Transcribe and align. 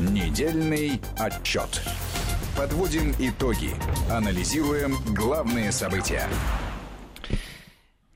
Недельный 0.00 1.00
отчет. 1.18 1.80
Подводим 2.56 3.12
итоги. 3.20 3.70
Анализируем 4.10 4.96
главные 5.14 5.70
события. 5.70 6.28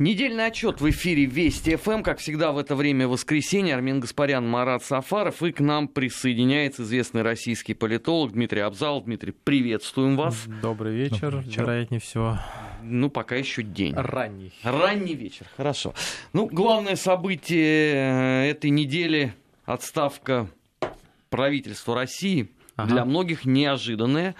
Недельный 0.00 0.46
отчет 0.46 0.80
в 0.80 0.90
эфире 0.90 1.26
Вести 1.26 1.76
ФМ. 1.76 2.02
Как 2.02 2.18
всегда 2.18 2.50
в 2.50 2.58
это 2.58 2.74
время 2.74 3.06
воскресенье 3.06 3.76
Армин 3.76 4.00
Гаспарян, 4.00 4.48
Марат 4.48 4.82
Сафаров. 4.82 5.40
И 5.44 5.52
к 5.52 5.60
нам 5.60 5.86
присоединяется 5.86 6.82
известный 6.82 7.22
российский 7.22 7.74
политолог 7.74 8.32
Дмитрий 8.32 8.60
Абзал. 8.60 9.00
Дмитрий, 9.02 9.32
приветствуем 9.32 10.16
вас. 10.16 10.46
Добрый 10.60 10.96
вечер. 10.96 11.30
Добрый 11.30 11.44
вечер. 11.44 11.62
Вероятнее 11.62 12.00
всего. 12.00 12.40
Ну, 12.82 13.08
пока 13.08 13.36
еще 13.36 13.62
день. 13.62 13.94
Ранний. 13.94 14.52
Ранний 14.64 15.14
вечер, 15.14 15.46
хорошо. 15.56 15.94
Ну, 16.32 16.46
главное 16.46 16.96
событие 16.96 17.94
э, 17.94 18.50
этой 18.50 18.70
недели– 18.70 19.32
отставка 19.64 20.48
правительства 21.28 21.94
России. 21.94 22.50
Ага. 22.76 22.92
Для 22.92 23.04
многих 23.04 23.44
неожиданное. 23.44 24.34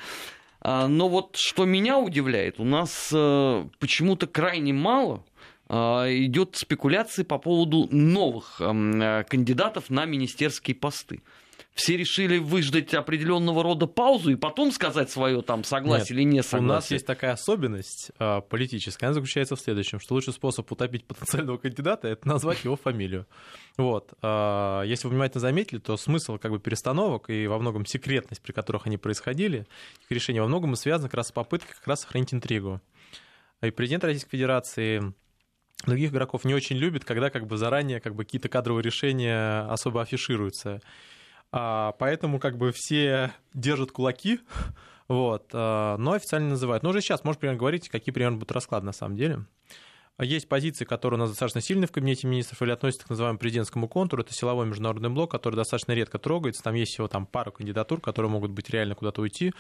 А, 0.61 0.87
но 0.89 1.09
вот 1.09 1.37
что 1.37 1.65
меня 1.65 1.99
удивляет, 1.99 2.61
у 2.61 2.65
нас 2.65 3.11
э, 3.13 3.65
почему-то 3.79 4.27
крайне 4.27 4.73
мало 4.73 5.25
а, 5.69 6.07
идет 6.09 6.57
спекуляции 6.57 7.23
по 7.23 7.39
поводу 7.39 7.89
новых 7.91 8.61
э, 8.61 9.25
кандидатов 9.29 9.91
на 9.91 10.05
министерские 10.05 10.75
посты. 10.75 11.21
Все 11.79 11.97
решили 11.97 12.39
выждать 12.39 12.93
определенного 12.93 13.63
рода 13.63 13.87
паузу 13.87 14.33
и 14.33 14.35
потом 14.35 14.73
сказать 14.73 15.13
свое 15.13 15.43
там 15.43 15.63
согласие 15.63 16.01
Нет, 16.01 16.11
или 16.11 16.23
не 16.25 16.43
согласие. 16.43 16.69
У 16.69 16.73
нас 16.73 16.91
есть 16.91 17.07
такая 17.07 17.35
особенность 17.35 18.11
э, 18.19 18.41
политическая, 18.49 19.07
она 19.07 19.15
заключается 19.15 19.55
в 19.55 19.61
следующем, 19.61 20.01
что 20.01 20.15
лучший 20.15 20.33
способ 20.33 20.71
утопить 20.73 21.05
потенциального 21.05 21.57
кандидата 21.57 22.09
это 22.09 22.27
назвать 22.27 22.65
его 22.65 22.75
фамилию. 22.75 23.29
Вот. 23.77 24.13
Э, 24.23 24.83
если 24.87 25.07
вы 25.07 25.13
внимательно 25.13 25.41
заметили, 25.41 25.79
то 25.79 25.97
смысл 25.97 26.37
как 26.39 26.51
бы 26.51 26.59
перестановок 26.59 27.31
и 27.31 27.47
во 27.47 27.61
многом 27.61 27.87
секретность, 27.87 28.43
при 28.43 28.51
которых 28.51 28.89
они 28.89 28.97
происходили, 28.97 29.69
их 30.03 30.11
решение 30.11 30.43
во 30.43 30.49
многом 30.49 30.75
связано 30.75 31.09
как 31.09 31.19
раз 31.19 31.29
с 31.29 31.33
попыткой 31.33 31.77
как 31.77 31.87
раз 31.87 32.01
сохранить 32.01 32.35
интригу. 32.35 32.81
И 33.63 33.71
президент 33.71 34.03
Российской 34.03 34.31
Федерации 34.31 35.15
других 35.87 36.11
игроков 36.11 36.45
не 36.45 36.55
очень 36.55 36.77
любит, 36.77 37.05
когда 37.05 37.31
как 37.31 37.47
бы 37.47 37.57
заранее 37.57 38.01
как 38.01 38.17
бы 38.17 38.25
какие-то 38.25 38.49
кадровые 38.49 38.83
решения 38.83 39.61
особо 39.71 40.03
афишируются. 40.03 40.81
А, 41.51 41.93
поэтому 41.93 42.39
как 42.39 42.59
бы 42.59 42.73
все 42.75 43.33
держат 43.55 43.93
кулаки, 43.93 44.41
вот, 45.09 45.51
а, 45.53 45.97
но 45.97 46.13
официально 46.13 46.51
называют. 46.51 46.83
Но 46.83 46.91
уже 46.91 47.01
сейчас 47.01 47.25
можешь 47.25 47.39
примерно 47.39 47.59
говорить, 47.59 47.89
какие 47.89 48.13
примерно 48.13 48.37
будут 48.37 48.53
расклады 48.53 48.87
на 48.87 48.93
самом 48.93 49.17
деле. 49.17 49.45
Есть 50.21 50.49
позиции, 50.49 50.85
которые 50.85 51.17
у 51.19 51.21
нас 51.21 51.31
достаточно 51.31 51.61
сильны 51.61 51.87
в 51.87 51.93
кабинете 51.93 52.27
министров 52.27 52.61
или 52.63 52.73
относятся 52.73 53.07
к 53.07 53.11
называемому 53.11 53.39
президентскому 53.39 53.87
контуру. 53.87 54.23
Это 54.23 54.35
силовой 54.35 54.67
международный 54.67 55.11
блок, 55.11 55.31
который 55.31 55.55
достаточно 55.55 55.93
редко 55.93 56.19
трогается. 56.19 56.61
Там 56.61 56.75
есть 56.75 56.93
всего 56.93 57.07
там, 57.07 57.25
пару 57.25 57.53
кандидатур, 57.53 58.01
которые 58.01 58.29
могут 58.31 58.51
быть 58.51 58.69
реально 58.69 58.97
куда-то 58.97 59.23
уйти. 59.23 59.55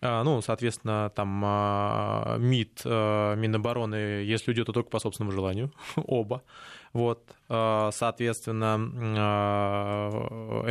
А, 0.00 0.24
ну, 0.24 0.42
соответственно, 0.42 1.12
там 1.14 1.40
а, 1.44 2.36
МИД, 2.36 2.84
Минобороны, 2.84 3.94
если 4.24 4.50
уйдет, 4.50 4.66
то 4.66 4.72
только 4.72 4.90
по 4.90 4.98
собственному 4.98 5.30
желанию, 5.30 5.72
оба. 5.96 6.42
Вот, 6.92 7.34
соответственно, 7.48 8.78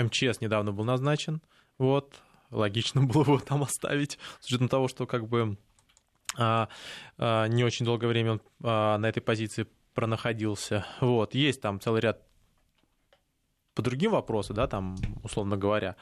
МЧС 0.04 0.40
недавно 0.42 0.72
был 0.72 0.84
назначен, 0.84 1.42
вот, 1.78 2.22
логично 2.52 3.02
было 3.08 3.24
его 3.24 3.40
там 3.40 3.64
оставить, 3.64 4.20
с 4.40 4.48
учетом 4.48 4.70
того, 4.70 4.88
что 4.88 5.08
как 5.08 5.28
бы 5.28 5.58
не 6.38 7.64
очень 7.64 7.86
долгое 7.86 8.08
время 8.08 8.32
он 8.34 8.42
на 8.62 9.06
этой 9.06 9.22
позиции 9.22 9.68
пронаходился. 9.94 10.86
Вот, 11.00 11.34
есть 11.36 11.62
там 11.62 11.80
целый 11.80 12.02
ряд 12.02 12.22
по 13.74 13.82
другим 13.82 14.12
вопросам, 14.12 14.56
да, 14.56 14.68
там, 14.68 14.98
условно 15.24 15.58
говоря. 15.58 15.96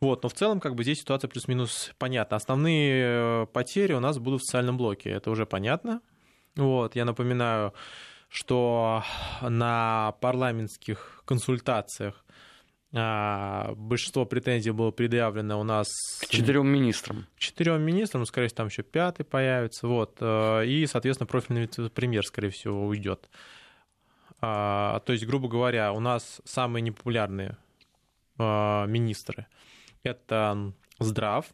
Вот, 0.00 0.22
но 0.22 0.28
в 0.28 0.34
целом, 0.34 0.60
как 0.60 0.74
бы 0.74 0.84
здесь 0.84 1.00
ситуация 1.00 1.28
плюс-минус 1.28 1.92
понятна. 1.98 2.36
Основные 2.36 3.04
э, 3.04 3.46
потери 3.52 3.92
у 3.92 4.00
нас 4.00 4.18
будут 4.18 4.40
в 4.40 4.44
социальном 4.44 4.76
блоке, 4.76 5.10
это 5.10 5.30
уже 5.30 5.44
понятно. 5.44 6.00
Вот, 6.54 6.94
я 6.96 7.04
напоминаю, 7.04 7.74
что 8.28 9.02
на 9.40 10.14
парламентских 10.20 11.22
консультациях 11.24 12.24
а, 12.92 13.74
большинство 13.74 14.24
претензий 14.24 14.70
было 14.70 14.90
предъявлено 14.90 15.60
у 15.60 15.64
нас... 15.64 15.88
К 16.20 16.26
четырем 16.26 16.68
министрам. 16.68 17.26
К 17.36 17.38
четырем 17.40 17.82
министрам, 17.82 18.24
скорее 18.24 18.48
всего, 18.48 18.56
там 18.56 18.66
еще 18.68 18.82
пятый 18.82 19.24
появится. 19.24 19.86
Вот, 19.86 20.16
э, 20.20 20.66
и, 20.66 20.86
соответственно, 20.86 21.26
профильный 21.26 21.68
премьер, 21.90 22.24
скорее 22.24 22.50
всего, 22.50 22.86
уйдет. 22.86 23.28
А, 24.40 25.00
то 25.00 25.12
есть, 25.12 25.26
грубо 25.26 25.48
говоря, 25.48 25.92
у 25.92 26.00
нас 26.00 26.40
самые 26.44 26.82
непопулярные 26.82 27.56
а, 28.38 28.86
министры— 28.86 29.46
это 30.02 30.72
здрав, 30.98 31.46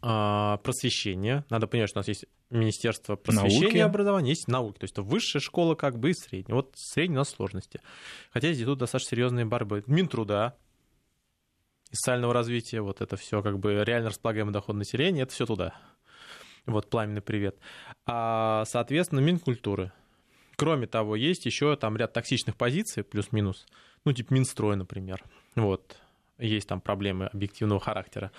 а, 0.00 0.58
просвещение. 0.58 1.44
Надо 1.50 1.66
понять, 1.66 1.88
что 1.88 1.98
у 1.98 2.00
нас 2.00 2.08
есть 2.08 2.26
Министерство 2.56 3.16
просвещения 3.16 3.60
науки. 3.62 3.76
и 3.76 3.80
образования, 3.80 4.30
есть 4.30 4.48
науки. 4.48 4.78
То 4.78 4.84
есть 4.84 4.94
это 4.94 5.02
высшая 5.02 5.40
школа 5.40 5.74
как 5.74 5.98
бы 5.98 6.10
и 6.10 6.14
средняя. 6.14 6.54
Вот 6.54 6.74
средняя 6.76 7.18
у 7.18 7.20
нас 7.20 7.30
сложности. 7.30 7.80
Хотя 8.32 8.52
здесь 8.52 8.66
тут 8.66 8.78
достаточно 8.78 9.10
серьезные 9.10 9.44
борьбы. 9.44 9.84
Минтруда, 9.86 10.56
и 11.90 11.96
социального 11.96 12.32
развития, 12.32 12.80
вот 12.80 13.00
это 13.00 13.16
все 13.16 13.42
как 13.42 13.58
бы 13.58 13.84
реально 13.84 14.10
располагаемый 14.10 14.52
доход 14.52 14.76
населения, 14.76 15.22
это 15.22 15.32
все 15.32 15.46
туда. 15.46 15.74
Вот 16.66 16.88
пламенный 16.88 17.22
привет. 17.22 17.56
А, 18.06 18.64
соответственно, 18.66 19.20
Минкультуры— 19.20 19.92
Кроме 20.56 20.86
того, 20.86 21.16
есть 21.16 21.46
еще 21.46 21.76
там 21.76 21.96
ряд 21.96 22.12
токсичных 22.12 22.56
позиций, 22.56 23.02
плюс-минус, 23.02 23.66
ну, 24.04 24.12
типа 24.12 24.32
Минстрой, 24.34 24.76
например. 24.76 25.22
Вот, 25.56 25.96
есть 26.38 26.68
там 26.68 26.80
проблемы 26.80 27.26
объективного 27.26 27.80
характера. 27.80 28.30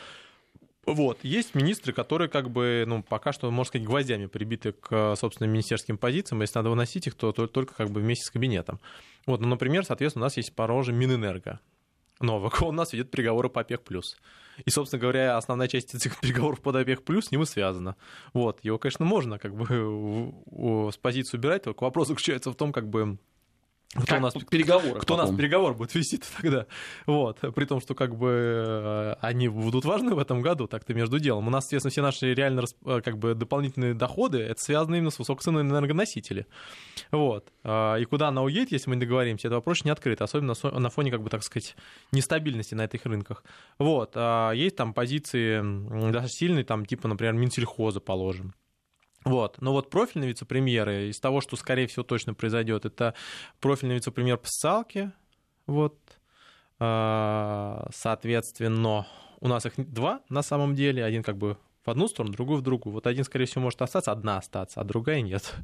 Вот, 0.85 1.23
есть 1.23 1.55
министры, 1.55 1.93
которые 1.93 2.29
как 2.29 2.49
бы, 2.49 2.83
ну, 2.87 3.01
пока 3.01 3.33
что, 3.33 3.49
можно 3.49 3.69
сказать, 3.69 3.87
гвоздями 3.87 4.27
прибиты 4.27 4.71
к 4.71 5.15
собственным 5.15 5.51
министерским 5.51 5.97
позициям. 5.97 6.41
Если 6.41 6.59
надо 6.59 6.69
выносить 6.69 7.07
их, 7.07 7.15
то 7.15 7.31
только 7.31 7.73
как 7.73 7.89
бы 7.89 8.01
вместе 8.01 8.25
с 8.25 8.29
кабинетом. 8.29 8.79
Вот, 9.25 9.41
ну, 9.41 9.47
например, 9.47 9.83
соответственно, 9.83 10.25
у 10.25 10.27
нас 10.27 10.37
есть 10.37 10.53
пороже 10.53 10.93
Минэнерго 10.93 11.59
нового, 12.19 12.51
он 12.61 12.75
нас 12.75 12.93
ведет 12.93 13.11
переговоры 13.11 13.49
по 13.49 13.61
ОПЕК+. 13.61 13.81
И, 14.63 14.69
собственно 14.69 15.01
говоря, 15.01 15.37
основная 15.37 15.67
часть 15.67 15.95
этих 15.95 16.19
переговоров 16.21 16.61
по 16.61 16.77
ОПЕК+, 16.77 17.01
с 17.21 17.31
ним 17.31 17.41
и 17.41 17.45
связана. 17.45 17.95
Вот, 18.33 18.63
его, 18.63 18.77
конечно, 18.77 19.05
можно 19.05 19.39
как 19.39 19.55
бы 19.55 20.33
с 20.91 20.97
позиции 20.97 21.37
убирать, 21.37 21.63
только 21.63 21.83
вопрос 21.83 22.09
заключается 22.09 22.51
в 22.51 22.55
том, 22.55 22.71
как 22.71 22.87
бы 22.89 23.17
кто 23.93 24.05
как 24.05 24.19
у 24.19 24.21
нас 24.23 24.33
переговоры? 24.33 24.99
Кто 24.99 25.15
потом? 25.15 25.29
нас 25.29 25.37
переговор 25.37 25.73
будет 25.73 25.95
вести 25.95 26.19
тогда? 26.41 26.65
Вот. 27.05 27.39
При 27.39 27.65
том, 27.65 27.79
что 27.79 27.95
как 27.95 28.15
бы 28.15 28.29
э, 28.29 29.15
они 29.21 29.47
будут 29.47 29.85
важны 29.85 30.15
в 30.15 30.19
этом 30.19 30.41
году, 30.41 30.67
так-то 30.67 30.93
между 30.93 31.19
делом. 31.19 31.47
У 31.47 31.49
нас, 31.49 31.65
естественно, 31.65 31.91
все 31.91 32.01
наши 32.01 32.33
реально 32.33 32.63
э, 32.85 33.01
как 33.01 33.17
бы 33.17 33.35
дополнительные 33.35 33.93
доходы, 33.93 34.39
это 34.39 34.61
связано 34.61 34.95
именно 34.95 35.11
с 35.11 35.19
высокой 35.19 35.43
ценой 35.43 35.63
на 35.63 35.71
энергоносители. 35.71 36.45
Вот. 37.11 37.53
А, 37.63 37.95
и 37.95 38.05
куда 38.05 38.27
она 38.27 38.43
уедет, 38.43 38.71
если 38.71 38.89
мы 38.89 38.97
не 38.97 39.01
договоримся, 39.01 39.47
это 39.47 39.55
вопрос 39.55 39.85
не 39.85 39.91
открыт, 39.91 40.21
особенно 40.21 40.55
на 40.63 40.89
фоне, 40.89 41.11
как 41.11 41.21
бы, 41.21 41.29
так 41.29 41.43
сказать, 41.43 41.75
нестабильности 42.11 42.75
на 42.75 42.85
этих 42.85 43.05
рынках. 43.05 43.43
Вот. 43.79 44.11
А 44.15 44.51
есть 44.51 44.75
там 44.75 44.93
позиции 44.93 45.61
достаточно 46.11 46.37
сильные, 46.37 46.65
там, 46.65 46.85
типа, 46.85 47.07
например, 47.07 47.33
Минсельхоза 47.33 48.01
положим. 48.01 48.53
Вот. 49.25 49.59
Но 49.59 49.73
вот 49.73 49.89
профильные 49.89 50.29
вице-премьеры, 50.29 51.09
из 51.09 51.19
того, 51.19 51.41
что, 51.41 51.55
скорее 51.55 51.87
всего, 51.87 52.03
точно 52.03 52.33
произойдет, 52.33 52.85
это 52.85 53.15
профильный 53.59 53.95
вице-премьер 53.95 54.37
по 54.37 54.47
социалке, 54.47 55.11
вот, 55.65 55.97
а, 56.79 57.87
соответственно, 57.91 59.07
у 59.41 59.47
нас 59.47 59.65
их 59.65 59.73
два 59.77 60.21
на 60.29 60.43
самом 60.43 60.75
деле, 60.75 61.03
один 61.03 61.23
как 61.23 61.37
бы 61.37 61.57
в 61.85 61.89
одну 61.89 62.07
сторону, 62.07 62.33
другую 62.33 62.59
в 62.59 62.61
другую. 62.61 62.93
Вот 62.93 63.07
один, 63.07 63.23
скорее 63.23 63.45
всего, 63.45 63.61
может 63.61 63.81
остаться, 63.81 64.11
одна 64.11 64.37
остаться, 64.37 64.81
а 64.81 64.83
другая 64.83 65.21
нет. 65.21 65.53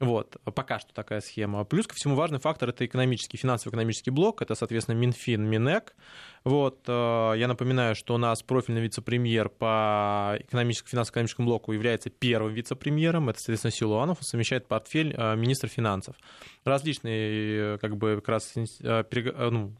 Вот, 0.00 0.36
пока 0.56 0.80
что 0.80 0.92
такая 0.92 1.20
схема. 1.20 1.64
Плюс 1.64 1.86
ко 1.86 1.94
всему 1.94 2.16
важный 2.16 2.40
фактор— 2.40 2.68
это 2.70 2.84
экономический, 2.84 3.36
финансово-экономический 3.36 4.10
блок, 4.10 4.42
это, 4.42 4.56
соответственно, 4.56 4.96
Минфин, 4.96 5.44
Минэк. 5.48 5.94
Вот, 6.42 6.80
э, 6.88 7.34
я 7.36 7.46
напоминаю, 7.46 7.94
что 7.94 8.16
у 8.16 8.18
нас 8.18 8.42
профильный 8.42 8.80
вице-премьер 8.80 9.48
по 9.48 10.36
экономическому, 10.40 10.90
финансово-экономическому 10.90 11.46
блоку 11.46 11.72
является 11.72 12.10
первым 12.10 12.52
вице-премьером, 12.52 13.28
это, 13.28 13.38
соответственно, 13.38 13.70
Силуанов, 13.70 14.18
он 14.18 14.24
совмещает 14.24 14.66
портфель 14.66 15.14
э, 15.16 15.36
министра 15.36 15.68
финансов. 15.68 16.16
Различные, 16.64 17.74
э, 17.74 17.78
как 17.78 17.96
бы, 17.96 18.16
как 18.16 18.28
раз 18.28 18.54
ну, 18.80 19.72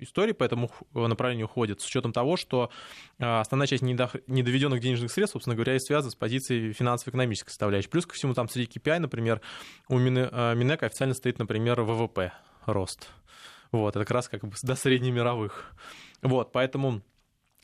истории 0.00 0.32
по 0.32 0.44
этому 0.44 0.70
направлению 0.94 1.48
ходят, 1.48 1.80
с 1.80 1.86
учетом 1.86 2.12
того, 2.12 2.36
что 2.36 2.70
а, 3.18 3.40
основная 3.40 3.66
часть 3.66 3.82
недоведенных 3.82 4.80
денежных 4.80 5.10
средств, 5.10 5.34
собственно 5.34 5.54
говоря, 5.54 5.76
и 5.76 5.78
связана 5.78 6.10
с 6.10 6.14
позицией 6.14 6.72
финансово-экономической 6.72 7.50
составляющей. 7.50 7.88
Плюс 7.88 8.06
ко 8.06 8.14
всему, 8.14 8.34
там 8.34 8.48
среди 8.48 8.78
KPI, 8.78 8.98
например, 8.98 9.40
у 9.88 9.98
Минэка 9.98 10.86
официально 10.86 11.14
стоит, 11.14 11.38
например, 11.38 11.80
ВВП 11.82 12.32
рост. 12.66 13.08
Вот, 13.72 13.90
это 13.90 14.00
как 14.00 14.10
раз 14.10 14.28
как 14.28 14.42
бы 14.42 14.54
до 14.62 14.74
среднемировых. 14.74 15.72
Вот, 16.22 16.52
поэтому 16.52 17.02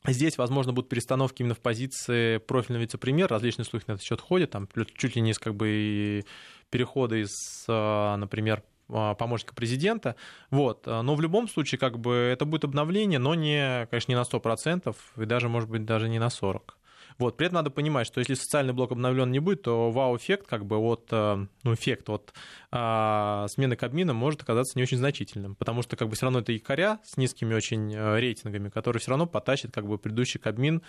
Здесь, 0.09 0.39
возможно, 0.39 0.73
будут 0.73 0.89
перестановки 0.89 1.43
именно 1.43 1.55
в 1.55 1.61
позиции 1.61 2.39
профильного 2.39 2.83
вице-премьера, 2.83 3.29
различные 3.29 3.65
слухи 3.65 3.85
на 3.89 3.93
этот 3.93 4.05
счет 4.05 4.21
ходят, 4.21 4.51
там 4.51 4.69
чуть 4.95 5.17
ли 5.17 5.23
не 5.23 5.33
из 5.33 5.39
как 5.39 5.57
бы 5.57 6.25
перехода 6.71 7.17
из, 7.17 7.65
а, 7.69 8.17
например, 8.17 8.63
помощника 8.89 9.55
президента. 9.55 10.17
Вот. 10.51 10.87
Но 10.87 11.15
в 11.15 11.21
любом 11.21 11.49
случае, 11.49 11.79
как 11.79 11.99
бы, 11.99 12.15
это 12.15 12.45
будет 12.45 12.65
обновление, 12.65 13.19
но 13.19 13.35
не, 13.35 13.87
конечно, 13.91 14.13
не 14.13 14.17
на 14.17 14.23
100%, 14.23 14.95
и 15.17 15.25
даже, 15.25 15.49
может 15.49 15.69
быть, 15.69 15.85
даже 15.85 16.09
не 16.09 16.19
на 16.19 16.29
40%. 16.29 16.61
Вот. 17.19 17.37
При 17.37 17.47
этом 17.47 17.57
надо 17.57 17.71
понимать, 17.71 18.07
что 18.07 18.21
если 18.21 18.35
социальный 18.35 18.75
блок 18.75 18.93
обновлен 18.93 19.31
не 19.31 19.39
будет, 19.39 19.63
то 19.63 19.91
вау-эффект, 19.91 20.47
как 20.47 20.67
бы 20.67 20.77
от, 20.77 21.09
э, 21.11 21.47
ну, 21.63 21.75
эффект 21.75 22.11
от 22.11 22.35
а, 22.71 23.47
смены 23.49 23.77
Кабмина 23.77 24.13
может 24.13 24.43
оказаться 24.43 24.79
не 24.79 24.83
очень 24.83 24.99
значительным, 24.99 25.55
потому 25.55 25.83
что 25.83 25.97
как 25.97 26.09
бы 26.09 26.15
все 26.15 26.27
равно 26.27 26.41
это 26.41 26.53
якоря 26.53 27.01
с 27.05 27.17
низкими 27.17 27.55
очень 27.55 27.95
э, 27.95 28.21
рейтингами, 28.21 28.69
которые 28.69 29.01
все 29.01 29.11
равно 29.11 29.27
потащит 29.27 29.73
как 29.73 29.87
бы 29.87 29.99
предыдущий 29.99 30.39
Кабмин 30.39 30.83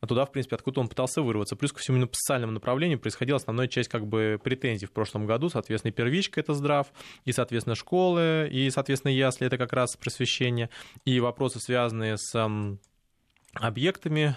а 0.00 0.06
туда, 0.06 0.24
в 0.24 0.32
принципе, 0.32 0.56
откуда 0.56 0.80
он 0.80 0.88
пытался 0.88 1.22
вырваться. 1.22 1.56
Плюс 1.56 1.72
ко 1.72 1.78
всему, 1.78 1.96
именно 1.96 2.06
по 2.08 2.16
социальному 2.16 2.52
направлению 2.52 2.98
происходила 2.98 3.36
основная 3.36 3.68
часть 3.68 3.88
как 3.88 4.06
бы 4.06 4.40
претензий 4.42 4.86
в 4.86 4.92
прошлом 4.92 5.26
году. 5.26 5.48
Соответственно, 5.48 5.92
первичка— 5.92 6.40
это 6.42 6.54
здрав, 6.54 6.88
и, 7.24 7.32
соответственно, 7.32 7.74
школы, 7.74 8.48
и, 8.50 8.70
соответственно, 8.70 9.12
ясли— 9.12 9.46
это 9.48 9.58
как 9.58 9.72
раз 9.72 9.96
просвещение, 9.96 10.70
и 11.04 11.20
вопросы, 11.20 11.60
связанные 11.60 12.16
с 12.16 12.50
объектами 13.54 14.36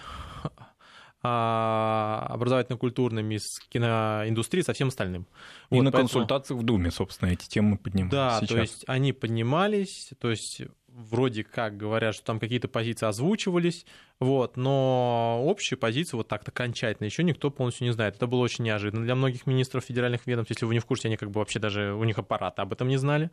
а, 1.22 2.26
образовательно-культурными, 2.28 3.38
с 3.38 3.58
киноиндустрией, 3.70 4.62
со 4.62 4.74
всем 4.74 4.88
остальным. 4.88 5.26
И 5.70 5.76
вот, 5.76 5.82
на 5.82 5.90
поэтому... 5.90 6.08
консультациях 6.10 6.60
в 6.60 6.62
Думе, 6.64 6.90
собственно, 6.90 7.30
эти 7.30 7.48
темы 7.48 7.78
поднимались 7.78 8.12
Да, 8.12 8.38
сейчас. 8.40 8.48
то 8.48 8.58
есть 8.58 8.84
они 8.86 9.14
поднимались, 9.14 10.10
то 10.20 10.30
есть 10.30 10.62
вроде 10.94 11.42
как 11.42 11.76
говорят, 11.76 12.14
что 12.14 12.24
там 12.24 12.38
какие-то 12.38 12.68
позиции 12.68 13.06
озвучивались, 13.06 13.84
вот, 14.20 14.56
но 14.56 15.44
общую 15.46 15.78
позицию 15.78 16.18
вот 16.18 16.28
так-то 16.28 16.52
окончательно 16.52 17.06
еще 17.06 17.24
никто 17.24 17.50
полностью 17.50 17.86
не 17.86 17.92
знает. 17.92 18.16
Это 18.16 18.26
было 18.26 18.40
очень 18.40 18.64
неожиданно 18.64 19.04
для 19.04 19.14
многих 19.16 19.46
министров 19.46 19.84
федеральных 19.84 20.26
ведомств. 20.26 20.50
Если 20.50 20.64
вы 20.64 20.74
не 20.74 20.80
в 20.80 20.86
курсе, 20.86 21.08
они 21.08 21.16
как 21.16 21.30
бы 21.30 21.40
вообще 21.40 21.58
даже, 21.58 21.94
у 21.94 22.04
них 22.04 22.18
аппараты 22.18 22.62
об 22.62 22.72
этом 22.72 22.88
не 22.88 22.96
знали. 22.96 23.30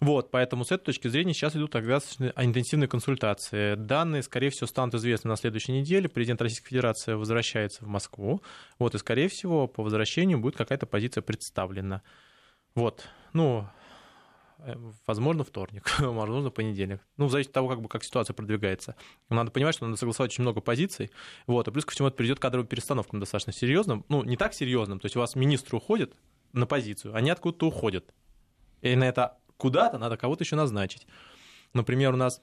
Вот, 0.00 0.30
поэтому 0.30 0.64
с 0.64 0.72
этой 0.72 0.86
точки 0.86 1.06
зрения 1.08 1.32
сейчас 1.32 1.54
идут 1.54 1.70
тогда 1.70 1.98
интенсивные 2.36 2.88
консультации. 2.88 3.76
Данные, 3.76 4.22
скорее 4.22 4.50
всего, 4.50 4.66
станут 4.66 4.94
известны 4.96 5.28
на 5.28 5.36
следующей 5.36 5.72
неделе. 5.72 6.08
Президент 6.08 6.42
Российской 6.42 6.70
Федерации 6.70 7.14
возвращается 7.14 7.84
в 7.84 7.88
Москву. 7.88 8.42
Вот, 8.78 8.94
и, 8.94 8.98
скорее 8.98 9.28
всего, 9.28 9.68
по 9.68 9.84
возвращению 9.84 10.38
будет 10.38 10.56
какая-то 10.56 10.86
позиция 10.86 11.22
представлена. 11.22 12.02
Вот, 12.74 13.08
ну, 13.32 13.68
возможно, 15.06 15.44
вторник, 15.44 15.94
возможно, 15.98 16.50
понедельник. 16.50 17.00
Ну, 17.16 17.28
зависит 17.28 17.50
от 17.50 17.54
того, 17.54 17.68
как, 17.68 17.80
бы, 17.80 17.88
как 17.88 18.04
ситуация 18.04 18.34
продвигается. 18.34 18.96
Надо 19.28 19.50
понимать, 19.50 19.74
что 19.74 19.86
надо 19.86 19.96
согласовать 19.96 20.32
очень 20.32 20.42
много 20.42 20.60
позиций. 20.60 21.10
Вот, 21.46 21.68
и 21.68 21.70
плюс 21.70 21.84
ко 21.84 21.92
всему 21.92 22.08
это 22.08 22.16
приведет 22.16 22.38
к 22.38 22.42
кадровым 22.42 22.66
перестановкам 22.66 23.20
достаточно 23.20 23.52
серьезным. 23.52 24.04
Ну, 24.08 24.22
не 24.24 24.36
так 24.36 24.54
серьезным. 24.54 24.98
То 25.00 25.06
есть 25.06 25.16
у 25.16 25.20
вас 25.20 25.36
министр 25.36 25.76
уходит 25.76 26.14
на 26.52 26.66
позицию, 26.66 27.14
они 27.14 27.30
откуда-то 27.30 27.66
уходят. 27.66 28.12
И 28.82 28.94
на 28.96 29.04
это 29.04 29.38
куда-то 29.56 29.98
надо 29.98 30.16
кого-то 30.16 30.44
еще 30.44 30.56
назначить. 30.56 31.06
Например, 31.72 32.14
у 32.14 32.16
нас 32.16 32.42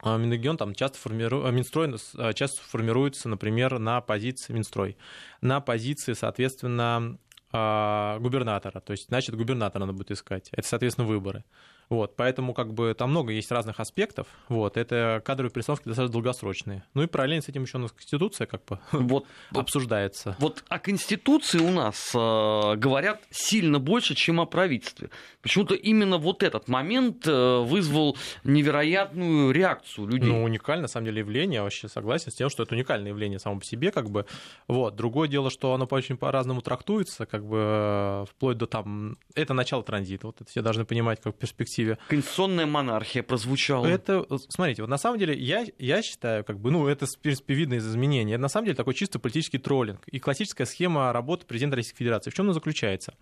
а, 0.00 0.16
Минрегион 0.16 0.56
там 0.56 0.74
часто 0.74 0.98
формирует, 0.98 1.52
Минстрой 1.52 1.94
а, 2.16 2.32
часто 2.32 2.62
формируется, 2.62 3.28
например, 3.28 3.78
на 3.78 4.00
позиции 4.00 4.52
Минстрой, 4.52 4.96
на 5.40 5.60
позиции, 5.60 6.12
соответственно, 6.12 6.96
а, 6.96 7.18
губернатора. 7.50 8.80
То 8.80 8.92
есть, 8.92 9.08
значит, 9.08 9.34
губернатора 9.36 9.80
надо 9.80 9.92
будет 9.92 10.10
искать. 10.10 10.48
Это, 10.52 10.66
соответственно, 10.66 11.06
выборы. 11.06 11.44
Вот, 11.88 12.16
поэтому 12.16 12.52
как 12.52 12.74
бы 12.74 12.94
там 12.94 13.10
много 13.10 13.32
есть 13.32 13.50
разных 13.50 13.80
аспектов. 13.80 14.26
Вот, 14.48 14.76
это 14.76 15.22
кадровые 15.24 15.50
перестановки 15.50 15.84
достаточно 15.84 16.12
долгосрочные. 16.12 16.84
Ну 16.94 17.02
и 17.02 17.06
параллельно 17.06 17.42
с 17.42 17.48
этим 17.48 17.62
еще 17.62 17.78
у 17.78 17.80
нас 17.80 17.92
Конституция 17.92 18.46
как 18.46 18.64
бы 18.66 18.78
вот, 18.92 19.26
обсуждается. 19.50 20.36
Вот 20.38 20.64
о 20.68 20.78
Конституции 20.78 21.58
у 21.58 21.70
нас 21.70 22.12
э, 22.14 22.76
говорят 22.76 23.22
сильно 23.30 23.78
больше, 23.78 24.14
чем 24.14 24.40
о 24.40 24.46
правительстве. 24.46 25.10
Почему-то 25.40 25.74
именно 25.74 26.18
вот 26.18 26.42
этот 26.42 26.68
момент 26.68 27.26
э, 27.26 27.58
вызвал 27.60 28.18
невероятную 28.44 29.50
реакцию 29.50 30.08
людей. 30.08 30.28
Ну, 30.30 30.44
уникальное, 30.44 30.82
на 30.82 30.88
самом 30.88 31.06
деле, 31.06 31.20
явление. 31.20 31.56
Я 31.56 31.62
вообще 31.62 31.88
согласен 31.88 32.30
с 32.30 32.34
тем, 32.34 32.50
что 32.50 32.64
это 32.64 32.74
уникальное 32.74 33.10
явление 33.10 33.38
само 33.38 33.60
по 33.60 33.64
себе, 33.64 33.90
как 33.90 34.10
бы. 34.10 34.26
Вот. 34.66 34.94
Другое 34.94 35.28
дело, 35.28 35.50
что 35.50 35.72
оно 35.72 35.86
очень 35.90 36.18
по-разному 36.18 36.60
трактуется, 36.60 37.24
как 37.24 37.46
бы 37.46 37.56
э, 37.58 38.24
вплоть 38.30 38.58
до 38.58 38.66
там... 38.66 39.16
Это 39.34 39.54
начало 39.54 39.82
транзита. 39.82 40.26
Вот 40.26 40.40
это 40.40 40.50
все 40.50 40.60
должны 40.60 40.84
понимать 40.84 41.20
как 41.22 41.34
перспективу 41.34 41.77
перспективе. 41.78 41.98
Конституционная 42.08 42.66
монархия 42.66 43.22
прозвучала. 43.22 43.86
Это, 43.86 44.26
смотрите, 44.48 44.82
вот 44.82 44.88
на 44.88 44.98
самом 44.98 45.18
деле 45.18 45.36
я, 45.38 45.64
я 45.78 46.02
считаю, 46.02 46.44
как 46.44 46.58
бы, 46.58 46.70
ну, 46.70 46.86
это 46.86 47.06
видно 47.48 47.74
из 47.74 47.86
изменений. 47.86 48.32
Это 48.32 48.42
на 48.42 48.48
самом 48.48 48.66
деле 48.66 48.76
такой 48.76 48.94
чисто 48.94 49.18
политический 49.18 49.58
троллинг 49.58 50.06
и 50.08 50.18
классическая 50.18 50.66
схема 50.66 51.12
работы 51.12 51.46
президента 51.46 51.76
Российской 51.76 51.98
Федерации. 51.98 52.30
В 52.30 52.34
чем 52.34 52.46
она 52.46 52.54
заключается? 52.54 53.14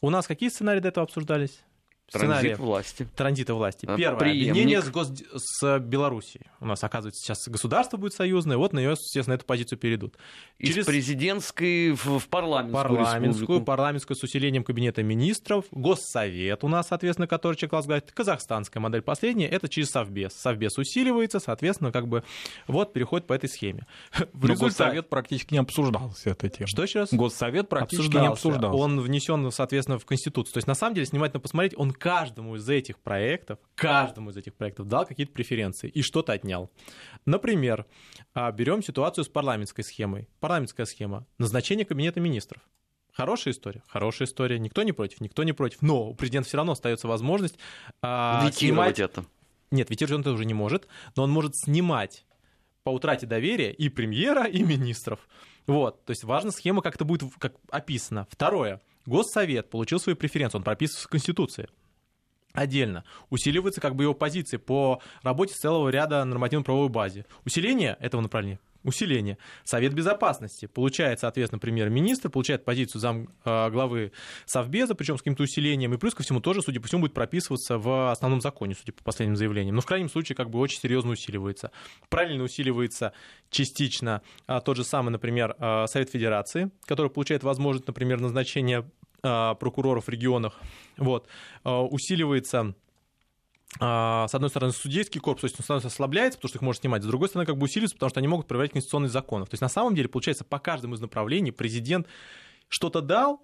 У 0.00 0.10
нас 0.10 0.26
какие 0.26 0.50
сценарии 0.50 0.80
до 0.80 0.88
этого 0.88 1.04
обсуждались? 1.04 1.60
Транзит 2.12 2.58
власти. 2.58 3.08
Транзита 3.16 3.54
власти. 3.54 3.86
А, 3.86 3.96
Первое. 3.96 4.20
Преемник. 4.20 4.50
Объединение 4.50 4.82
с, 4.82 4.88
гос... 4.90 5.12
с 5.34 5.78
Белоруссией. 5.80 6.46
У 6.60 6.66
нас, 6.66 6.82
оказывается, 6.84 7.20
сейчас 7.20 7.48
государство 7.48 7.96
будет 7.96 8.14
союзное, 8.14 8.56
вот 8.56 8.72
на 8.72 8.78
нее, 8.78 8.90
естественно, 8.90 9.34
эту 9.34 9.44
позицию 9.44 9.78
перейдут. 9.78 10.16
Через... 10.60 10.78
Из 10.78 10.86
президентской 10.86 11.92
в, 11.92 12.18
в 12.18 12.28
парламентскую 12.28 12.82
Парламентскую, 12.84 13.28
республику. 13.28 13.64
парламентскую 13.64 14.16
с 14.16 14.22
усилением 14.22 14.62
кабинета 14.62 15.02
министров, 15.02 15.64
Госсовет 15.72 16.62
у 16.62 16.68
нас, 16.68 16.88
соответственно, 16.88 17.26
который 17.26 17.56
человек 17.56 17.72
возглавит, 17.72 18.12
казахстанская 18.12 18.80
модель 18.80 19.02
последняя, 19.02 19.48
это 19.48 19.68
через 19.68 19.90
Совбез. 19.90 20.32
Совбез 20.32 20.78
усиливается, 20.78 21.40
соответственно, 21.40 21.90
как 21.90 22.06
бы 22.06 22.22
вот 22.68 22.92
переходит 22.92 23.26
по 23.26 23.32
этой 23.32 23.48
схеме. 23.48 23.86
В 24.32 24.44
Но 24.44 24.52
результате... 24.52 24.84
Госсовет 24.84 25.08
практически 25.08 25.54
не 25.54 25.58
обсуждался 25.58 26.30
эта 26.30 26.48
тема. 26.48 26.68
Что 26.68 26.84
еще 26.84 27.00
раз? 27.00 27.12
Госсовет 27.12 27.68
практически 27.68 28.16
обсуждался. 28.16 28.28
не 28.28 28.32
обсуждался. 28.32 28.76
Он 28.76 29.00
внесен, 29.00 29.50
соответственно, 29.50 29.98
в 29.98 30.06
Конституцию. 30.06 30.54
То 30.54 30.58
есть, 30.58 30.68
на 30.68 30.74
самом 30.74 30.94
деле, 30.94 31.06
внимательно 31.10 31.40
посмотреть, 31.40 31.74
он 31.76 31.95
каждому 31.96 32.56
из 32.56 32.68
этих 32.68 32.98
проектов, 32.98 33.58
каждому 33.74 34.30
из 34.30 34.36
этих 34.36 34.54
проектов 34.54 34.86
дал 34.86 35.06
какие-то 35.06 35.32
преференции 35.32 35.88
и 35.88 36.02
что-то 36.02 36.32
отнял. 36.32 36.70
Например, 37.24 37.86
а, 38.34 38.50
берем 38.52 38.82
ситуацию 38.82 39.24
с 39.24 39.28
парламентской 39.28 39.82
схемой. 39.82 40.28
Парламентская 40.40 40.86
схема. 40.86 41.26
Назначение 41.38 41.84
кабинета 41.84 42.20
министров. 42.20 42.62
Хорошая 43.12 43.54
история, 43.54 43.82
хорошая 43.88 44.28
история. 44.28 44.58
Никто 44.58 44.82
не 44.82 44.92
против, 44.92 45.22
никто 45.22 45.42
не 45.42 45.52
против. 45.52 45.80
Но 45.80 46.10
у 46.10 46.14
президента 46.14 46.48
все 46.48 46.58
равно 46.58 46.72
остается 46.72 47.08
возможность 47.08 47.58
а, 48.02 48.50
снимать 48.52 49.00
это. 49.00 49.24
Нет, 49.70 49.90
ветировать 49.90 50.16
он 50.16 50.20
это 50.20 50.32
уже 50.32 50.44
не 50.44 50.54
может, 50.54 50.86
но 51.16 51.22
он 51.22 51.30
может 51.30 51.56
снимать 51.56 52.26
по 52.82 52.90
утрате 52.90 53.26
доверия 53.26 53.72
и 53.72 53.88
премьера, 53.88 54.44
и 54.44 54.62
министров. 54.62 55.20
Вот, 55.66 56.04
то 56.04 56.12
есть 56.12 56.24
важна 56.24 56.52
схема, 56.52 56.82
как 56.82 56.94
это 56.94 57.04
будет 57.04 57.28
как 57.38 57.54
описано. 57.70 58.26
Второе. 58.30 58.80
Госсовет 59.06 59.70
получил 59.70 59.98
свою 59.98 60.16
преференцию, 60.16 60.60
он 60.60 60.64
прописывается 60.64 61.08
в 61.08 61.10
Конституции 61.10 61.68
отдельно. 62.56 63.04
Усиливается 63.30 63.80
как 63.80 63.94
бы 63.94 64.04
его 64.04 64.14
позиции 64.14 64.56
по 64.56 65.00
работе 65.22 65.54
целого 65.54 65.88
ряда 65.88 66.24
нормативно-правовой 66.24 66.88
базе. 66.88 67.26
Усиление 67.44 67.96
этого 68.00 68.20
направления 68.20 68.58
усиление. 68.86 69.36
Совет 69.64 69.92
Безопасности 69.92 70.66
получает, 70.66 71.20
соответственно, 71.20 71.58
премьер-министр, 71.58 72.30
получает 72.30 72.64
позицию 72.64 73.00
зам 73.00 73.28
э, 73.44 73.70
главы 73.70 74.12
Совбеза, 74.46 74.94
причем 74.94 75.16
с 75.16 75.20
каким-то 75.20 75.42
усилением, 75.42 75.92
и 75.92 75.98
плюс 75.98 76.14
ко 76.14 76.22
всему 76.22 76.40
тоже, 76.40 76.62
судя 76.62 76.80
по 76.80 76.86
всему, 76.86 77.02
будет 77.02 77.14
прописываться 77.14 77.78
в 77.78 78.10
основном 78.10 78.40
законе, 78.40 78.74
судя 78.74 78.92
по 78.92 79.02
последним 79.02 79.36
заявлениям. 79.36 79.74
Но 79.74 79.82
в 79.82 79.86
крайнем 79.86 80.08
случае 80.08 80.36
как 80.36 80.50
бы 80.50 80.58
очень 80.58 80.78
серьезно 80.78 81.12
усиливается. 81.12 81.72
Правильно 82.08 82.44
усиливается 82.44 83.12
частично 83.50 84.22
а, 84.46 84.60
тот 84.60 84.76
же 84.76 84.84
самый, 84.84 85.10
например, 85.10 85.56
а, 85.58 85.86
Совет 85.88 86.10
Федерации, 86.10 86.70
который 86.84 87.10
получает 87.10 87.42
возможность, 87.42 87.88
например, 87.88 88.20
назначения 88.20 88.88
прокуроров 89.58 90.06
в 90.06 90.08
регионах. 90.08 90.60
Вот. 90.96 91.26
А, 91.64 91.82
усиливается 91.82 92.74
а, 93.80 94.26
с 94.28 94.34
одной 94.34 94.48
стороны, 94.48 94.72
судейский 94.72 95.20
корпус, 95.20 95.52
то 95.52 95.60
есть 95.60 95.70
он 95.70 95.76
ослабляется, 95.78 96.38
потому 96.38 96.48
что 96.48 96.58
их 96.58 96.62
можно 96.62 96.80
снимать, 96.80 97.02
с 97.02 97.06
другой 97.06 97.28
стороны, 97.28 97.46
как 97.46 97.58
бы 97.58 97.64
усиливается, 97.64 97.96
потому 97.96 98.10
что 98.10 98.20
они 98.20 98.28
могут 98.28 98.46
проверять 98.46 98.72
конституционные 98.72 99.10
законы. 99.10 99.44
То 99.44 99.54
есть 99.54 99.60
на 99.60 99.68
самом 99.68 99.94
деле, 99.94 100.08
получается, 100.08 100.44
по 100.44 100.58
каждому 100.58 100.94
из 100.94 101.00
направлений 101.00 101.50
президент 101.50 102.06
что-то 102.68 103.00
дал, 103.00 103.42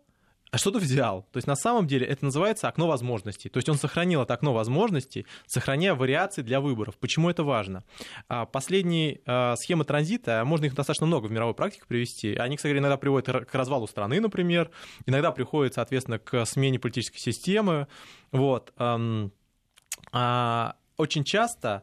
что-то 0.58 0.78
взял. 0.78 1.22
То 1.32 1.38
есть 1.38 1.46
на 1.46 1.56
самом 1.56 1.86
деле 1.86 2.06
это 2.06 2.26
называется 2.26 2.68
окно 2.68 2.86
возможностей. 2.86 3.48
То 3.48 3.56
есть 3.56 3.68
он 3.70 3.76
сохранил 3.76 4.22
это 4.22 4.34
окно 4.34 4.52
возможностей, 4.52 5.26
сохраняя 5.46 5.94
вариации 5.94 6.42
для 6.42 6.60
выборов. 6.60 6.96
Почему 6.98 7.30
это 7.30 7.42
важно? 7.42 7.84
А, 8.28 8.44
последние 8.44 9.20
а, 9.24 9.56
схемы 9.56 9.84
транзита, 9.84 10.44
можно 10.44 10.66
их 10.66 10.74
достаточно 10.74 11.06
много 11.06 11.26
в 11.26 11.32
мировой 11.32 11.54
практике 11.54 11.84
привести. 11.88 12.34
Они, 12.34 12.56
кстати, 12.56 12.76
иногда 12.76 12.98
приводят 12.98 13.46
к 13.46 13.54
развалу 13.54 13.86
страны, 13.86 14.20
например, 14.20 14.70
иногда 15.06 15.32
приходят, 15.32 15.74
соответственно, 15.74 16.18
к 16.18 16.44
смене 16.44 16.78
политической 16.78 17.18
системы. 17.18 17.86
Вот. 18.30 18.74
А, 20.12 20.76
очень 20.98 21.24
часто, 21.24 21.82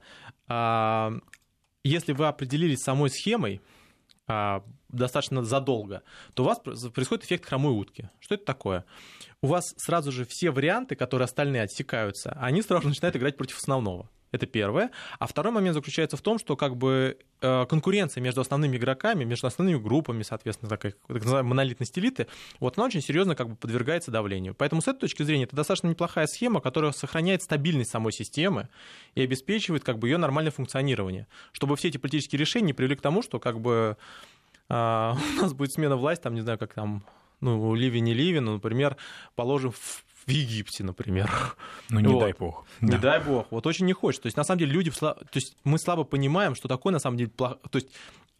если 1.84 2.14
вы 2.14 2.28
определились 2.28 2.80
самой 2.80 3.10
схемой, 3.10 3.62
а, 4.28 4.64
достаточно 4.90 5.44
задолго, 5.44 6.04
то 6.34 6.44
у 6.44 6.46
вас 6.46 6.60
происходит 6.60 7.26
эффект 7.26 7.46
хромой 7.46 7.74
утки. 7.74 8.10
Что 8.20 8.36
это 8.36 8.46
такое? 8.46 8.86
У 9.42 9.48
вас 9.48 9.74
сразу 9.78 10.12
же 10.12 10.26
все 10.26 10.52
варианты, 10.52 10.96
которые 10.96 11.26
остальные 11.26 11.64
отсекаются, 11.64 12.38
они 12.42 12.62
сразу 12.62 12.88
начинают 12.88 13.16
играть 13.16 13.38
против 13.38 13.58
основного. 13.58 14.10
Это 14.32 14.46
первое. 14.46 14.92
А 15.18 15.26
второй 15.26 15.52
момент 15.52 15.74
заключается 15.74 16.16
в 16.16 16.22
том, 16.22 16.38
что 16.38 16.56
как 16.56 16.78
бы 16.78 17.18
э, 17.42 17.66
конкуренция 17.68 18.22
между 18.22 18.42
основными 18.42 18.78
игроками, 18.78 19.24
между 19.24 19.48
основными 19.48 19.80
группами, 19.80 20.22
соответственно, 20.22 20.70
так, 20.70 20.82
так 20.82 20.94
называемые 21.08 21.50
монолитность 21.50 21.98
элиты, 21.98 22.28
вот 22.60 22.78
она 22.78 22.86
очень 22.86 23.02
серьезно 23.02 23.36
как 23.36 23.50
бы 23.50 23.56
подвергается 23.56 24.12
давлению. 24.12 24.54
Поэтому 24.54 24.82
с 24.84 24.88
этой 24.88 25.00
точки 25.00 25.24
зрения 25.24 25.46
это 25.46 25.56
достаточно 25.56 25.88
неплохая 25.88 26.28
схема, 26.28 26.62
которая 26.62 26.92
сохраняет 26.92 27.42
стабильность 27.42 27.90
самой 27.90 28.14
системы 28.14 28.70
и 29.16 29.22
обеспечивает 29.22 29.84
как 29.84 29.98
бы 29.98 30.08
ее 30.08 30.18
нормальное 30.18 30.52
функционирование, 30.52 31.26
чтобы 31.52 31.76
все 31.76 31.88
эти 31.88 31.98
политические 31.98 32.40
решения 32.40 32.76
привели 32.76 32.96
к 32.96 33.02
тому, 33.02 33.24
что 33.24 33.40
как 33.40 33.60
бы 33.60 33.98
э, 34.70 34.74
у 35.38 35.42
нас 35.42 35.54
будет 35.54 35.74
смена 35.74 35.96
власти, 35.96 36.24
там, 36.24 36.34
не 36.34 36.42
знаю, 36.42 36.58
как 36.58 36.74
там 36.74 37.04
ну, 37.42 37.74
Ливи 37.74 38.00
не 38.02 38.14
Ливи, 38.14 38.40
но, 38.40 38.54
например, 38.54 38.98
положим 39.36 39.72
в 39.72 40.04
в 40.26 40.32
Египте, 40.32 40.84
например. 40.84 41.32
Ну, 41.90 42.00
не 42.02 42.14
вот. 42.14 42.20
дай 42.20 42.34
бог. 42.34 42.66
Не 42.82 42.92
да. 42.92 42.98
дай 42.98 43.20
бог. 43.20 43.48
Вот 43.50 43.66
очень 43.66 43.88
не 43.88 43.94
хочется. 43.94 44.24
То 44.24 44.28
есть, 44.28 44.38
на 44.38 44.44
самом 44.44 44.60
деле, 44.60 44.74
люди... 44.74 44.92
То 44.92 45.16
есть, 45.34 45.58
мы 45.64 45.80
слабо 45.80 46.04
понимаем, 46.04 46.54
что 46.54 46.68
такое, 46.68 46.94
на 46.94 47.00
самом 47.00 47.18
деле, 47.18 47.32
плохо... 47.32 47.58
То 47.72 47.78
есть, 47.78 47.90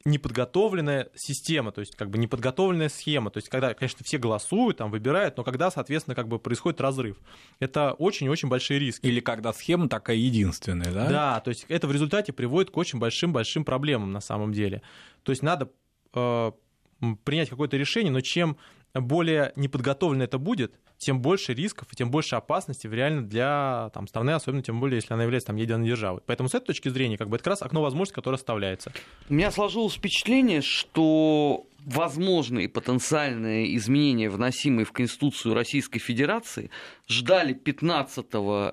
неподготовленная 0.06 1.10
система, 1.16 1.72
то 1.72 1.82
есть 1.82 1.96
как 1.96 2.10
бы 2.10 2.18
неподготовленная 2.18 2.88
схема, 2.88 3.32
то 3.32 3.38
есть 3.38 3.50
когда, 3.50 3.74
конечно, 3.74 4.00
все 4.04 4.18
голосуют, 4.18 4.78
там 4.78 4.92
выбирают, 4.92 5.36
но 5.36 5.44
когда, 5.44 5.70
соответственно, 5.72 6.16
как 6.16 6.30
бы 6.30 6.40
происходит 6.40 6.80
разрыв. 6.80 7.18
Это 7.60 7.94
очень-очень 7.94 8.48
большие 8.48 8.80
риски. 8.80 9.06
Или 9.06 9.20
когда 9.20 9.52
схема 9.52 9.90
такая 9.90 10.16
единственная, 10.16 10.92
да? 10.92 11.10
Да, 11.10 11.40
то 11.42 11.50
есть 11.50 11.66
это 11.68 11.88
в 11.88 11.92
результате 11.92 12.32
приводит 12.32 12.72
к 12.72 12.78
очень 12.78 12.98
большим-большим 13.00 13.66
проблемам 13.66 14.14
на 14.14 14.22
самом 14.22 14.54
деле. 14.54 14.82
То 15.24 15.32
есть 15.32 15.44
надо 15.44 15.70
принять 16.12 17.50
какое-то 17.50 17.78
решение, 17.78 18.12
но 18.12 18.22
чем 18.22 18.58
более 18.94 19.54
неподготовлено 19.56 20.24
это 20.24 20.38
будет, 20.38 20.74
тем 20.98 21.22
больше 21.22 21.54
рисков 21.54 21.88
и 21.92 21.96
тем 21.96 22.12
больше 22.12 22.36
опасности 22.36 22.86
реально 22.86 23.24
для 23.24 23.90
там, 23.94 24.08
страны, 24.08 24.32
особенно 24.32 24.62
тем 24.62 24.80
более, 24.80 24.98
если 24.98 25.14
она 25.14 25.24
является 25.24 25.48
там, 25.48 25.56
ядерной 25.56 25.88
державой. 25.88 26.22
Поэтому 26.26 26.50
с 26.50 26.56
этой 26.56 26.68
точки 26.68 26.90
зрения 26.90 27.18
как 27.18 27.30
бы, 27.30 27.38
это 27.38 27.44
как 27.46 27.52
раз 27.52 27.62
окно 27.62 27.82
возможностей, 27.82 28.16
которое 28.16 28.36
оставляется. 28.36 28.92
У 29.30 29.34
меня 29.34 29.50
сложилось 29.52 29.94
впечатление, 29.94 30.62
что 30.62 31.66
возможные 31.86 32.68
потенциальные 32.68 33.78
изменения, 33.78 34.30
вносимые 34.30 34.86
в 34.86 34.92
Конституцию 34.92 35.54
Российской 35.54 36.00
Федерации, 36.00 36.70
ждали 37.10 37.54
15 37.54 38.26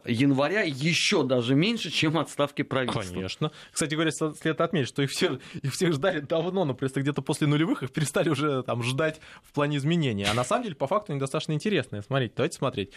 января 0.05 0.62
еще 0.62 1.25
даже 1.25 1.55
меньше, 1.55 1.90
чем 1.90 2.19
отставки 2.19 2.62
правительства. 2.62 3.14
Конечно. 3.14 3.50
Кстати 3.73 3.95
говоря, 3.95 4.11
следует 4.11 4.61
отметить, 4.61 4.88
что 4.88 5.02
их, 5.02 5.11
все, 5.11 5.40
их 5.62 5.73
всех 5.73 5.95
ждали 5.95 6.21
давно, 6.21 6.64
но 6.64 6.75
просто 6.75 7.00
где-то 7.00 7.23
после 7.23 7.47
нулевых 7.47 7.83
их 7.83 7.90
перестали 7.90 8.28
уже 8.28 8.62
там, 8.62 8.83
ждать 8.83 9.21
в 9.43 9.52
плане 9.52 9.78
изменения. 9.78 10.26
А 10.31 10.35
на 10.35 10.45
самом 10.45 10.64
деле, 10.64 10.75
по 10.75 10.87
факту, 10.87 11.12
они 11.12 11.21
достаточно 11.21 11.52
интересные. 11.52 12.02
Смотрите, 12.02 12.35
давайте 12.37 12.59
смотреть. 12.59 12.93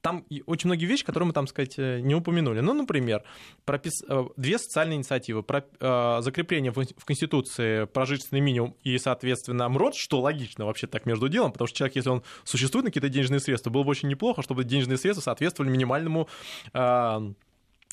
Там 0.00 0.24
очень 0.46 0.68
многие 0.68 0.84
вещи, 0.84 1.04
которые 1.04 1.28
мы, 1.28 1.32
там 1.32 1.46
сказать, 1.46 1.74
э, 1.78 2.00
не 2.00 2.14
упомянули. 2.14 2.60
Ну, 2.60 2.74
например, 2.74 3.22
пропис... 3.64 4.02
Э, 4.06 4.24
две 4.36 4.58
социальные 4.58 4.96
инициативы. 4.96 5.42
Про... 5.42 5.64
Э, 5.80 6.18
закрепление 6.20 6.72
в 6.72 7.04
Конституции 7.04 7.84
прожиточный 7.86 8.40
минимум 8.40 8.76
и, 8.82 8.98
соответственно, 8.98 9.64
нам 9.64 9.78
род, 9.78 9.94
что 9.96 10.20
логично 10.20 10.66
вообще 10.66 10.86
так 10.86 11.06
между 11.06 11.28
делом, 11.28 11.52
потому 11.52 11.68
что 11.68 11.78
человек, 11.78 11.96
если 11.96 12.10
он 12.10 12.22
существует 12.44 12.84
на 12.84 12.90
какие-то 12.90 13.08
денежные 13.08 13.40
средства, 13.40 13.70
было 13.70 13.82
бы 13.82 13.90
очень 13.90 14.08
неплохо, 14.08 14.42
чтобы 14.42 14.64
денежные 14.64 14.83
средства 14.96 15.22
соответствовали 15.22 15.70
минимальному 15.70 16.28
а, 16.72 17.22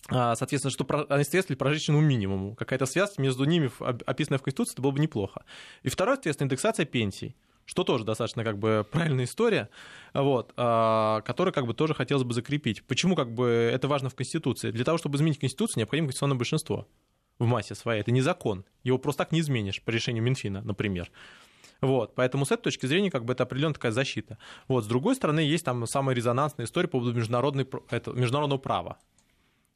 а, 0.09 0.35
соответственно, 0.35 0.71
что 0.71 0.85
они 1.09 1.23
соответствовали 1.23 1.57
прожиточному 1.57 2.01
минимуму. 2.01 2.55
Какая-то 2.55 2.85
связь 2.85 3.17
между 3.17 3.45
ними, 3.45 3.71
описанная 3.79 4.39
в 4.39 4.41
Конституции, 4.41 4.73
это 4.73 4.81
было 4.81 4.91
бы 4.91 4.99
неплохо. 4.99 5.43
И 5.83 5.89
второе, 5.89 6.15
соответственно, 6.15 6.47
индексация 6.47 6.85
пенсий 6.85 7.35
что 7.65 7.85
тоже 7.85 8.03
достаточно 8.03 8.43
как 8.43 8.57
бы 8.57 8.85
правильная 8.91 9.23
история, 9.23 9.69
вот, 10.13 10.51
а, 10.57 11.21
которую 11.21 11.53
как 11.53 11.65
бы 11.65 11.73
тоже 11.73 11.93
хотелось 11.93 12.23
бы 12.23 12.33
закрепить. 12.33 12.83
Почему 12.83 13.15
как 13.15 13.33
бы 13.33 13.47
это 13.73 13.87
важно 13.87 14.09
в 14.09 14.15
Конституции? 14.15 14.71
Для 14.71 14.83
того, 14.83 14.97
чтобы 14.97 15.17
изменить 15.17 15.39
Конституцию, 15.39 15.79
необходимо 15.79 16.07
конституционное 16.07 16.37
большинство 16.37 16.87
в 17.39 17.45
массе 17.45 17.75
своей. 17.75 18.01
Это 18.01 18.11
не 18.11 18.21
закон. 18.21 18.65
Его 18.83 18.97
просто 18.97 19.23
так 19.23 19.31
не 19.31 19.39
изменишь 19.39 19.81
по 19.81 19.89
решению 19.89 20.23
Минфина, 20.23 20.61
например. 20.61 21.11
Вот, 21.81 22.13
поэтому 22.13 22.45
с 22.45 22.51
этой 22.51 22.63
точки 22.63 22.85
зрения 22.85 23.09
как 23.09 23.25
бы 23.25 23.33
это 23.33 23.43
определенная 23.43 23.73
такая 23.73 23.91
защита. 23.91 24.37
Вот, 24.67 24.83
с 24.83 24.87
другой 24.87 25.15
стороны, 25.15 25.39
есть 25.39 25.65
там 25.65 25.85
самая 25.87 26.15
резонансная 26.15 26.65
история 26.65 26.87
по 26.87 26.99
поводу 26.99 27.13
международной, 27.13 27.67
это, 27.89 28.11
международного 28.11 28.59
права. 28.59 28.97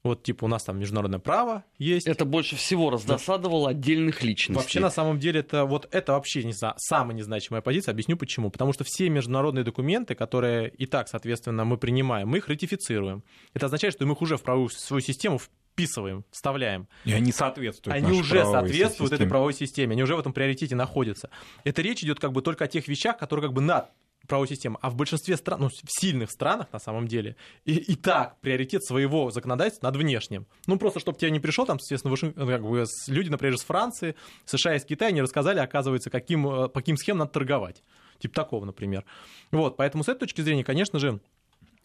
Вот, 0.06 0.22
типа, 0.22 0.46
у 0.46 0.48
нас 0.48 0.64
там 0.64 0.78
международное 0.78 1.18
право 1.18 1.64
есть. 1.80 2.06
Это 2.06 2.26
больше 2.26 2.56
всего 2.56 2.92
раздосадовало 2.92 3.66
да. 3.66 3.72
отдельных 3.72 4.22
личностей. 4.22 4.62
Вообще, 4.62 4.80
на 4.80 4.92
самом 4.92 5.18
деле, 5.18 5.40
это 5.40 5.66
вот 5.66 5.88
это 5.92 6.14
вообще 6.14 6.44
не 6.44 6.54
знаю, 6.54 6.76
самая 6.78 7.18
незначимая 7.18 7.64
позиция. 7.64 7.92
Объясню 7.92 8.16
почему. 8.16 8.52
Потому 8.52 8.72
что 8.72 8.84
все 8.84 9.10
международные 9.10 9.64
документы, 9.64 10.14
которые 10.14 10.70
и 10.70 10.86
так, 10.86 11.10
соответственно, 11.10 11.66
мы 11.66 11.80
принимаем, 11.80 12.28
мы 12.28 12.38
их 12.38 12.48
ратифицируем. 12.48 13.24
Это 13.56 13.66
означает, 13.66 13.96
что 13.96 14.06
мы 14.06 14.14
их 14.14 14.22
уже 14.22 14.38
в 14.38 14.44
правовую 14.44 14.70
свою 14.70 15.02
систему 15.02 15.40
вписываем, 15.76 16.24
вставляем. 16.32 16.88
И 17.04 17.12
они 17.12 17.34
соответствуют. 17.34 17.96
Они 17.96 18.18
уже 18.18 18.46
соответствуют 18.46 19.12
системе. 19.12 19.16
этой 19.16 19.30
правовой 19.30 19.54
системе, 19.54 19.92
они 19.92 20.04
уже 20.04 20.16
в 20.16 20.20
этом 20.20 20.32
приоритете 20.32 20.74
находятся. 20.74 21.30
Это 21.66 21.82
речь 21.82 22.02
идет 22.02 22.20
как 22.20 22.32
бы 22.32 22.42
только 22.42 22.64
о 22.64 22.68
тех 22.68 22.88
вещах, 22.88 23.18
которые 23.18 23.48
как 23.48 23.54
бы 23.54 23.62
над 23.62 23.90
правовой 24.26 24.48
системы. 24.48 24.80
А 24.82 24.90
в 24.90 24.96
большинстве 24.96 25.36
стран, 25.36 25.60
ну, 25.62 25.70
в 25.70 25.74
сильных 25.88 26.32
странах, 26.32 26.68
на 26.72 26.80
самом 26.80 27.08
деле, 27.08 27.36
и, 27.66 27.76
и 27.76 27.96
так 27.96 28.40
приоритет 28.40 28.84
своего 28.84 29.30
законодательства 29.32 29.88
над 29.88 29.98
внешним. 29.98 30.48
Ну, 30.66 30.80
просто, 30.80 31.00
чтобы 31.00 31.20
тебе 31.20 31.30
не 31.30 31.42
пришел, 31.42 31.66
там, 31.66 31.78
естественно, 31.78 32.12
Вашинг... 32.12 32.36
Ну, 32.38 32.48
как 32.48 32.64
бы, 32.64 32.86
люди, 33.08 33.30
например, 33.30 33.56
из 33.56 33.62
Франции, 33.62 34.16
США, 34.46 34.76
из 34.76 34.86
Китая 34.86 35.12
не 35.12 35.22
рассказали, 35.22 35.60
оказывается, 35.60 36.10
каким, 36.10 36.48
э, 36.48 36.70
по 36.70 36.80
каким 36.80 36.98
схемам 36.98 37.20
надо 37.20 37.32
торговать. 37.32 37.84
Типа 38.18 38.34
такого, 38.34 38.66
например. 38.66 39.04
Вот, 39.52 39.76
поэтому 39.76 40.04
с 40.04 40.08
этой 40.08 40.22
точки 40.22 40.42
зрения, 40.42 40.64
конечно 40.64 41.00
же, 41.00 41.20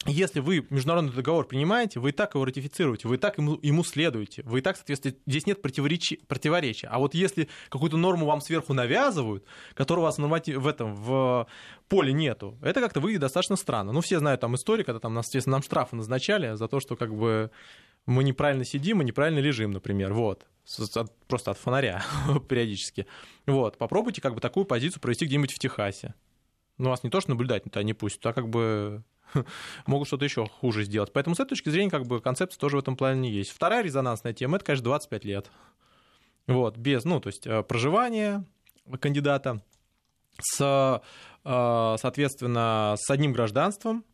если 0.07 0.41
вы 0.41 0.67
международный 0.71 1.13
договор 1.13 1.47
принимаете, 1.47 2.01
вы 2.01 2.09
и 2.09 2.13
так 2.13 2.35
его 2.35 2.47
ратифицируете, 2.47 3.07
вы 3.07 3.17
и 3.17 3.19
так 3.19 3.37
ему, 3.37 3.59
ему 3.61 3.85
следуете, 3.85 4.43
вы 4.45 4.61
и 4.61 4.63
так, 4.63 4.77
соответственно, 4.77 5.15
здесь 5.27 5.47
нет 5.47 5.61
противоречия. 5.61 6.87
А 6.87 6.99
вот 6.99 7.15
если 7.15 7.49
какую-то 7.69 7.99
норму 7.99 8.25
вам 8.25 8.41
сверху 8.41 8.73
навязывают, 8.73 9.45
которую 9.75 10.03
у 10.03 10.07
вас 10.07 10.17
в 10.17 10.67
этом 10.67 10.95
в 10.95 11.47
поле 11.89 12.15
нету, 12.15 12.57
это 12.63 12.81
как-то 12.81 13.01
выглядит 13.01 13.21
достаточно 13.21 13.57
странно. 13.57 13.93
Ну, 13.93 14.01
все 14.01 14.19
знают 14.21 14.41
там 14.41 14.55
историю, 14.55 14.87
когда 14.87 15.01
там, 15.01 15.19
естественно, 15.19 15.57
нам 15.57 15.63
штрафы 15.63 15.97
назначали 15.97 16.55
за 16.55 16.67
то, 16.67 16.81
что 16.81 16.97
как 16.97 17.15
бы 17.15 17.51
мы 18.07 18.25
неправильно 18.25 18.65
сидим 18.65 19.03
и 19.03 19.05
неправильно 19.05 19.41
лежим, 19.41 19.71
например, 19.71 20.15
вот, 20.15 20.47
просто 21.29 21.51
от 21.51 21.59
фонаря 21.59 22.03
периодически. 22.49 23.07
Вот, 23.47 23.77
попробуйте 23.77 24.23
как 24.23 24.35
бы 24.35 24.41
такую 24.41 24.65
позицию 24.65 25.03
провести 25.03 25.27
где-нибудь 25.27 25.53
в 25.53 25.59
Техасе. 25.59 26.15
Ну, 26.79 26.89
вас 26.89 27.03
не 27.03 27.11
то, 27.11 27.21
что 27.21 27.31
наблюдать, 27.31 27.67
это 27.67 27.83
не 27.83 27.93
пусть, 27.93 28.25
а 28.25 28.33
как 28.33 28.49
бы 28.49 29.05
могут 29.87 30.09
что-то 30.09 30.25
еще 30.25 30.47
хуже 30.47 30.85
сделать. 30.85 31.13
Поэтому 31.13 31.37
с 31.37 31.41
этой 31.41 31.51
точки 31.51 31.69
зрения 31.71 31.91
как 31.91 32.07
бы 32.07 32.21
концепция 32.21 32.59
тоже 32.59 32.77
в 32.77 32.81
этом 32.81 32.97
плане 32.97 33.31
есть. 33.31 33.51
Вторая 33.51 33.83
резонансная 33.83 34.33
тема 34.33 34.57
это, 34.57 34.67
конечно, 34.67 34.85
25 34.85 35.25
лет. 35.25 35.51
Вот, 36.47 36.77
без, 36.77 37.05
ну, 37.05 37.21
то 37.21 37.29
есть 37.29 37.47
э, 37.47 37.63
проживание 37.63 38.45
кандидата 38.99 39.63
с, 40.41 41.03
э, 41.45 41.97
соответственно, 41.99 42.95
с 42.99 43.11
одним 43.11 43.33
гражданством, 43.33 44.05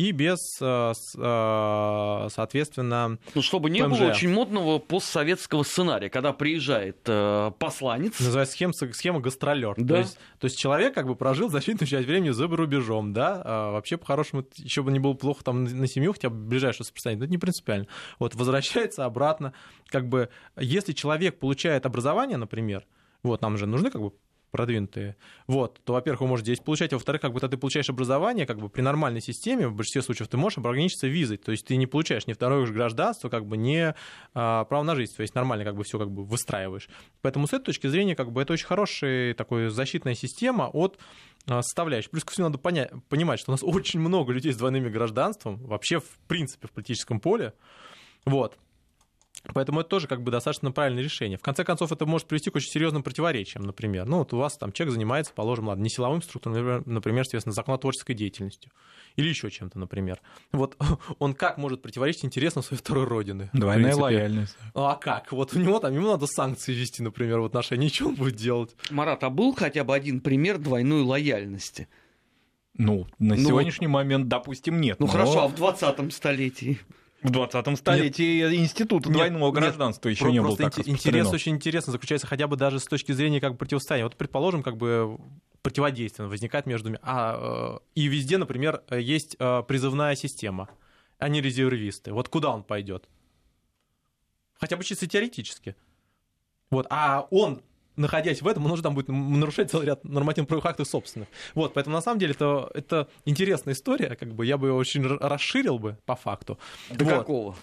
и 0.00 0.12
без, 0.12 0.38
э, 0.62 0.92
э, 1.18 2.28
соответственно, 2.30 3.18
Ну, 3.34 3.42
чтобы 3.42 3.68
не 3.68 3.82
ПМЖ. 3.84 3.98
было 3.98 4.08
очень 4.08 4.30
модного 4.30 4.78
постсоветского 4.78 5.62
сценария, 5.62 6.08
когда 6.08 6.32
приезжает 6.32 7.00
э, 7.04 7.52
посланец. 7.58 8.18
Называется 8.18 8.54
схема, 8.54 8.72
схема 8.72 9.20
гастролер. 9.20 9.74
Да. 9.76 9.96
То, 9.96 10.00
есть, 10.00 10.18
то 10.38 10.46
есть 10.46 10.58
человек 10.58 10.94
как 10.94 11.06
бы 11.06 11.16
прожил 11.16 11.50
значительную 11.50 11.86
часть 11.86 12.06
времени 12.06 12.30
за 12.30 12.46
рубежом, 12.46 13.12
да, 13.12 13.42
а 13.44 13.72
вообще 13.72 13.98
по-хорошему 13.98 14.46
еще 14.56 14.82
бы 14.82 14.90
не 14.90 15.00
было 15.00 15.12
плохо 15.12 15.44
там 15.44 15.64
на 15.64 15.86
семью, 15.86 16.14
хотя 16.14 16.30
бы 16.30 16.36
ближайшее 16.36 16.86
сопоставление, 16.86 17.18
но 17.18 17.24
это 17.26 17.32
не 17.32 17.38
принципиально. 17.38 17.86
Вот, 18.18 18.34
возвращается 18.34 19.04
обратно, 19.04 19.52
как 19.88 20.08
бы, 20.08 20.30
если 20.58 20.94
человек 20.94 21.38
получает 21.38 21.84
образование, 21.84 22.38
например, 22.38 22.86
вот, 23.22 23.42
нам 23.42 23.58
же 23.58 23.66
нужны 23.66 23.90
как 23.90 24.00
бы 24.00 24.12
продвинутые, 24.50 25.16
вот, 25.46 25.80
то, 25.84 25.92
во-первых, 25.94 26.22
вы 26.22 26.26
можете 26.26 26.52
здесь 26.54 26.64
получать, 26.64 26.92
а 26.92 26.96
во-вторых, 26.96 27.22
как 27.22 27.32
бы, 27.32 27.40
ты 27.40 27.56
получаешь 27.56 27.88
образование, 27.88 28.46
как 28.46 28.58
бы 28.58 28.68
при 28.68 28.82
нормальной 28.82 29.20
системе, 29.20 29.68
в 29.68 29.74
большинстве 29.74 30.02
случаев 30.02 30.28
ты 30.28 30.36
можешь 30.36 30.58
ограничиться 30.58 31.06
визой, 31.06 31.36
то 31.36 31.52
есть 31.52 31.66
ты 31.66 31.76
не 31.76 31.86
получаешь 31.86 32.26
ни 32.26 32.32
второе 32.32 32.66
гражданство, 32.66 33.28
как 33.28 33.46
бы 33.46 33.56
не 33.56 33.94
а, 34.34 34.64
право 34.64 34.82
на 34.82 34.94
жизнь, 34.94 35.14
то 35.16 35.22
есть 35.22 35.34
нормально 35.34 35.64
как 35.64 35.76
бы 35.76 35.84
все 35.84 35.98
как 35.98 36.10
бы 36.10 36.24
выстраиваешь. 36.24 36.88
Поэтому 37.22 37.46
с 37.46 37.52
этой 37.52 37.66
точки 37.66 37.86
зрения, 37.86 38.16
как 38.16 38.32
бы 38.32 38.42
это 38.42 38.52
очень 38.52 38.66
хорошая 38.66 39.34
такая 39.34 39.70
защитная 39.70 40.14
система 40.14 40.64
от 40.64 40.98
а, 41.46 41.62
составляющих. 41.62 42.10
Плюс 42.10 42.24
ко 42.24 42.32
всему 42.32 42.48
надо 42.48 42.58
понять, 42.58 42.90
понимать, 43.08 43.40
что 43.40 43.50
у 43.50 43.54
нас 43.54 43.62
очень 43.64 44.00
много 44.00 44.32
людей 44.32 44.52
с 44.52 44.56
двойными 44.56 44.88
гражданством, 44.88 45.56
вообще 45.58 46.00
в 46.00 46.18
принципе 46.26 46.68
в 46.68 46.72
политическом 46.72 47.20
поле, 47.20 47.54
вот. 48.24 48.58
Поэтому 49.54 49.80
это 49.80 49.88
тоже 49.88 50.06
как 50.06 50.22
бы 50.22 50.30
достаточно 50.30 50.70
правильное 50.70 51.02
решение. 51.02 51.38
В 51.38 51.42
конце 51.42 51.64
концов, 51.64 51.92
это 51.92 52.06
может 52.06 52.28
привести 52.28 52.50
к 52.50 52.56
очень 52.56 52.70
серьезным 52.70 53.02
противоречиям, 53.02 53.64
например. 53.64 54.06
Ну, 54.06 54.18
вот 54.18 54.32
у 54.32 54.36
вас 54.36 54.56
там 54.56 54.72
человек 54.72 54.94
занимается, 54.94 55.32
положим, 55.32 55.68
ладно, 55.68 55.82
не 55.82 55.88
силовым 55.88 56.22
структуром, 56.22 56.82
например, 56.86 57.24
соответственно, 57.24 57.54
законотворческой 57.54 58.14
деятельностью. 58.14 58.70
Или 59.16 59.28
еще 59.28 59.50
чем-то, 59.50 59.78
например. 59.78 60.20
Вот 60.52 60.76
он 61.18 61.34
как 61.34 61.58
может 61.58 61.82
противоречить 61.82 62.24
интересам 62.24 62.62
своей 62.62 62.80
второй 62.80 63.04
родины? 63.04 63.50
Двойная 63.52 63.94
лояльность. 63.94 64.56
Ну, 64.74 64.84
а 64.84 64.96
как? 64.96 65.32
Вот 65.32 65.54
у 65.54 65.58
него 65.58 65.78
там, 65.80 65.94
ему 65.94 66.08
надо 66.08 66.26
санкции 66.26 66.72
вести, 66.72 67.02
например, 67.02 67.40
в 67.40 67.44
отношении, 67.46 67.88
что 67.92 68.08
он 68.08 68.14
будет 68.14 68.36
делать? 68.36 68.76
Марат, 68.90 69.24
а 69.24 69.30
был 69.30 69.54
хотя 69.54 69.84
бы 69.84 69.94
один 69.94 70.20
пример 70.20 70.58
двойной 70.58 71.02
лояльности? 71.02 71.88
Ну, 72.74 73.06
на 73.18 73.34
ну, 73.34 73.48
сегодняшний 73.48 73.88
момент, 73.88 74.28
допустим, 74.28 74.80
нет. 74.80 75.00
Ну 75.00 75.06
но... 75.06 75.12
хорошо, 75.12 75.44
а 75.44 75.48
в 75.48 75.54
20-м 75.54 76.10
столетии? 76.10 76.78
В 77.22 77.30
20-м 77.30 77.76
столетии 77.76 78.38
Нет. 78.38 78.54
институт 78.54 79.02
двойного 79.02 79.46
Нет. 79.46 79.54
гражданства 79.54 80.08
еще 80.08 80.24
Про- 80.24 80.30
не 80.30 80.40
был 80.40 80.56
так 80.56 80.78
интерес 80.88 81.30
очень 81.30 81.52
интересно 81.52 81.92
заключается 81.92 82.26
хотя 82.26 82.46
бы 82.46 82.56
даже 82.56 82.80
с 82.80 82.86
точки 82.86 83.12
зрения 83.12 83.40
как 83.40 83.52
бы 83.52 83.58
противостояния. 83.58 84.04
Вот, 84.04 84.16
предположим, 84.16 84.62
как 84.62 84.78
бы 84.78 85.18
противодействие 85.62 86.28
возникает 86.28 86.64
между. 86.66 86.98
А, 87.02 87.76
э, 87.76 87.78
и 87.94 88.06
везде, 88.06 88.38
например, 88.38 88.82
есть 88.90 89.36
э, 89.38 89.62
призывная 89.68 90.14
система, 90.14 90.70
а 91.18 91.28
не 91.28 91.42
резервисты. 91.42 92.12
Вот 92.12 92.28
куда 92.30 92.50
он 92.50 92.62
пойдет? 92.62 93.08
Хотя 94.54 94.76
бы 94.76 94.84
чисто 94.84 95.06
теоретически. 95.06 95.76
Вот. 96.70 96.86
А 96.90 97.26
он 97.30 97.62
находясь 98.00 98.42
в 98.42 98.48
этом, 98.48 98.64
он 98.64 98.72
уже 98.72 98.82
там 98.82 98.94
будет 98.94 99.08
нарушать 99.08 99.70
целый 99.70 99.86
ряд 99.86 100.04
нормативно-правовых 100.04 100.66
актов 100.66 100.88
собственных. 100.88 101.28
Вот, 101.54 101.74
поэтому 101.74 101.94
на 101.94 102.02
самом 102.02 102.18
деле 102.18 102.32
это, 102.32 102.70
это 102.74 103.08
интересная 103.24 103.74
история, 103.74 104.16
как 104.16 104.34
бы 104.34 104.46
я 104.46 104.56
бы 104.58 104.68
ее 104.68 104.74
очень 104.74 105.06
расширил 105.06 105.78
бы 105.78 105.98
по 106.06 106.16
факту. 106.16 106.58
До 106.90 107.04
вот. 107.04 107.14
какого? 107.14 107.56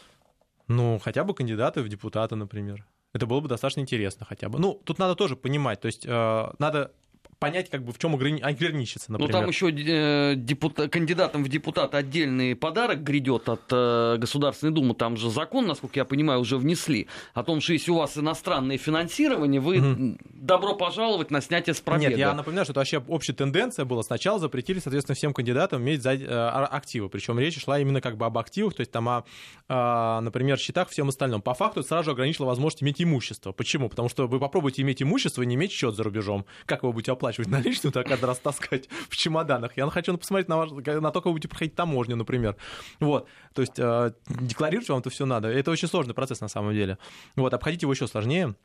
Ну, 0.67 1.00
хотя 1.00 1.24
бы 1.24 1.34
кандидаты 1.34 1.82
в 1.82 1.89
депутаты, 1.89 2.36
например. 2.36 2.86
Это 3.13 3.25
было 3.25 3.39
бы 3.39 3.48
достаточно 3.48 3.82
интересно 3.82 4.25
хотя 4.25 4.50
бы. 4.50 4.60
Ну, 4.60 4.82
тут 4.84 5.00
надо 5.00 5.15
тоже 5.15 5.36
понимать, 5.36 5.82
то 5.82 5.88
есть 5.88 6.06
э, 6.06 6.51
надо 6.60 6.91
понять, 7.39 7.70
как 7.70 7.84
бы 7.84 7.94
в 7.94 8.00
чем 8.00 8.15
ограничиться, 8.15 9.12
например. 9.12 9.34
Ну, 9.34 9.39
там 9.39 9.50
еще 9.50 9.70
э, 9.70 10.36
депутат, 10.36 10.91
кандидатам 10.91 11.44
в 11.44 11.50
депутаты 11.50 11.98
отдельный 11.98 12.56
подарок 12.56 13.03
грядет 13.03 13.48
от 13.50 13.62
э, 13.72 14.17
Государственной 14.17 14.74
Думы. 14.74 14.96
Там 14.96 15.17
же 15.17 15.29
закон, 15.29 15.67
насколько 15.67 16.00
я 16.00 16.06
понимаю, 16.06 16.39
уже 16.39 16.58
внесли 16.58 17.08
о 17.34 17.44
том, 17.44 17.62
что 17.62 17.74
если 17.74 17.91
у 17.91 17.96
вас 17.96 18.17
иностранное 18.17 18.77
финансирование, 18.77 19.62
вы 19.62 19.79
угу. 19.79 20.17
добро 20.34 20.75
пожаловать 20.75 21.32
на 21.32 21.41
снятие 21.41 21.74
с 21.74 21.82
пробега. 21.82 22.10
Нет, 22.10 22.20
я 22.20 22.34
напоминаю, 22.34 22.65
что 22.65 22.74
это 22.74 22.79
вообще 22.79 23.03
общая 23.08 23.34
тенденция 23.34 23.86
была. 23.86 24.03
Сначала 24.03 24.39
запретили, 24.39 24.79
соответственно, 24.79 25.15
всем 25.15 25.34
кандидатам 25.34 25.82
иметь 25.84 26.01
за, 26.01 26.13
э, 26.13 26.25
активы. 26.25 27.10
Причем 27.10 27.39
речь 27.39 27.62
шла 27.62 27.79
именно 27.79 28.01
как 28.01 28.17
бы 28.17 28.25
об 28.25 28.38
активах, 28.38 28.74
то 28.74 28.82
есть 28.82 28.91
там 28.91 29.08
о, 29.08 29.25
э, 29.70 30.20
например, 30.22 30.58
счетах, 30.58 30.89
всем 30.89 31.10
остальном. 31.10 31.41
По 31.41 31.53
факту 31.53 31.84
сразу 31.84 32.06
же 32.06 32.12
ограничила 32.12 32.48
возможность 32.48 32.84
иметь 32.84 33.01
имущество. 33.01 33.51
Почему? 33.51 33.89
Потому 33.89 34.10
что 34.10 34.27
вы 34.27 34.39
попробуйте 34.39 34.82
иметь 34.82 35.01
имущество 35.01 35.44
и 35.44 35.46
не 35.46 35.56
иметь 35.56 35.72
счет 35.72 35.96
за 35.96 36.03
рубежом. 36.03 36.46
Как 36.65 36.84
вы 36.84 36.91
будете 36.91 37.12
оплачивать? 37.12 37.26
Оплачивать 37.27 37.50
наличную, 37.51 37.91
так 37.91 38.07
каждый 38.07 38.25
раз 38.25 38.39
таскать 38.39 38.88
в 39.10 39.15
чемоданах. 39.15 39.75
Я 39.77 39.89
хочу 39.89 40.17
посмотреть 40.17 40.48
на, 40.48 40.57
ваш, 40.57 40.72
на 40.72 41.12
то, 41.12 41.22
как 41.22 41.25
вы 41.25 41.31
будете 41.34 41.48
проходить 41.48 41.75
таможню, 41.75 42.15
например. 42.15 42.55
Вот. 43.00 43.27
То 43.53 43.62
есть 43.62 43.77
э, 43.77 44.13
декларировать 44.27 44.89
вам 44.89 45.00
это 45.00 45.10
все 45.10 45.25
надо. 45.25 45.48
Это 45.50 45.72
очень 45.72 45.88
сложный 45.88 46.13
процесс 46.13 46.41
на 46.41 46.48
самом 46.48 46.74
деле. 46.74 46.98
Вот. 47.36 47.53
Обходить 47.53 47.81
его 47.81 47.91
еще 47.91 48.07
сложнее 48.07 48.55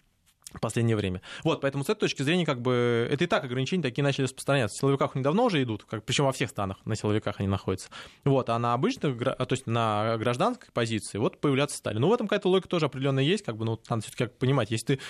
в 0.52 0.61
последнее 0.61 0.97
время. 0.97 1.23
Вот, 1.45 1.62
поэтому 1.62 1.83
с 1.83 1.88
этой 1.88 2.00
точки 2.00 2.23
зрения, 2.23 2.45
как 2.45 2.61
бы, 2.61 3.09
это 3.11 3.25
и 3.25 3.26
так 3.26 3.42
ограничения 3.42 3.83
такие 3.83 4.02
начали 4.02 4.25
распространяться. 4.25 4.76
В 4.76 4.81
силовиках 4.81 5.12
они 5.14 5.25
давно 5.25 5.47
уже 5.47 5.62
идут, 5.62 5.85
как, 5.85 6.04
причем 6.04 6.26
во 6.26 6.33
всех 6.33 6.50
странах 6.50 6.76
на 6.85 6.95
силовиках 6.95 7.37
они 7.38 7.49
находятся. 7.49 7.88
Вот, 8.25 8.50
а 8.50 8.59
на 8.59 8.75
обычных, 8.75 9.19
то 9.19 9.47
есть 9.49 9.66
на 9.66 10.19
гражданской 10.19 10.69
позиции, 10.75 11.16
вот 11.16 11.40
появляться 11.40 11.78
стали. 11.78 11.97
Ну, 11.97 12.09
в 12.09 12.12
этом 12.12 12.28
какая-то 12.28 12.49
логика 12.49 12.69
тоже 12.69 12.85
определенная 12.85 13.25
есть, 13.25 13.45
как 13.45 13.57
бы, 13.57 13.64
ну, 13.64 13.81
надо 13.88 14.02
все-таки 14.02 14.26
понимать, 14.26 14.71
если 14.71 14.97
ты 14.97 15.00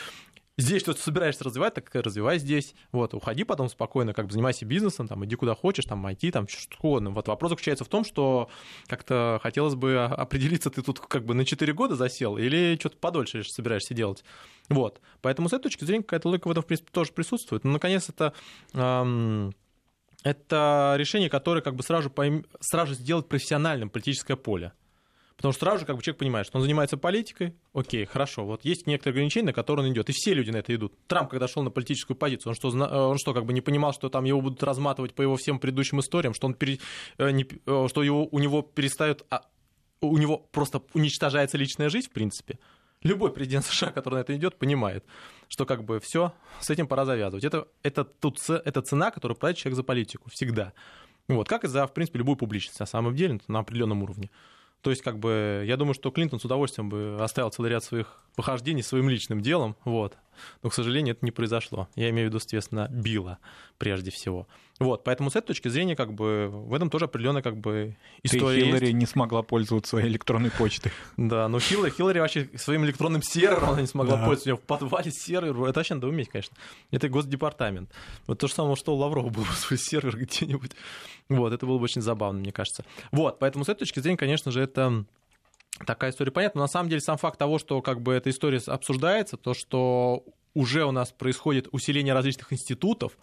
здесь 0.59 0.83
что-то 0.83 1.01
собираешься 1.01 1.45
развивать, 1.45 1.75
так 1.75 1.89
развивай 1.95 2.39
здесь. 2.39 2.75
Вот, 2.93 3.15
уходи 3.15 3.45
потом 3.45 3.69
спокойно, 3.69 4.13
как 4.13 4.27
бы 4.27 4.33
занимайся 4.33 4.65
бизнесом, 4.65 5.09
там, 5.09 5.25
иди 5.25 5.37
куда 5.37 5.55
хочешь, 5.55 5.85
там, 5.85 6.07
IT, 6.07 6.31
там, 6.31 6.49
что 6.49 6.77
угодно. 6.79 7.11
Вот 7.11 7.29
вопрос 7.29 7.51
заключается 7.51 7.85
в 7.85 7.89
том, 7.89 8.05
что 8.05 8.51
как-то 8.87 9.41
хотелось 9.43 9.75
бы 9.75 9.97
определиться, 10.05 10.71
ты 10.71 10.83
тут 10.83 11.01
как 11.01 11.25
бы 11.25 11.35
на 11.35 11.45
4 11.45 11.73
года 11.73 11.97
засел 11.97 12.37
или 12.37 12.77
что-то 12.79 12.97
подольше 12.99 13.45
собираешься 13.45 13.95
делать. 13.95 14.25
Вот. 14.69 15.01
Поэтому 15.21 15.49
с 15.49 15.53
этой 15.53 15.65
точки 15.65 15.85
зрения 15.85 16.03
какая-то 16.03 16.29
логика 16.29 16.49
в 16.49 16.51
этом, 16.51 16.63
в 16.63 16.67
принципе, 16.67 16.91
тоже 16.93 17.13
присутствует. 17.13 17.65
Но, 17.65 17.73
наконец, 17.73 18.09
это... 18.09 18.33
Эм, 18.75 19.55
это 20.25 20.95
решение, 20.99 21.29
которое 21.29 21.63
как 21.63 21.75
бы 21.75 21.83
сразу, 21.83 22.09
пойм... 22.09 22.47
сразу 22.61 22.95
сделать 22.95 23.29
профессиональным 23.29 23.91
политическое 23.91 24.37
поле. 24.37 24.73
Потому 25.37 25.53
что 25.53 25.61
сразу 25.61 25.81
же 25.81 25.87
как 25.87 25.97
бы 25.97 26.03
человек 26.03 26.19
понимает, 26.19 26.47
что 26.47 26.59
он 26.59 26.63
занимается 26.63 26.97
политикой, 26.97 27.55
окей, 27.73 28.05
хорошо, 28.05 28.45
вот 28.45 28.65
есть 28.65 28.87
некоторые 28.87 29.15
ограничения, 29.15 29.47
на 29.47 29.53
которые 29.53 29.87
он 29.87 29.93
идет, 29.93 30.09
и 30.11 30.13
все 30.13 30.35
люди 30.35 30.51
на 30.51 30.59
это 30.59 30.75
идут. 30.75 30.95
Трамп, 31.07 31.31
когда 31.31 31.49
шел 31.49 31.63
на 31.63 31.71
политическую 31.71 32.17
позицию, 32.17 32.51
он 32.51 32.55
что, 32.55 32.69
э, 32.69 32.97
он 32.97 33.19
что 33.19 33.35
как 33.35 33.45
бы 33.45 33.53
не 33.53 33.61
понимал, 33.61 33.93
что 33.93 34.09
там 34.09 34.25
его 34.25 34.41
будут 34.41 34.63
разматывать 34.63 35.15
по 35.15 35.23
его 35.23 35.37
всем 35.37 35.59
предыдущим 35.59 36.01
историям, 36.01 36.35
что, 36.35 36.47
он 36.47 36.55
пере, 36.55 36.79
э, 37.19 37.31
не, 37.31 37.47
э, 37.67 37.87
что 37.89 38.03
его, 38.03 38.29
у 38.31 38.39
него 38.39 38.63
перестают, 38.63 39.25
а, 39.31 39.43
у 40.01 40.19
него 40.19 40.39
просто 40.39 40.83
уничтожается 40.95 41.57
личная 41.57 41.89
жизнь, 41.89 42.09
в 42.09 42.13
принципе. 42.13 42.59
Любой 43.03 43.33
президент 43.33 43.65
США, 43.67 43.91
который 43.91 44.17
на 44.17 44.21
это 44.21 44.37
идет, 44.37 44.57
понимает, 44.59 45.05
что 45.49 45.67
как 45.67 45.85
бы 45.85 46.01
все, 46.01 46.33
с 46.61 46.71
этим 46.71 46.87
пора 46.87 47.05
завязывать. 47.05 47.45
Это, 47.45 47.69
это, 47.83 48.05
тут, 48.05 48.39
это 48.49 48.83
цена, 48.83 49.11
которую 49.11 49.37
платит 49.37 49.59
человек 49.59 49.77
за 49.77 49.83
политику, 49.83 50.31
всегда. 50.31 50.73
Вот, 51.29 51.49
как 51.49 51.65
и 51.65 51.69
за, 51.69 51.87
в 51.87 51.95
принципе, 51.95 52.19
любую 52.19 52.37
публичность, 52.37 52.81
на 52.81 52.87
самом 52.87 53.15
деле, 53.15 53.41
на 53.49 53.61
определенном 53.61 54.03
уровне. 54.03 54.31
То 54.83 54.91
есть, 54.91 55.03
как 55.03 55.19
бы, 55.19 55.65
я 55.67 55.77
думаю, 55.77 55.95
что 55.95 56.11
Клинтон 56.11 56.41
с 56.41 56.45
удовольствием 56.45 56.89
бы 56.89 57.17
оставил 57.21 57.51
целый 57.51 57.71
ряд 57.71 57.85
своих 57.85 58.21
похождений 58.35 58.83
своим 58.83 59.09
личным 59.09 59.41
делом, 59.41 59.77
вот. 59.85 60.17
Но, 60.63 60.71
к 60.71 60.75
сожалению, 60.75 61.15
это 61.15 61.25
не 61.25 61.31
произошло. 61.31 61.89
Я 61.95 62.11
имею 62.11 62.29
в 62.29 62.31
виду, 62.31 62.41
соответственно, 62.41 62.89
Билла 62.91 63.39
прежде 63.79 64.11
всего. 64.11 64.49
Вот, 64.83 65.05
поэтому 65.05 65.31
с 65.31 65.37
этой 65.37 65.49
точки 65.49 65.69
зрения, 65.69 65.97
как 65.97 66.13
бы, 66.13 66.49
в 66.51 66.75
этом 66.75 66.91
тоже 66.91 67.07
определенная, 67.07 67.43
как 67.43 67.57
бы, 67.57 67.97
история 68.23 68.61
Ты 68.61 68.67
Хиллари 68.67 68.85
есть. 68.87 68.97
не 68.97 69.07
смогла 69.07 69.43
пользоваться 69.43 69.91
своей 69.91 70.09
электронной 70.09 70.51
почтой. 70.51 70.93
Да, 71.17 71.49
но 71.49 71.61
Хиллари, 71.61 71.91
Хиллари 71.91 72.19
вообще 72.19 72.49
своим 72.57 72.85
электронным 72.85 73.23
сервером 73.23 73.71
она 73.71 73.81
не 73.81 73.87
смогла 73.87 74.17
да. 74.17 74.25
пользоваться. 74.25 74.51
У 74.51 74.53
нее 74.53 74.57
в 74.57 74.67
подвале 74.67 75.11
сервер, 75.11 75.65
это 75.65 75.79
вообще 75.81 75.95
надо 75.95 76.09
уметь, 76.09 76.29
конечно. 76.29 76.57
Это 76.91 77.09
госдепартамент. 77.09 77.91
Вот 78.27 78.39
то 78.39 78.49
же 78.49 78.55
самое, 78.55 78.77
что 78.77 78.95
у 78.95 78.97
Лаврова 78.97 79.31
был 79.31 79.45
свой 79.57 79.79
сервер 79.79 80.17
где-нибудь. 80.17 80.73
Вот, 81.29 81.53
это 81.53 81.67
было 81.67 81.79
бы 81.79 81.85
очень 81.85 82.03
забавно, 82.03 82.41
мне 82.41 82.53
кажется. 82.53 82.85
Вот, 83.11 83.39
поэтому 83.39 83.65
с 83.65 83.69
этой 83.69 83.81
точки 83.81 84.01
зрения, 84.01 84.19
конечно 84.19 84.51
же, 84.51 84.61
это 84.61 85.05
такая 85.87 86.11
история 86.11 86.31
понятна. 86.31 86.61
Но 86.61 86.65
на 86.65 86.69
самом 86.69 86.89
деле 86.89 87.01
сам 87.01 87.19
факт 87.19 87.39
того, 87.39 87.59
что 87.59 87.81
как 87.83 88.01
бы 88.01 88.13
эта 88.13 88.31
история 88.31 88.61
обсуждается, 88.67 89.37
то, 89.37 89.55
что 89.55 90.25
уже 90.55 90.85
у 90.85 90.93
нас 90.93 91.13
происходит 91.13 91.69
усиление 91.73 92.15
различных 92.15 92.53
институтов, 92.53 93.17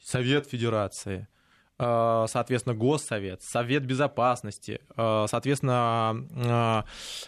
Совет 0.00 0.46
Федерации, 0.46 1.28
соответственно, 1.78 2.74
Госсовет, 2.74 3.42
Совет 3.42 3.84
Безопасности, 3.84 4.80
э, 4.96 5.26
соответственно, 5.28 6.26
э, 6.34 6.82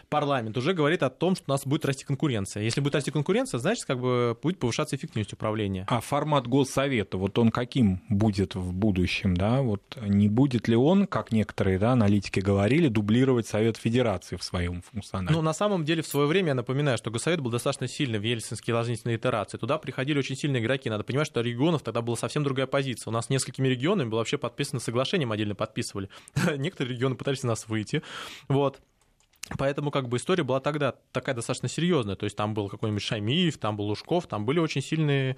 парламент 0.08 0.56
уже 0.56 0.72
говорит 0.72 1.04
о 1.04 1.10
том, 1.10 1.36
что 1.36 1.44
у 1.46 1.50
нас 1.52 1.64
будет 1.64 1.84
расти 1.84 2.04
конкуренция. 2.04 2.64
Если 2.64 2.80
будет 2.80 2.96
расти 2.96 3.12
конкуренция, 3.12 3.58
значит, 3.58 3.84
как 3.84 4.00
бы 4.00 4.36
будет 4.42 4.58
повышаться 4.58 4.96
эффективность 4.96 5.32
управления. 5.32 5.84
А 5.88 6.00
формат 6.00 6.48
Госсовета, 6.48 7.16
вот 7.16 7.38
он 7.38 7.50
каким 7.50 8.02
будет 8.08 8.56
в 8.56 8.72
будущем, 8.72 9.36
да? 9.36 9.62
Вот 9.62 9.82
не 10.02 10.28
будет 10.28 10.66
ли 10.66 10.74
он, 10.74 11.06
как 11.06 11.30
некоторые 11.30 11.78
да, 11.78 11.92
аналитики 11.92 12.40
говорили, 12.40 12.88
дублировать 12.88 13.46
Совет 13.46 13.76
Федерации 13.76 14.34
в 14.34 14.42
своем 14.42 14.82
функционале? 14.82 15.36
Ну, 15.36 15.42
на 15.42 15.52
самом 15.52 15.84
деле, 15.84 16.02
в 16.02 16.08
свое 16.08 16.26
время, 16.26 16.48
я 16.48 16.54
напоминаю, 16.54 16.98
что 16.98 17.12
Госсовет 17.12 17.40
был 17.40 17.52
достаточно 17.52 17.86
сильный 17.86 18.18
в 18.18 18.22
ельцинские 18.22 18.74
ложнительные 18.74 19.16
итерации. 19.16 19.58
Туда 19.58 19.78
приходили 19.78 20.18
очень 20.18 20.34
сильные 20.34 20.60
игроки. 20.60 20.90
Надо 20.90 21.04
понимать, 21.04 21.28
что 21.28 21.40
регионов 21.40 21.82
тогда 21.82 22.02
была 22.02 22.16
совсем 22.16 22.42
другая 22.42 22.66
позиция. 22.66 23.10
У 23.10 23.14
нас 23.14 23.30
несколькими 23.30 23.68
регионами 23.68 24.08
было 24.08 24.18
вообще 24.18 24.39
подписано 24.40 24.80
соглашение, 24.80 25.26
мы 25.26 25.34
отдельно 25.34 25.54
подписывали. 25.54 26.08
Некоторые 26.56 26.94
регионы 26.94 27.14
пытались 27.14 27.42
нас 27.42 27.68
выйти. 27.68 28.02
Вот. 28.48 28.80
Поэтому 29.58 29.90
как 29.90 30.08
бы 30.08 30.16
история 30.16 30.44
была 30.44 30.60
тогда 30.60 30.94
такая 31.12 31.34
достаточно 31.34 31.68
серьезная. 31.68 32.16
То 32.16 32.24
есть 32.24 32.36
там 32.36 32.54
был 32.54 32.68
какой-нибудь 32.68 33.02
Шамиев, 33.02 33.58
там 33.58 33.76
был 33.76 33.86
Лужков, 33.86 34.26
там 34.26 34.44
были 34.44 34.58
очень 34.58 34.82
сильные 34.82 35.36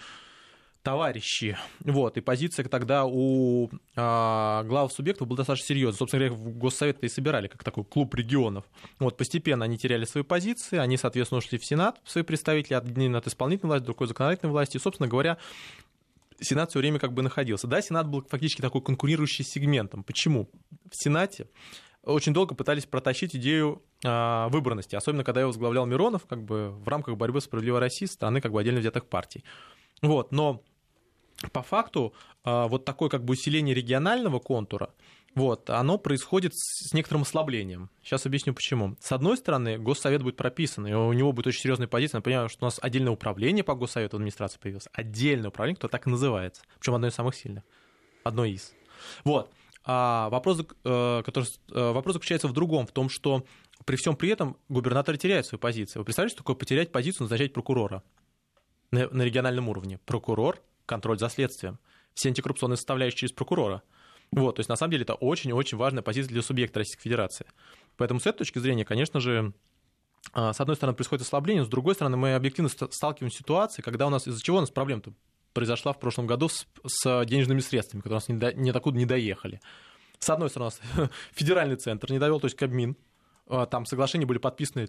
товарищи. 0.83 1.57
Вот, 1.81 2.17
и 2.17 2.21
позиция 2.21 2.65
тогда 2.65 3.05
у 3.07 3.71
а, 3.97 4.65
глав 4.65 4.93
субъектов 4.93 5.29
была 5.29 5.38
достаточно 5.38 5.69
серьезная. 5.69 5.99
Собственно 5.99 6.27
говоря, 6.27 6.43
в 6.43 6.59
Госсовет 6.59 7.03
и 7.03 7.09
собирали 7.09 7.49
как 7.49 7.62
такой 7.65 7.85
клуб 7.85 8.15
регионов. 8.15 8.65
Вот, 8.99 9.17
постепенно 9.17 9.65
они 9.65 9.79
теряли 9.79 10.05
свои 10.05 10.25
позиции, 10.25 10.79
они, 10.79 10.97
соответственно, 10.97 11.38
ушли 11.38 11.59
в 11.59 11.65
Сенат, 11.65 12.01
свои 12.05 12.25
представители, 12.25 12.75
один 12.75 13.15
от 13.17 13.27
исполнительной 13.27 13.71
власти, 13.71 13.87
другой 13.87 14.09
законодательной 14.09 14.51
власти. 14.51 14.77
И, 14.77 14.81
собственно 14.81 15.09
говоря, 15.09 15.38
Сенат 16.42 16.70
все 16.70 16.78
время 16.78 16.98
как 16.98 17.12
бы 17.12 17.22
находился. 17.22 17.66
Да, 17.66 17.81
Сенат 17.81 18.09
был 18.09 18.24
фактически 18.28 18.61
такой 18.61 18.83
конкурирующий 18.83 19.44
сегментом. 19.44 20.05
Почему? 20.05 20.48
В 20.90 20.96
Сенате 20.96 21.48
очень 22.02 22.35
долго 22.35 22.55
пытались 22.55 22.85
протащить 22.85 23.37
идею 23.37 23.83
э, 24.05 24.48
выборности, 24.48 24.96
особенно 24.96 25.24
когда 25.24 25.40
его 25.40 25.48
возглавлял 25.48 25.87
Миронов, 25.87 26.26
как 26.26 26.42
бы 26.42 26.70
в 26.70 26.88
рамках 26.88 27.16
борьбы 27.16 27.40
с 27.40 27.44
справедливой 27.44 27.81
России 27.81 28.07
страны 28.07 28.40
как 28.40 28.52
бы 28.52 28.61
отдельно 28.61 28.81
взятых 28.81 29.07
партий. 29.07 29.44
Вот, 30.02 30.33
но 30.33 30.62
по 31.52 31.62
факту 31.62 32.12
э, 32.44 32.66
вот 32.68 32.85
такое 32.85 33.09
как 33.09 33.24
бы 33.24 33.33
усиление 33.33 33.74
регионального 33.74 34.40
контура, 34.40 34.90
вот, 35.35 35.71
оно 35.71 35.97
происходит 35.97 36.53
с 36.55 36.92
некоторым 36.92 37.23
ослаблением. 37.23 37.88
Сейчас 38.03 38.27
объясню 38.27 38.53
почему. 38.53 38.97
С 39.01 39.12
одной 39.12 39.38
стороны, 39.38 39.79
Госсовет 39.79 40.23
будет 40.23 40.37
прописан, 40.37 40.87
и 40.87 40.92
у 40.92 41.12
него 41.12 41.33
будет 41.33 41.47
очень 41.47 41.61
серьезная 41.61 41.88
позиция. 41.88 42.18
Например, 42.18 42.51
что 42.51 42.64
у 42.64 42.66
нас 42.66 42.79
отдельное 42.83 43.12
управление 43.12 43.64
по 43.64 43.75
Госсовету 43.75 44.16
администрации 44.16 44.59
появилось. 44.59 44.88
Отдельное 44.92 45.49
управление, 45.49 45.77
которое 45.77 45.92
так 45.92 46.07
и 46.07 46.11
называется. 46.11 46.62
Причем 46.79 46.95
одно 46.95 47.07
из 47.07 47.14
самых 47.14 47.35
сильных. 47.35 47.64
Одно 48.25 48.45
из. 48.45 48.75
Вот. 49.25 49.51
А 49.85 50.29
вопрос, 50.29 50.61
э, 50.61 51.23
который, 51.25 51.47
э, 51.73 51.92
вопрос 51.92 52.14
заключается 52.14 52.47
в 52.47 52.53
другом, 52.53 52.87
в 52.87 52.92
том, 52.92 53.09
что 53.09 53.45
при 53.87 53.97
всем 53.97 54.16
при 54.16 54.29
этом 54.29 54.59
губернаторы 54.68 55.16
теряют 55.16 55.47
свою 55.47 55.61
позицию. 55.61 56.03
Вы 56.03 56.05
представляете, 56.05 56.35
что 56.35 56.45
такое 56.45 56.57
потерять 56.57 56.92
позицию, 56.92 57.25
назначать 57.25 57.55
прокурора 57.55 58.03
на, 58.90 59.09
на 59.09 59.23
региональном 59.23 59.71
уровне? 59.71 59.99
Прокурор, 60.05 60.61
контроль 60.85 61.18
за 61.18 61.31
следствием. 61.31 61.79
Все 62.14 62.29
антикоррупционные 62.29 62.77
составляющие 62.77 63.21
через 63.21 63.33
прокурора– 63.33 63.83
Вот, 64.33 64.57
то 64.57 64.61
есть, 64.61 64.68
на 64.68 64.77
самом 64.77 64.92
деле, 64.92 65.03
это 65.03 65.14
очень-очень 65.14 65.77
важная 65.77 66.03
позиция 66.03 66.31
для 66.31 66.42
субъекта 66.42 66.81
Российской 66.81 67.03
Федерации. 67.03 67.47
Поэтому 67.97 68.18
с 68.18 68.27
этой 68.27 68.38
точки 68.38 68.59
зрения, 68.59 68.85
конечно 68.85 69.21
же, 69.21 69.53
а, 70.33 70.53
с 70.53 70.61
одной 70.61 70.77
стороны, 70.77 70.97
происходит 70.97 71.27
ослабление, 71.27 71.64
с 71.64 71.68
другой 71.68 71.95
стороны, 71.95 72.16
мы 72.16 72.35
объективно 72.35 72.71
сталкиваемся 72.71 73.37
с 73.37 73.38
ситуацией, 73.38 73.85
когда 73.85 74.07
у 74.07 74.11
нас, 74.11 74.27
из-за 74.27 74.42
чего 74.42 74.57
у 74.57 74.61
нас 74.61 74.71
проблема-то 74.71 75.12
произошла 75.53 75.92
в 75.92 76.01
прошлом 76.01 76.27
году 76.27 76.49
с, 76.49 76.66
с 76.87 77.25
денежными 77.27 77.61
средствами, 77.61 78.01
которые 78.01 78.16
у 78.16 78.21
нас 78.21 78.29
не, 78.29 78.37
до, 78.37 78.55
не 78.55 78.73
докуда 78.73 78.97
не 78.97 79.05
доехали. 79.05 79.61
С 80.18 80.31
одной 80.31 80.49
стороны, 80.49 80.71
у 80.97 81.01
нас 81.01 81.11
федеральный 81.33 81.77
центр 81.77 82.11
не 82.11 82.18
довел, 82.18 82.40
то 82.40 82.47
есть 82.47 82.57
Кабмин, 82.57 82.97
а, 83.49 83.66
там 83.66 83.85
соглашения 83.85 84.25
были 84.25 84.38
подписаны 84.38 84.88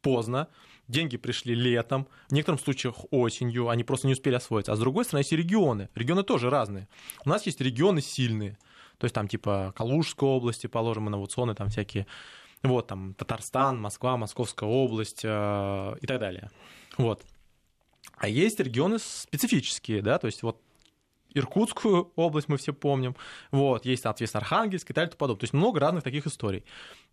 поздно, 0.00 0.48
деньги 0.88 1.16
пришли 1.16 1.54
летом, 1.54 2.08
в 2.28 2.32
некоторых 2.32 2.60
случаях 2.60 2.96
осенью, 3.10 3.68
они 3.68 3.84
просто 3.84 4.08
не 4.08 4.14
успели 4.14 4.34
освоиться. 4.34 4.72
А 4.72 4.76
с 4.76 4.80
другой 4.80 5.04
стороны, 5.04 5.20
есть 5.20 5.32
регионы. 5.32 5.88
Регионы 5.94 6.24
тоже 6.24 6.50
разные. 6.50 6.88
У 7.24 7.28
нас 7.28 7.46
есть 7.46 7.60
регионы 7.60 8.00
сильные, 8.00 8.58
то 9.02 9.06
есть 9.06 9.16
там 9.16 9.26
типа 9.26 9.72
Калужской 9.74 10.28
области, 10.28 10.68
положим, 10.68 11.08
инновационные 11.08 11.56
там 11.56 11.70
всякие, 11.70 12.06
вот 12.62 12.86
там 12.86 13.14
Татарстан, 13.14 13.80
Москва, 13.80 14.16
Московская 14.16 14.68
область 14.68 15.22
э, 15.24 15.96
и 16.00 16.06
так 16.06 16.20
далее. 16.20 16.52
Вот. 16.98 17.24
А 18.16 18.28
есть 18.28 18.60
регионы 18.60 19.00
специфические, 19.00 20.02
да, 20.02 20.20
то 20.20 20.26
есть 20.26 20.44
вот 20.44 20.62
Иркутскую 21.34 22.12
область 22.16 22.48
мы 22.48 22.56
все 22.56 22.72
помним, 22.72 23.16
вот, 23.50 23.84
есть, 23.86 24.02
соответственно, 24.02 24.40
Архангельск 24.40 24.86
и 24.86 24.88
так 24.88 25.04
далее 25.04 25.14
и 25.14 25.18
подобное. 25.18 25.40
То 25.40 25.44
есть 25.44 25.54
много 25.54 25.80
разных 25.80 26.04
таких 26.04 26.26
историй. 26.26 26.64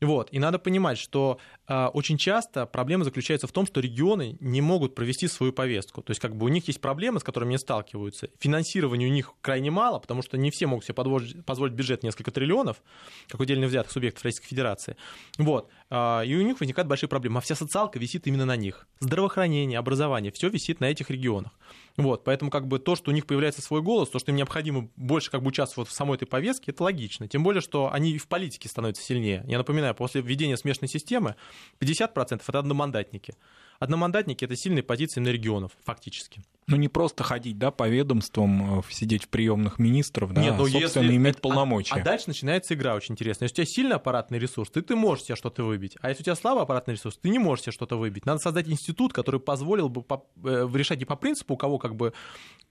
Вот, 0.01 0.29
и 0.31 0.39
надо 0.39 0.59
понимать, 0.59 0.97
что 0.97 1.39
э, 1.67 1.87
очень 1.87 2.17
часто 2.17 2.65
проблема 2.65 3.03
заключается 3.03 3.47
в 3.47 3.51
том, 3.51 3.65
что 3.65 3.81
регионы 3.81 4.37
не 4.39 4.61
могут 4.61 4.95
провести 4.95 5.27
свою 5.27 5.51
повестку. 5.51 6.01
То 6.01 6.11
есть 6.11 6.21
как 6.21 6.35
бы 6.35 6.45
у 6.45 6.49
них 6.49 6.67
есть 6.67 6.79
проблемы, 6.79 7.19
с 7.19 7.23
которыми 7.23 7.49
они 7.49 7.57
сталкиваются. 7.57 8.29
Финансирования 8.39 9.07
у 9.07 9.11
них 9.11 9.33
крайне 9.41 9.71
мало, 9.71 9.99
потому 9.99 10.21
что 10.21 10.37
не 10.37 10.51
все 10.51 10.67
могут 10.67 10.85
себе 10.85 10.93
позволить, 10.93 11.45
позволить 11.45 11.73
бюджет 11.73 12.03
несколько 12.03 12.31
триллионов, 12.31 12.81
как 13.27 13.41
отдельно 13.41 13.67
взятых 13.67 13.91
субъектов 13.91 14.23
Российской 14.23 14.47
Федерации. 14.47 14.95
Вот, 15.37 15.69
э, 15.89 16.25
и 16.25 16.35
у 16.35 16.41
них 16.41 16.59
возникают 16.59 16.87
большие 16.87 17.09
проблемы. 17.09 17.39
А 17.39 17.41
вся 17.41 17.55
социалка 17.55 17.99
висит 17.99 18.25
именно 18.25 18.45
на 18.45 18.55
них. 18.55 18.87
Здравоохранение, 18.99 19.79
образование, 19.79 20.31
все 20.31 20.47
висит 20.49 20.79
на 20.79 20.85
этих 20.85 21.09
регионах. 21.09 21.51
Вот, 21.97 22.23
поэтому 22.23 22.51
как 22.51 22.67
бы 22.67 22.79
то, 22.79 22.95
что 22.95 23.11
у 23.11 23.13
них 23.13 23.25
появляется 23.25 23.61
свой 23.61 23.81
голос, 23.81 24.08
то, 24.11 24.19
что 24.19 24.31
им 24.31 24.37
необходимо 24.37 24.89
больше 24.95 25.31
как 25.31 25.41
бы 25.41 25.49
участвовать 25.49 25.89
в 25.89 25.93
самой 25.93 26.17
этой 26.17 26.25
повестке, 26.25 26.71
это 26.71 26.83
логично. 26.83 27.27
Тем 27.27 27.43
более, 27.43 27.61
что 27.61 27.91
они 27.91 28.11
и 28.11 28.17
в 28.17 28.27
политике 28.27 28.69
становятся 28.69 29.03
сильнее. 29.03 29.43
Я 29.47 29.57
напоминаю, 29.57 29.95
после 29.95 30.21
введения 30.21 30.57
смешанной 30.57 30.89
системы 30.89 31.35
50% 31.79 32.41
это 32.47 32.59
одномандатники. 32.59 33.35
Одномандатники— 33.79 34.43
это 34.45 34.55
сильные 34.55 34.83
позиции 34.83 35.21
на 35.21 35.29
регионов, 35.29 35.71
фактически. 35.83 36.43
Ну, 36.69 36.77
не 36.77 36.87
просто 36.87 37.23
ходить, 37.23 37.57
да, 37.57 37.71
по 37.71 37.89
ведомствам, 37.89 38.79
э, 38.79 38.83
сидеть 38.89 39.23
в 39.23 39.29
приемных 39.29 39.79
министров, 39.79 40.33
да, 40.33 40.41
Нет, 40.41 40.55
ну, 40.57 40.67
собственно, 40.67 41.03
если... 41.03 41.15
иметь 41.15 41.41
полномочия. 41.41 41.95
А, 41.95 41.99
а 41.99 42.03
дальше 42.03 42.25
начинается 42.27 42.75
игра 42.75 42.93
очень 42.93 43.13
интересная. 43.13 43.47
Если 43.47 43.61
у 43.61 43.65
тебя 43.65 43.73
сильный 43.73 43.95
аппаратный 43.95 44.37
ресурс, 44.37 44.69
ты, 44.69 44.81
ты 44.81 44.95
можешь 44.95 45.25
себе 45.25 45.35
что-то 45.35 45.63
выбить. 45.63 45.97
А 46.01 46.09
если 46.09 46.21
у 46.21 46.25
тебя 46.25 46.35
слабый 46.35 46.63
аппаратный 46.63 46.93
ресурс, 46.93 47.17
ты 47.17 47.29
не 47.29 47.39
можешь 47.39 47.63
себе 47.63 47.71
что-то 47.71 47.97
выбить. 47.97 48.25
Надо 48.25 48.39
создать 48.39 48.67
институт, 48.67 49.13
который 49.13 49.39
позволил 49.39 49.89
бы 49.89 50.03
по, 50.03 50.25
э, 50.45 50.69
решать 50.73 50.99
не 50.99 51.05
по 51.05 51.15
принципу, 51.15 51.55
у 51.55 51.57
кого 51.57 51.79
как 51.79 51.95
бы 51.95 52.13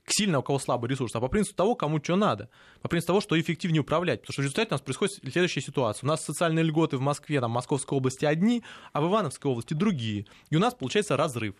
сильно, 0.06 0.38
у 0.38 0.42
кого 0.42 0.58
слабый 0.58 0.88
ресурс, 0.88 1.14
а 1.14 1.20
по 1.20 1.28
принципу 1.28 1.56
того, 1.56 1.74
кому 1.74 2.02
что 2.02 2.16
надо. 2.16 2.48
По 2.80 2.88
принципу 2.88 3.08
того, 3.08 3.20
что 3.20 3.38
эффективнее 3.38 3.82
управлять. 3.82 4.20
Потому 4.20 4.32
что 4.32 4.42
в 4.42 4.44
результате 4.44 4.68
у 4.70 4.74
нас 4.74 4.80
происходит 4.80 5.14
следующая 5.32 5.60
ситуация. 5.60 6.06
У 6.06 6.08
нас 6.08 6.24
социальные 6.24 6.64
льготы 6.64 6.96
в 6.96 7.00
Москве, 7.00 7.40
там, 7.40 7.50
в 7.50 7.54
Московской 7.54 7.96
области 7.96 8.24
одни, 8.24 8.62
а 8.92 9.00
в 9.00 9.08
Ивановской 9.08 9.50
области 9.50 9.74
другие. 9.74 10.26
И 10.50 10.56
у 10.56 10.60
нас 10.60 10.74
получается 10.74 11.16
разрыв 11.16 11.54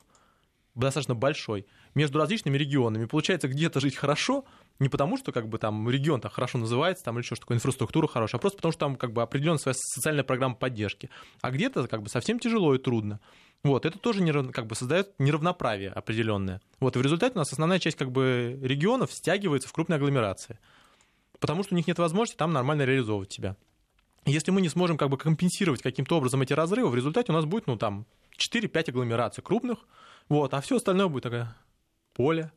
достаточно 0.80 1.14
большой 1.14 1.66
между 1.94 2.18
различными 2.18 2.56
регионами. 2.56 3.06
Получается, 3.06 3.48
где-то 3.48 3.80
жить 3.80 3.96
хорошо, 3.96 4.44
не 4.78 4.88
потому, 4.88 5.16
что 5.16 5.32
как 5.32 5.48
бы 5.48 5.58
там 5.58 5.88
регион 5.90 6.20
так 6.20 6.32
хорошо 6.32 6.58
называется, 6.58 7.04
там 7.04 7.16
или 7.16 7.24
что, 7.24 7.34
что 7.34 7.44
такое 7.44 7.56
инфраструктура 7.56 8.06
хорошая, 8.06 8.38
а 8.38 8.40
просто 8.40 8.58
потому, 8.58 8.72
что 8.72 8.80
там 8.80 8.96
как 8.96 9.12
бы 9.12 9.22
определенная 9.22 9.58
своя 9.58 9.74
социальная 9.74 10.24
программа 10.24 10.54
поддержки. 10.54 11.10
А 11.40 11.50
где-то 11.50 11.86
как 11.88 12.02
бы 12.02 12.08
совсем 12.08 12.38
тяжело 12.38 12.74
и 12.74 12.78
трудно. 12.78 13.20
Вот, 13.64 13.86
это 13.86 13.98
тоже 13.98 14.22
нерав... 14.22 14.52
как 14.52 14.66
бы 14.66 14.74
создает 14.74 15.18
неравноправие 15.18 15.90
определенное. 15.90 16.60
Вот, 16.78 16.94
и 16.94 16.98
в 16.98 17.02
результате 17.02 17.34
у 17.34 17.38
нас 17.38 17.52
основная 17.52 17.80
часть 17.80 17.96
как 17.96 18.12
бы 18.12 18.58
регионов 18.62 19.12
стягивается 19.12 19.68
в 19.68 19.72
крупные 19.72 19.96
агломерации, 19.96 20.58
потому 21.40 21.64
что 21.64 21.74
у 21.74 21.76
них 21.76 21.86
нет 21.88 21.98
возможности 21.98 22.38
там 22.38 22.52
нормально 22.52 22.82
реализовывать 22.82 23.32
себя. 23.32 23.56
Если 24.26 24.50
мы 24.50 24.60
не 24.60 24.68
сможем 24.68 24.96
как 24.96 25.08
бы 25.08 25.16
компенсировать 25.16 25.82
каким-то 25.82 26.16
образом 26.18 26.42
эти 26.42 26.52
разрывы, 26.52 26.90
в 26.90 26.94
результате 26.94 27.32
у 27.32 27.34
нас 27.34 27.46
будет, 27.46 27.66
ну, 27.66 27.76
там, 27.76 28.06
4-5 28.36 28.90
агломераций 28.90 29.42
крупных, 29.42 29.78
вот, 30.28 30.54
а 30.54 30.60
все 30.60 30.76
остальное 30.76 31.08
будет 31.08 31.24
такое 31.24 31.54
поле, 32.14 32.52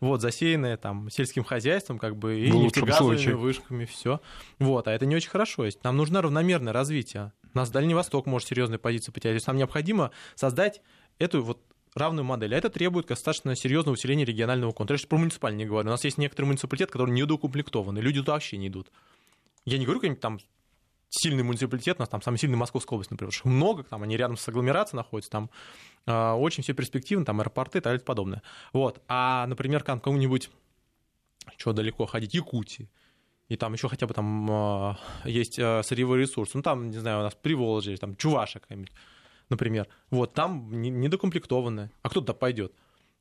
вот, 0.00 0.22
засеянное 0.22 0.76
там 0.78 1.10
сельским 1.10 1.44
хозяйством, 1.44 1.98
как 1.98 2.16
бы, 2.16 2.40
и 2.40 2.50
нефтегазовыми 2.50 3.32
вышками, 3.32 3.84
все. 3.84 4.20
Вот, 4.58 4.88
а 4.88 4.92
это 4.92 5.04
не 5.04 5.14
очень 5.14 5.30
хорошо. 5.30 5.66
Есть. 5.66 5.84
Нам 5.84 5.96
нужно 5.96 6.22
равномерное 6.22 6.72
развитие. 6.72 7.32
У 7.52 7.58
нас 7.58 7.70
Дальний 7.70 7.94
Восток 7.94 8.26
может 8.26 8.48
серьезные 8.48 8.78
позиции 8.78 9.12
потерять. 9.12 9.34
То 9.34 9.36
есть 9.36 9.46
нам 9.46 9.56
необходимо 9.56 10.10
создать 10.36 10.80
эту 11.18 11.42
вот 11.42 11.60
равную 11.94 12.24
модель. 12.24 12.54
А 12.54 12.58
это 12.58 12.70
требует 12.70 13.08
достаточно 13.08 13.54
серьезного 13.54 13.94
усиления 13.94 14.24
регионального 14.24 14.72
контроля. 14.72 15.00
Я 15.02 15.08
про 15.08 15.18
муниципальный 15.18 15.58
не 15.58 15.66
говорю. 15.66 15.88
У 15.88 15.90
нас 15.90 16.04
есть 16.04 16.16
некоторые 16.16 16.46
муниципалитеты, 16.48 16.92
которые 16.92 17.14
недоукомплектованы. 17.14 17.98
Люди 17.98 18.20
туда 18.20 18.34
вообще 18.34 18.56
не 18.56 18.68
идут. 18.68 18.90
Я 19.66 19.76
не 19.78 19.84
говорю 19.84 20.00
какой-нибудь 20.00 20.20
там 20.20 20.38
сильный 21.10 21.42
муниципалитет, 21.42 21.96
у 21.98 22.02
нас 22.02 22.08
там 22.08 22.22
самый 22.22 22.38
сильный 22.38 22.56
Московская 22.56 22.94
область, 22.94 23.10
например, 23.10 23.32
что 23.32 23.48
много, 23.48 23.82
там 23.82 24.02
они 24.02 24.16
рядом 24.16 24.36
с 24.36 24.48
агломерацией 24.48 24.96
находятся, 24.96 25.30
там 25.30 25.50
э, 26.06 26.30
очень 26.32 26.62
все 26.62 26.72
перспективно, 26.72 27.24
там 27.24 27.40
аэропорты 27.40 27.78
и 27.78 27.80
так 27.80 27.92
далее 27.92 28.04
подобное. 28.04 28.42
Вот. 28.72 29.02
А, 29.08 29.46
например, 29.46 29.82
кому-нибудь, 30.00 30.50
что 31.56 31.72
далеко 31.72 32.06
ходить, 32.06 32.32
Якутии, 32.34 32.88
и 33.48 33.56
там 33.56 33.72
еще 33.72 33.88
хотя 33.88 34.06
бы 34.06 34.14
там 34.14 34.50
э, 34.50 34.94
есть 35.24 35.58
э, 35.58 35.82
сырьевой 35.82 36.20
ресурс, 36.20 36.54
ну 36.54 36.62
там, 36.62 36.90
не 36.90 36.98
знаю, 36.98 37.20
у 37.20 37.22
нас 37.22 37.34
Приволжье, 37.34 37.96
там 37.96 38.14
какая-нибудь, 38.14 38.92
например, 39.48 39.88
вот 40.10 40.32
там 40.32 40.70
недокомплектованная, 40.80 41.90
а 42.02 42.08
кто 42.08 42.20
туда 42.20 42.34
пойдет? 42.34 42.72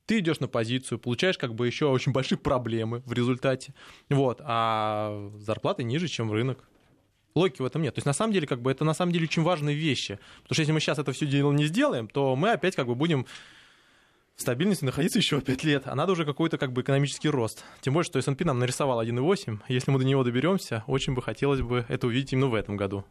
ты 0.06 0.18
идешь 0.18 0.40
на 0.40 0.48
позицию, 0.48 0.98
получаешь 0.98 1.38
как 1.38 1.54
бы 1.54 1.68
еще 1.68 1.86
очень 1.86 2.12
большие 2.12 2.40
проблемы 2.40 3.04
в 3.06 3.14
результате, 3.14 3.76
вот, 4.10 4.42
а 4.44 5.32
зарплаты 5.38 5.84
ниже, 5.84 6.08
чем 6.08 6.32
рынок. 6.32 6.68
Логики 7.36 7.62
в 7.62 7.66
этом 7.66 7.82
нет. 7.82 7.96
То 7.96 8.00
есть 8.00 8.06
на 8.06 8.14
самом 8.14 8.34
деле, 8.34 8.48
как 8.48 8.62
бы, 8.62 8.72
это 8.72 8.84
на 8.84 8.94
самом 8.94 9.12
деле 9.12 9.26
очень 9.26 9.44
важные 9.44 9.76
вещи. 9.76 10.20
Потому 10.44 10.56
что 10.56 10.62
если 10.62 10.72
мы 10.72 10.80
сейчас 10.80 11.00
это 11.00 11.12
все 11.12 11.26
дело 11.26 11.52
не 11.52 11.66
сделаем, 11.66 12.08
то 12.08 12.36
мы 12.36 12.52
опять 12.52 12.76
как 12.76 12.88
бы 12.88 12.96
будем 12.96 13.26
в 14.36 14.42
стабильности 14.42 14.86
находиться 14.86 15.20
еще 15.20 15.42
5 15.42 15.64
лет, 15.66 15.84
а 15.86 15.96
надо 15.96 16.14
уже 16.14 16.26
какой-то 16.26 16.58
как 16.58 16.72
бы 16.72 16.82
экономический 16.82 17.30
рост. 17.30 17.66
Тем 17.82 17.94
более, 17.94 18.06
что 18.06 18.20
S&P 18.20 18.46
нам 18.46 18.58
нарисовал 18.58 19.04
1,8. 19.04 19.60
Если 19.68 19.92
мы 19.92 20.00
до 20.00 20.06
него 20.06 20.24
доберемся, 20.24 20.84
очень 20.88 21.14
бы 21.14 21.22
хотелось 21.22 21.62
бы 21.62 21.86
это 21.90 22.08
увидеть 22.08 22.32
именно 22.32 22.48
в 22.48 22.56
этом 22.56 22.78
году. 22.78 23.04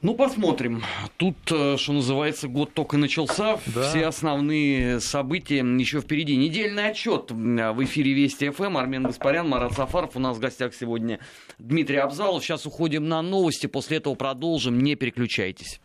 Ну, 0.00 0.14
посмотрим. 0.14 0.84
Тут, 1.16 1.36
э, 1.50 1.76
что 1.76 1.92
называется, 1.92 2.46
год 2.46 2.72
только 2.72 2.96
начался. 2.96 3.58
Да. 3.66 3.88
Все 3.88 4.06
основные 4.06 5.00
события 5.00 5.58
еще 5.58 6.00
впереди. 6.00 6.36
Недельный 6.36 6.90
отчет 6.90 7.32
в 7.32 7.84
эфире 7.84 8.12
Вести 8.12 8.50
ФМ. 8.50 8.76
Армен 8.76 9.02
Гаспарян, 9.02 9.48
Марат 9.48 9.72
Сафаров. 9.72 10.14
У 10.14 10.20
нас 10.20 10.36
в 10.36 10.40
гостях 10.40 10.72
сегодня 10.74 11.18
Дмитрий 11.58 11.96
Абзалов. 11.96 12.44
Сейчас 12.44 12.64
уходим 12.64 13.08
на 13.08 13.22
новости. 13.22 13.66
После 13.66 13.96
этого 13.96 14.14
продолжим. 14.14 14.78
Не 14.80 14.94
переключайтесь. 14.94 15.80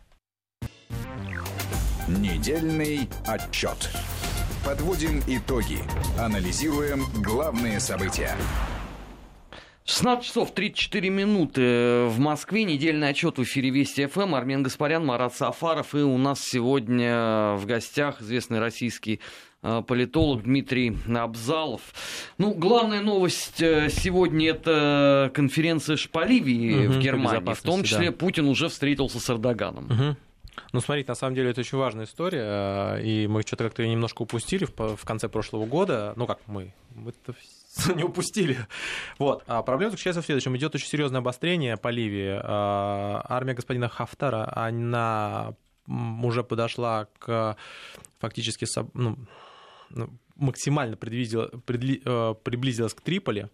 Недельный 2.06 3.08
отчет. 3.26 3.90
Подводим 4.64 5.22
итоги. 5.26 5.78
Анализируем 6.18 7.06
главные 7.16 7.80
события. 7.80 8.36
16 9.86 10.24
часов 10.24 10.50
34 10.52 11.10
минуты 11.10 12.06
в 12.06 12.18
Москве. 12.18 12.64
Недельный 12.64 13.10
отчет 13.10 13.36
в 13.36 13.42
эфире 13.42 13.68
Вести 13.68 14.06
ФМ. 14.06 14.34
Армен 14.34 14.62
Гаспарян, 14.62 15.04
Марат 15.04 15.34
Сафаров. 15.34 15.94
И 15.94 15.98
у 15.98 16.16
нас 16.16 16.40
сегодня 16.40 17.54
в 17.56 17.66
гостях 17.66 18.22
известный 18.22 18.60
российский 18.60 19.20
э, 19.62 19.82
политолог 19.86 20.44
Дмитрий 20.44 20.96
Абзалов. 21.14 21.82
Ну, 22.38 22.54
главная 22.54 23.02
новость 23.02 23.60
э, 23.60 23.90
сегодня 23.90 24.48
это 24.48 25.30
конференция 25.34 25.98
Шпаливии 25.98 26.86
угу, 26.86 26.94
в 26.94 26.98
Германии. 27.00 27.52
В 27.52 27.60
том 27.60 27.84
числе 27.84 28.06
да. 28.06 28.16
Путин 28.16 28.48
уже 28.48 28.70
встретился 28.70 29.20
с 29.20 29.28
Эрдоганом. 29.28 29.84
Угу. 29.84 30.16
Ну, 30.72 30.80
смотрите, 30.80 31.10
на 31.10 31.14
самом 31.14 31.34
деле 31.34 31.50
это 31.50 31.60
очень 31.60 31.76
важная 31.76 32.06
история, 32.06 32.96
э, 32.96 33.02
и 33.02 33.26
мы 33.26 33.42
что-то 33.42 33.64
как-то 33.64 33.86
немножко 33.86 34.22
упустили 34.22 34.64
в 34.64 35.04
конце 35.04 35.28
прошлого 35.28 35.66
года. 35.66 36.14
Ну, 36.16 36.26
как 36.26 36.38
мы? 36.46 36.72
Мы-то 36.94 37.34
не 37.94 38.04
упустили. 38.04 38.58
Вот. 39.18 39.42
А 39.46 39.62
проблема 39.62 39.90
заключается 39.90 40.22
в 40.22 40.26
следующем. 40.26 40.56
Идет 40.56 40.74
очень 40.74 40.88
серьезное 40.88 41.20
обострение 41.20 41.76
по 41.76 41.88
Ливии. 41.88 42.40
А, 42.42 43.24
армия 43.28 43.54
господина 43.54 43.88
Хафтара, 43.88 44.50
она 44.54 45.54
уже 45.86 46.42
подошла 46.42 47.08
к 47.18 47.56
фактически 48.18 48.66
ну, 48.94 49.18
ну 49.90 50.08
максимально 50.36 50.94
э, 50.94 52.34
приблизилась 52.42 52.94
к 52.94 53.00
Триполи. 53.00 53.48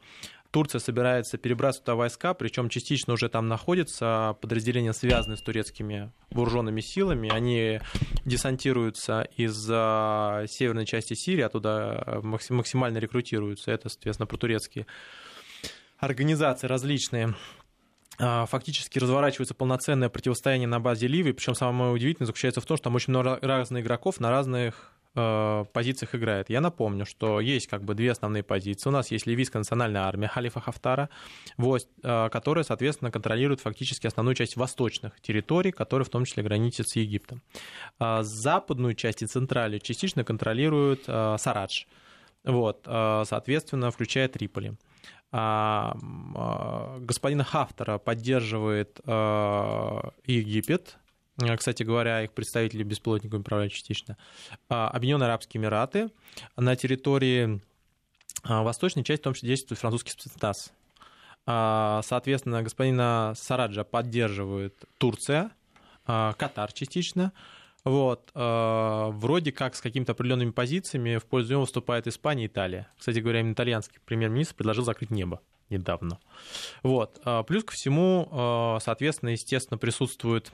Турция 0.51 0.81
собирается 0.81 1.39
перебрасывать 1.39 1.85
туда 1.85 1.95
войска, 1.95 2.35
причем 2.35 2.69
частично 2.69 3.13
уже 3.13 3.29
там 3.29 3.47
находятся 3.47 4.37
подразделения, 4.41 4.93
связанные 4.93 5.37
с 5.37 5.43
турецкими 5.43 6.13
вооруженными 6.31 6.81
силами. 6.81 7.31
Они 7.33 7.81
десантируются 8.25 9.29
из 9.37 9.55
северной 9.65 10.87
части 10.87 11.15
Сирии, 11.15 11.43
оттуда 11.43 12.21
максимально 12.23 12.99
рекрутируются. 12.99 13.71
Это, 13.71 13.89
соответственно, 13.89 14.27
протурецкие 14.27 14.87
организации 15.99 16.67
различные 16.67 17.37
фактически 18.19 18.99
разворачивается 18.99 19.55
полноценное 19.55 20.09
противостояние 20.09 20.69
на 20.69 20.81
базе 20.81 21.07
Ливии, 21.07 21.33
причем 21.33 21.55
самое 21.55 21.93
удивительное 21.93 22.27
заключается 22.27 22.61
в 22.61 22.67
том, 22.67 22.77
что 22.77 22.85
там 22.85 22.95
очень 22.97 23.13
много 23.13 23.39
разных 23.41 23.83
игроков 23.83 24.21
на 24.21 24.31
разных 24.31 24.93
позициях 25.13 26.15
играет. 26.15 26.51
Я 26.51 26.61
напомню, 26.61 27.05
что 27.05 27.41
есть 27.41 27.67
как 27.67 27.83
бы 27.85 27.95
две 27.95 28.13
основные 28.13 28.43
позиции. 28.43 28.89
У 28.89 28.93
нас 28.93 29.11
есть 29.11 29.27
ливийская 29.27 29.59
национальная 29.59 30.03
армия 30.03 30.29
Халифа 30.29 30.61
Хафтара, 30.61 31.09
войск, 31.57 31.89
э, 32.03 32.29
которая, 32.31 32.65
соответственно, 32.65 33.11
контролирует 33.11 33.61
фактически 33.61 34.07
основную 34.07 34.35
часть 34.35 34.57
восточных 34.57 35.21
территорий, 35.21 35.73
которые 35.73 36.07
в 36.07 36.11
том 36.11 36.25
числе 36.25 36.43
граничат 36.43 36.89
с 36.89 36.97
Египтом. 36.97 37.43
А 37.99 38.23
западную 38.23 38.95
часть 38.95 39.23
и 39.23 39.27
центральную 39.27 39.81
частично 39.81 40.23
контролирует 40.25 41.05
э, 41.07 41.37
Сарадж. 41.39 41.85
Вот, 42.43 42.85
соответственно, 42.87 43.91
включая 43.91 44.27
Триполи. 44.27 44.73
А, 45.31 45.95
господина 47.01 47.45
Хафтара 47.45 47.99
поддерживает 47.99 48.99
Египет, 50.25 50.97
Э, 50.97 51.10
кстати 51.57 51.83
говоря, 51.83 52.23
их 52.23 52.33
представители 52.33 52.83
беспилотниками 52.83 53.41
управляют 53.41 53.73
частично, 53.73 54.17
а, 54.69 54.89
Объединенные 54.89 55.27
Арабские 55.27 55.61
Эмираты. 55.61 56.11
На 56.57 56.77
территории 56.77 57.61
а, 58.43 58.63
восточной 58.63 59.05
части, 59.05 59.23
в 59.23 59.25
том 59.25 59.35
числе, 59.35 59.49
действует 59.49 59.81
французский 59.81 60.11
спецназ. 60.13 60.73
А, 61.47 62.03
соответственно, 62.05 62.63
господина 62.63 63.33
Сараджа 63.37 63.85
поддерживает 63.85 64.75
Турция, 64.99 65.51
Катар 66.05 66.73
частично. 66.73 67.33
Вот. 67.85 68.31
Вроде 68.35 69.53
как 69.53 69.75
с 69.75 69.81
какими-то 69.81 70.13
определенными 70.13 70.51
позициями 70.51 71.19
в 71.19 71.25
пользу 71.25 71.53
него 71.53 71.63
выступает 71.63 72.07
Испания 72.07 72.45
и 72.45 72.47
Италия. 72.47 72.89
Кстати 72.99 73.21
говоря, 73.21 73.41
именно 73.41 73.53
итальянский 73.53 74.01
премьер-министр 74.05 74.55
предложил 74.55 74.85
закрыть 74.85 75.11
небо 75.11 75.41
недавно. 75.71 76.19
Вот. 76.83 77.21
Плюс 77.47 77.65
ко 77.65 77.73
всему, 77.73 78.79
соответственно, 78.83 79.31
естественно, 79.31 79.79
присутствует 79.79 80.53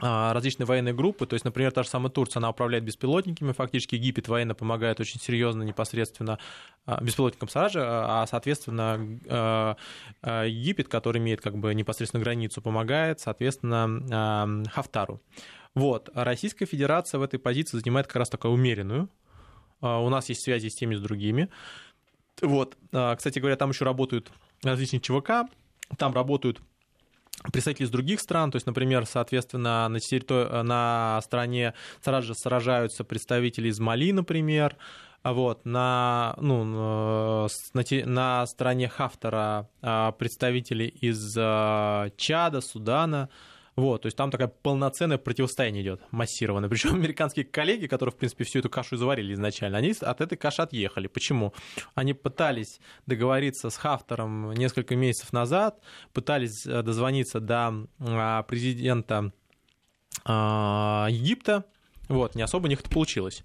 различные 0.00 0.66
военные 0.66 0.94
группы, 0.94 1.26
то 1.26 1.34
есть, 1.34 1.44
например, 1.44 1.70
та 1.70 1.82
же 1.82 1.88
самая 1.88 2.10
Турция, 2.10 2.40
она 2.40 2.50
управляет 2.50 2.82
беспилотниками, 2.82 3.52
фактически 3.52 3.94
Египет 3.94 4.26
военно 4.26 4.54
помогает 4.54 4.98
очень 5.00 5.20
серьезно 5.20 5.62
непосредственно 5.62 6.38
а, 6.86 7.02
беспилотникам 7.04 7.48
Сараджа, 7.48 8.22
а, 8.22 8.26
соответственно, 8.26 9.76
Египет, 10.24 10.88
который 10.88 11.18
имеет 11.18 11.40
как 11.42 11.58
бы 11.58 11.74
непосредственно 11.74 12.22
границу, 12.22 12.62
помогает, 12.62 13.20
соответственно, 13.20 14.64
Хафтару. 14.72 15.20
Вот. 15.74 16.08
Российская 16.14 16.66
Федерация 16.66 17.18
в 17.18 17.22
этой 17.22 17.38
позиции 17.38 17.78
занимает 17.78 18.06
как 18.06 18.16
раз 18.16 18.30
такую 18.30 18.54
умеренную. 18.54 19.08
У 19.80 20.08
нас 20.08 20.28
есть 20.30 20.42
связи 20.42 20.68
с 20.68 20.74
теми, 20.74 20.94
с 20.94 21.00
другими. 21.00 21.48
Вот. 22.40 22.76
Кстати 22.90 23.38
говоря, 23.38 23.56
там 23.56 23.70
еще 23.70 23.84
работают 23.84 24.32
различные 24.62 25.00
ЧВК, 25.00 25.50
там 25.98 26.14
работают 26.14 26.60
представители 27.50 27.86
из 27.86 27.90
других 27.90 28.20
стран, 28.20 28.50
то 28.50 28.56
есть, 28.56 28.66
например, 28.66 29.06
соответственно, 29.06 29.88
на, 29.88 30.00
территории, 30.00 30.62
на 30.62 31.20
стороне 31.24 31.74
Сараджа 32.02 32.34
сражаются 32.34 33.04
представители 33.04 33.68
из 33.68 33.80
Мали, 33.80 34.12
например, 34.12 34.76
вот, 35.24 35.64
на, 35.64 36.34
ну, 36.40 36.64
на, 36.64 37.48
на 38.04 38.46
стороне 38.46 38.88
Хафтера 38.88 39.68
а, 39.80 40.12
представители 40.12 40.84
из 40.84 41.36
а, 41.38 42.10
Чада, 42.16 42.60
Судана, 42.60 43.28
вот, 43.74 44.02
то 44.02 44.06
есть 44.06 44.16
там 44.16 44.30
такая 44.30 44.48
полноценное 44.48 45.16
противостояние 45.16 45.82
идет, 45.82 46.02
массированное. 46.10 46.68
Причем 46.68 46.94
американские 46.94 47.46
коллеги, 47.46 47.86
которые, 47.86 48.12
в 48.12 48.16
принципе, 48.16 48.44
всю 48.44 48.58
эту 48.58 48.68
кашу 48.68 48.96
заварили 48.96 49.32
изначально, 49.32 49.78
они 49.78 49.94
от 49.98 50.20
этой 50.20 50.36
каши 50.36 50.62
отъехали. 50.62 51.06
Почему? 51.06 51.54
Они 51.94 52.12
пытались 52.12 52.80
договориться 53.06 53.70
с 53.70 53.76
Хафтером 53.76 54.52
несколько 54.52 54.94
месяцев 54.94 55.32
назад, 55.32 55.80
пытались 56.12 56.66
э, 56.66 56.82
дозвониться 56.82 57.40
до 57.40 57.86
а, 58.00 58.42
президента 58.42 59.32
а, 60.24 61.06
Египта, 61.10 61.64
вот, 62.08 62.34
не 62.34 62.42
особо 62.42 62.66
у 62.66 62.68
них 62.68 62.80
это 62.80 62.90
получилось. 62.90 63.42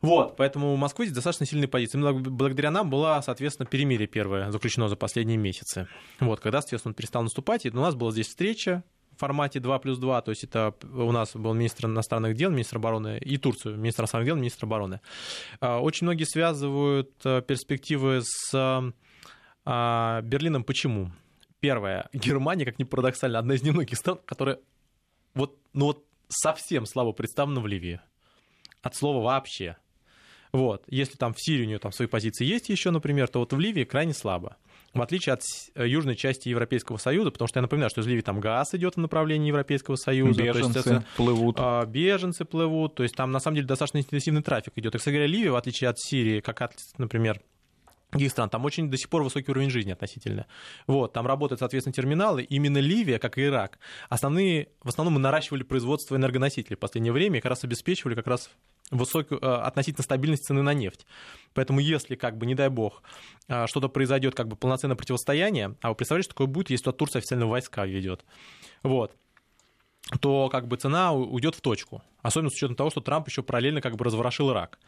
Вот, 0.00 0.36
поэтому 0.36 0.72
у 0.72 0.76
Москвы 0.76 1.06
здесь 1.06 1.16
достаточно 1.16 1.46
сильные 1.46 1.66
позиции. 1.66 1.98
Благодаря 1.98 2.70
нам 2.70 2.88
была, 2.88 3.20
соответственно, 3.22 3.66
перемирие 3.66 4.06
первое 4.06 4.52
заключено 4.52 4.88
за 4.88 4.94
последние 4.94 5.36
месяцы. 5.36 5.88
Вот, 6.20 6.38
когда, 6.38 6.60
соответственно, 6.60 6.90
он 6.90 6.94
перестал 6.94 7.22
наступать, 7.24 7.66
и 7.66 7.70
у 7.70 7.80
нас 7.80 7.96
была 7.96 8.12
здесь 8.12 8.28
встреча, 8.28 8.84
формате 9.18 9.60
2 9.60 9.78
плюс 9.80 9.98
2, 9.98 10.22
то 10.22 10.30
есть 10.30 10.44
это 10.44 10.74
у 10.82 11.12
нас 11.12 11.34
был 11.34 11.54
министр 11.54 11.86
иностранных 11.86 12.34
дел, 12.34 12.50
министр 12.50 12.76
обороны, 12.76 13.18
и 13.18 13.36
Турцию, 13.36 13.76
министр 13.76 14.02
иностранных 14.02 14.26
дел, 14.26 14.36
министр 14.36 14.64
обороны. 14.64 15.00
А, 15.60 15.80
очень 15.80 16.06
многие 16.06 16.24
связывают 16.24 17.10
э, 17.24 17.42
перспективы 17.42 18.20
с 18.22 18.92
а, 19.64 20.20
Берлином. 20.22 20.64
Почему? 20.64 21.10
Первое, 21.60 22.08
Германия, 22.12 22.64
как 22.64 22.78
ни 22.78 22.84
парадоксально, 22.84 23.38
одна 23.38 23.54
из 23.54 23.62
немногих 23.62 23.98
стран, 23.98 24.20
которая 24.24 24.58
вот, 25.34 25.58
ну 25.72 25.86
вот 25.86 26.04
совсем 26.28 26.86
слабо 26.86 27.12
представлена 27.12 27.60
в 27.60 27.66
Ливии. 27.66 28.00
От 28.82 28.94
слова 28.94 29.22
вообще. 29.22 29.76
Вот. 30.52 30.84
Если 30.86 31.16
там 31.16 31.34
в 31.34 31.40
Сирии 31.40 31.64
у 31.64 31.66
нее 31.66 31.78
там 31.78 31.92
свои 31.92 32.08
позиции 32.08 32.44
есть 32.44 32.68
еще, 32.68 32.90
например, 32.90 33.28
то 33.28 33.40
вот 33.40 33.52
в 33.52 33.58
Ливии 33.58 33.84
крайне 33.84 34.14
слабо 34.14 34.56
в 34.98 35.02
отличие 35.02 35.32
от 35.34 35.40
э, 35.74 35.86
южной 35.86 36.16
части 36.16 36.48
Европейского 36.48 36.96
Союза, 36.96 37.30
потому 37.30 37.48
что 37.48 37.58
я 37.58 37.62
напоминаю, 37.62 37.90
что 37.90 38.00
из 38.00 38.06
Ливии 38.06 38.22
там 38.22 38.40
газ 38.40 38.74
идет 38.74 38.94
в 38.96 38.98
направлении 38.98 39.48
Европейского 39.48 39.96
Союза. 39.96 40.42
Беженцы 40.42 40.72
то 40.72 40.78
есть, 40.78 40.86
это, 40.86 41.04
плывут. 41.16 41.56
А, 41.58 41.84
беженцы 41.86 42.44
плывут, 42.44 42.94
то 42.94 43.02
есть 43.02 43.14
там 43.14 43.32
на 43.32 43.40
самом 43.40 43.56
деле 43.56 43.66
достаточно 43.66 43.98
интенсивный 43.98 44.42
трафик 44.42 44.72
идет. 44.76 44.94
И, 44.94 44.98
кстати 44.98 45.14
говоря, 45.14 45.28
Ливия, 45.28 45.50
в 45.50 45.56
отличие 45.56 45.90
от 45.90 45.98
Сирии, 45.98 46.40
как 46.40 46.62
от, 46.62 46.72
например, 46.98 47.40
других 48.10 48.30
стран, 48.30 48.48
там 48.48 48.64
очень 48.64 48.90
до 48.90 48.96
сих 48.96 49.08
пор 49.08 49.22
высокий 49.22 49.50
уровень 49.50 49.70
жизни 49.70 49.92
относительно. 49.92 50.46
Вот, 50.86 51.12
там 51.12 51.26
работают, 51.26 51.60
соответственно, 51.60 51.92
терминалы. 51.92 52.42
Именно 52.42 52.78
Ливия, 52.78 53.18
как 53.18 53.38
и 53.38 53.44
Ирак, 53.44 53.78
основные, 54.08 54.68
в 54.82 54.88
основном 54.88 55.14
мы 55.14 55.20
наращивали 55.20 55.62
производство 55.62 56.16
энергоносителей 56.16 56.76
в 56.76 56.80
последнее 56.80 57.12
время 57.12 57.38
и 57.38 57.40
как 57.40 57.50
раз 57.50 57.64
обеспечивали 57.64 58.14
как 58.14 58.26
раз 58.26 58.50
высокую 58.90 59.40
э, 59.40 59.46
относительно 59.46 60.02
стабильность 60.02 60.44
цены 60.44 60.62
на 60.62 60.72
нефть. 60.72 61.06
Поэтому 61.52 61.80
если, 61.80 62.14
как 62.14 62.38
бы, 62.38 62.46
не 62.46 62.54
дай 62.54 62.70
бог, 62.70 63.02
э, 63.48 63.66
что-то 63.66 63.88
произойдет, 63.88 64.34
как 64.34 64.48
бы 64.48 64.56
полноценное 64.56 64.96
противостояние, 64.96 65.76
а 65.82 65.90
вы 65.90 65.94
представляете, 65.94 66.28
что 66.28 66.34
такое 66.34 66.46
будет, 66.46 66.70
если 66.70 66.90
Турция 66.92 67.20
официально 67.20 67.46
войска 67.46 67.84
ведет, 67.84 68.24
вот, 68.82 69.14
то 70.20 70.48
как 70.48 70.68
бы 70.68 70.76
цена 70.76 71.12
уйдет 71.12 71.54
в 71.54 71.60
точку. 71.60 72.02
Особенно 72.22 72.50
с 72.50 72.54
учетом 72.54 72.76
того, 72.76 72.90
что 72.90 73.00
Трамп 73.00 73.28
еще 73.28 73.42
параллельно 73.42 73.80
как 73.80 73.96
бы 73.96 74.04
разворошил 74.04 74.50
Ирак. 74.50 74.78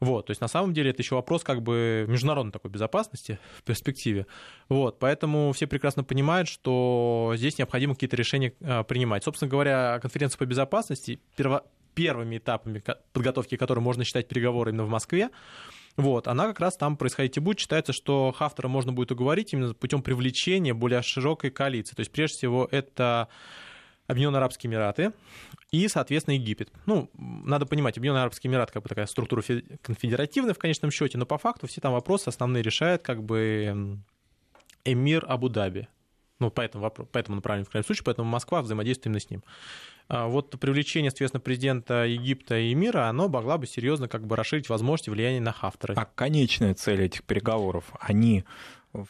Вот, 0.00 0.26
то 0.26 0.30
есть 0.30 0.40
на 0.40 0.48
самом 0.48 0.72
деле 0.72 0.90
это 0.90 1.02
еще 1.02 1.14
вопрос 1.14 1.42
как 1.42 1.62
бы 1.62 2.04
международной 2.08 2.52
такой 2.52 2.70
безопасности 2.70 3.38
в 3.58 3.62
перспективе. 3.62 4.26
Вот, 4.68 4.98
поэтому 4.98 5.52
все 5.52 5.66
прекрасно 5.66 6.04
понимают, 6.04 6.48
что 6.48 7.32
здесь 7.36 7.58
необходимо 7.58 7.94
какие-то 7.94 8.16
решения 8.16 8.52
э, 8.60 8.84
принимать. 8.84 9.24
Собственно 9.24 9.50
говоря, 9.50 9.98
конференция 10.00 10.38
по 10.38 10.46
безопасности 10.46 11.20
перво 11.36 11.64
первыми 11.94 12.38
этапами 12.38 12.82
подготовки, 13.12 13.56
которые 13.56 13.82
можно 13.82 14.02
считать 14.02 14.26
переговоры 14.26 14.72
именно 14.72 14.84
в 14.84 14.88
Москве, 14.88 15.30
вот, 15.96 16.26
она 16.26 16.48
как 16.48 16.58
раз 16.58 16.76
там 16.76 16.96
происходить 16.96 17.36
и 17.36 17.40
будет. 17.40 17.60
Считается, 17.60 17.92
что 17.92 18.32
Хафтера 18.36 18.66
можно 18.66 18.92
будет 18.92 19.12
уговорить 19.12 19.52
именно 19.52 19.74
путем 19.74 20.02
привлечения 20.02 20.74
более 20.74 21.02
широкой 21.02 21.50
коалиции. 21.50 21.94
То 21.94 22.00
есть, 22.00 22.10
прежде 22.10 22.38
всего, 22.38 22.68
это 22.70 23.28
Объединенные 24.06 24.38
Арабские 24.38 24.70
Эмираты 24.70 25.12
и, 25.74 25.88
соответственно, 25.88 26.34
Египет. 26.34 26.70
Ну, 26.86 27.10
надо 27.14 27.66
понимать, 27.66 27.96
Объединенные 27.98 28.22
Арабские 28.22 28.50
Эмираты 28.50 28.72
как 28.72 28.82
бы 28.82 28.88
такая 28.88 29.06
структура 29.06 29.42
конфедеративная 29.82 30.54
в 30.54 30.58
конечном 30.58 30.90
счете, 30.90 31.18
но 31.18 31.26
по 31.26 31.38
факту 31.38 31.66
все 31.66 31.80
там 31.80 31.92
вопросы 31.92 32.28
основные 32.28 32.62
решает 32.62 33.02
как 33.02 33.22
бы 33.22 33.98
эмир 34.84 35.24
Абу-Даби. 35.28 35.88
Ну, 36.40 36.50
по 36.50 36.60
этому, 36.60 36.90
по 36.90 37.18
этому 37.18 37.36
направлению, 37.36 37.66
в 37.66 37.70
крайнем 37.70 37.86
случае, 37.86 38.04
поэтому 38.04 38.28
Москва 38.28 38.60
взаимодействует 38.60 39.06
именно 39.06 39.20
с 39.20 39.30
ним. 39.30 39.44
А 40.08 40.26
вот 40.26 40.50
привлечение, 40.60 41.10
соответственно, 41.10 41.40
президента 41.40 42.04
Египта 42.04 42.58
и 42.58 42.74
мира, 42.74 43.08
оно 43.08 43.28
могло 43.28 43.56
бы 43.56 43.66
серьезно 43.66 44.08
как 44.08 44.26
бы 44.26 44.36
расширить 44.36 44.68
возможности 44.68 45.10
влияния 45.10 45.40
на 45.40 45.52
Хафтера. 45.52 45.94
А 45.96 46.04
конечная 46.04 46.74
цель 46.74 47.02
этих 47.02 47.22
переговоров, 47.22 47.92
они 48.00 48.44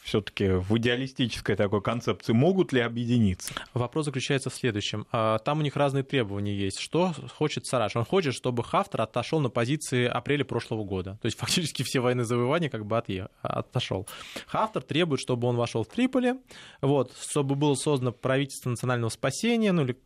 все-таки 0.02 0.48
в 0.48 0.76
идеалистической 0.78 1.56
такой 1.56 1.82
концепции 1.82 2.32
могут 2.32 2.72
ли 2.72 2.80
объединиться? 2.80 3.54
Вопрос 3.74 4.06
заключается 4.06 4.50
в 4.50 4.54
следующем. 4.54 5.06
А, 5.12 5.38
там 5.38 5.58
у 5.58 5.62
них 5.62 5.76
разные 5.76 6.02
требования 6.02 6.56
есть. 6.56 6.78
Что 6.78 7.12
хочет 7.36 7.66
Сараш? 7.66 7.96
Он 7.96 8.04
хочет, 8.04 8.34
чтобы 8.34 8.64
Хафтер 8.64 9.02
отошел 9.02 9.40
на 9.40 9.50
позиции 9.50 10.06
апреля 10.06 10.44
прошлого 10.44 10.84
года. 10.84 11.18
То 11.20 11.26
есть 11.26 11.38
фактически 11.38 11.82
все 11.82 12.00
военные 12.00 12.24
завоевания 12.24 12.70
как 12.70 12.86
бы 12.86 12.96
отошел. 13.42 14.08
Хафтер 14.46 14.82
требует, 14.82 15.20
чтобы 15.20 15.48
он 15.48 15.56
вошел 15.56 15.84
в 15.84 15.88
Триполи, 15.88 16.34
вот, 16.80 17.12
чтобы 17.20 17.54
было 17.54 17.74
создано 17.74 18.12
правительство 18.12 18.70
национального 18.70 19.10
спасения, 19.10 19.72
ну 19.72 19.82
или 19.82 19.96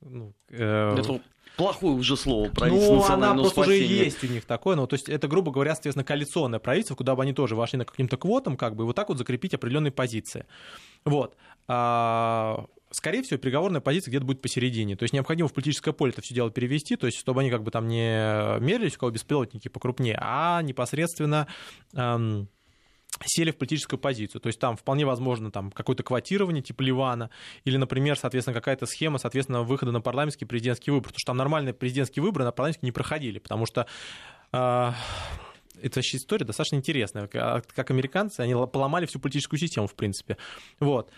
ну, 0.00 0.32
э... 0.48 0.94
Это 0.94 1.20
плохое 1.60 1.94
уже 1.94 2.16
слово 2.16 2.48
правительство 2.48 2.94
Ну, 2.94 3.04
она 3.04 3.34
просто 3.34 3.62
спасения. 3.62 3.84
уже 3.84 4.04
есть 4.04 4.24
у 4.24 4.26
них 4.28 4.44
такое. 4.46 4.76
Ну, 4.76 4.86
то 4.86 4.94
есть 4.94 5.08
это, 5.08 5.28
грубо 5.28 5.52
говоря, 5.52 5.74
соответственно, 5.74 6.04
коалиционное 6.04 6.58
правительство, 6.58 6.94
куда 6.94 7.14
бы 7.14 7.22
они 7.22 7.34
тоже 7.34 7.54
вошли 7.54 7.78
на 7.78 7.84
каким-то 7.84 8.16
квотам, 8.16 8.56
как 8.56 8.76
бы, 8.76 8.84
и 8.84 8.86
вот 8.86 8.96
так 8.96 9.08
вот 9.10 9.18
закрепить 9.18 9.52
определенные 9.52 9.92
позиции. 9.92 10.46
Вот. 11.04 11.36
А, 11.68 12.64
скорее 12.90 13.22
всего, 13.22 13.38
переговорная 13.38 13.80
позиция 13.82 14.10
где-то 14.10 14.24
будет 14.24 14.40
посередине. 14.40 14.96
То 14.96 15.02
есть 15.02 15.12
необходимо 15.12 15.48
в 15.48 15.52
политическое 15.52 15.92
поле 15.92 16.12
это 16.12 16.22
все 16.22 16.34
дело 16.34 16.50
перевести, 16.50 16.96
то 16.96 17.06
есть 17.06 17.18
чтобы 17.18 17.42
они 17.42 17.50
как 17.50 17.62
бы 17.62 17.70
там 17.70 17.86
не 17.88 18.58
мерились, 18.60 18.96
у 18.96 19.00
кого 19.00 19.10
беспилотники 19.10 19.68
покрупнее, 19.68 20.18
а 20.20 20.62
непосредственно 20.62 21.46
эм, 21.94 22.48
сели 23.24 23.50
в 23.50 23.56
политическую 23.56 23.98
позицию. 23.98 24.40
То 24.40 24.48
есть 24.48 24.58
там 24.58 24.76
вполне 24.76 25.04
возможно 25.04 25.50
там 25.50 25.70
какое-то 25.70 26.02
квотирование 26.02 26.62
типа 26.62 26.82
Ливана 26.82 27.30
или, 27.64 27.76
например, 27.76 28.18
соответственно, 28.18 28.54
какая-то 28.54 28.86
схема, 28.86 29.18
соответственно, 29.18 29.62
выхода 29.62 29.92
на 29.92 30.00
парламентский 30.00 30.44
президентский 30.44 30.90
выбор. 30.90 31.08
Потому 31.08 31.18
что 31.20 31.26
там 31.26 31.36
нормальные 31.36 31.74
президентские 31.74 32.22
выборы 32.22 32.44
на 32.44 32.52
парламентский 32.52 32.86
не 32.86 32.92
проходили, 32.92 33.38
потому 33.38 33.66
что 33.66 33.86
э, 34.52 34.92
это 35.82 35.98
вообще 35.98 36.16
история 36.16 36.44
достаточно 36.44 36.76
интересная. 36.76 37.26
Как 37.26 37.90
американцы, 37.90 38.40
они 38.40 38.54
поломали 38.66 39.06
всю 39.06 39.18
политическую 39.18 39.58
систему, 39.58 39.86
в 39.86 39.94
принципе. 39.94 40.36
Вот. 40.78 41.10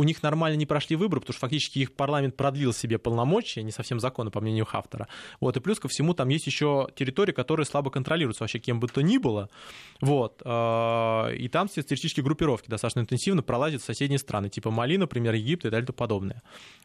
У 0.00 0.02
них 0.02 0.22
нормально 0.22 0.56
не 0.56 0.64
прошли 0.64 0.96
выборы, 0.96 1.20
потому 1.20 1.34
что 1.34 1.40
фактически 1.40 1.80
их 1.80 1.92
парламент 1.92 2.34
продлил 2.34 2.72
себе 2.72 2.98
полномочия, 2.98 3.62
не 3.62 3.70
совсем 3.70 4.00
законы, 4.00 4.30
по 4.30 4.40
мнению 4.40 4.66
автора. 4.72 5.08
Вот, 5.40 5.58
и 5.58 5.60
плюс 5.60 5.78
ко 5.78 5.88
всему 5.88 6.14
там 6.14 6.30
есть 6.30 6.46
еще 6.46 6.88
территории, 6.96 7.32
которые 7.32 7.66
слабо 7.66 7.90
контролируются 7.90 8.42
вообще 8.42 8.60
кем 8.60 8.80
бы 8.80 8.88
то 8.88 9.02
ни 9.02 9.18
было. 9.18 9.50
Вот, 10.00 10.40
а, 10.42 11.28
и 11.32 11.48
там 11.48 11.68
все 11.68 11.82
террористические 11.82 12.24
группировки 12.24 12.70
достаточно 12.70 13.00
интенсивно 13.00 13.42
пролазят 13.42 13.82
в 13.82 13.84
соседние 13.84 14.18
страны, 14.18 14.48
типа 14.48 14.70
Мали, 14.70 14.96
например, 14.96 15.34
Египет 15.34 15.70
и 15.70 15.76
и 15.76 15.92
подобное. 15.92 16.42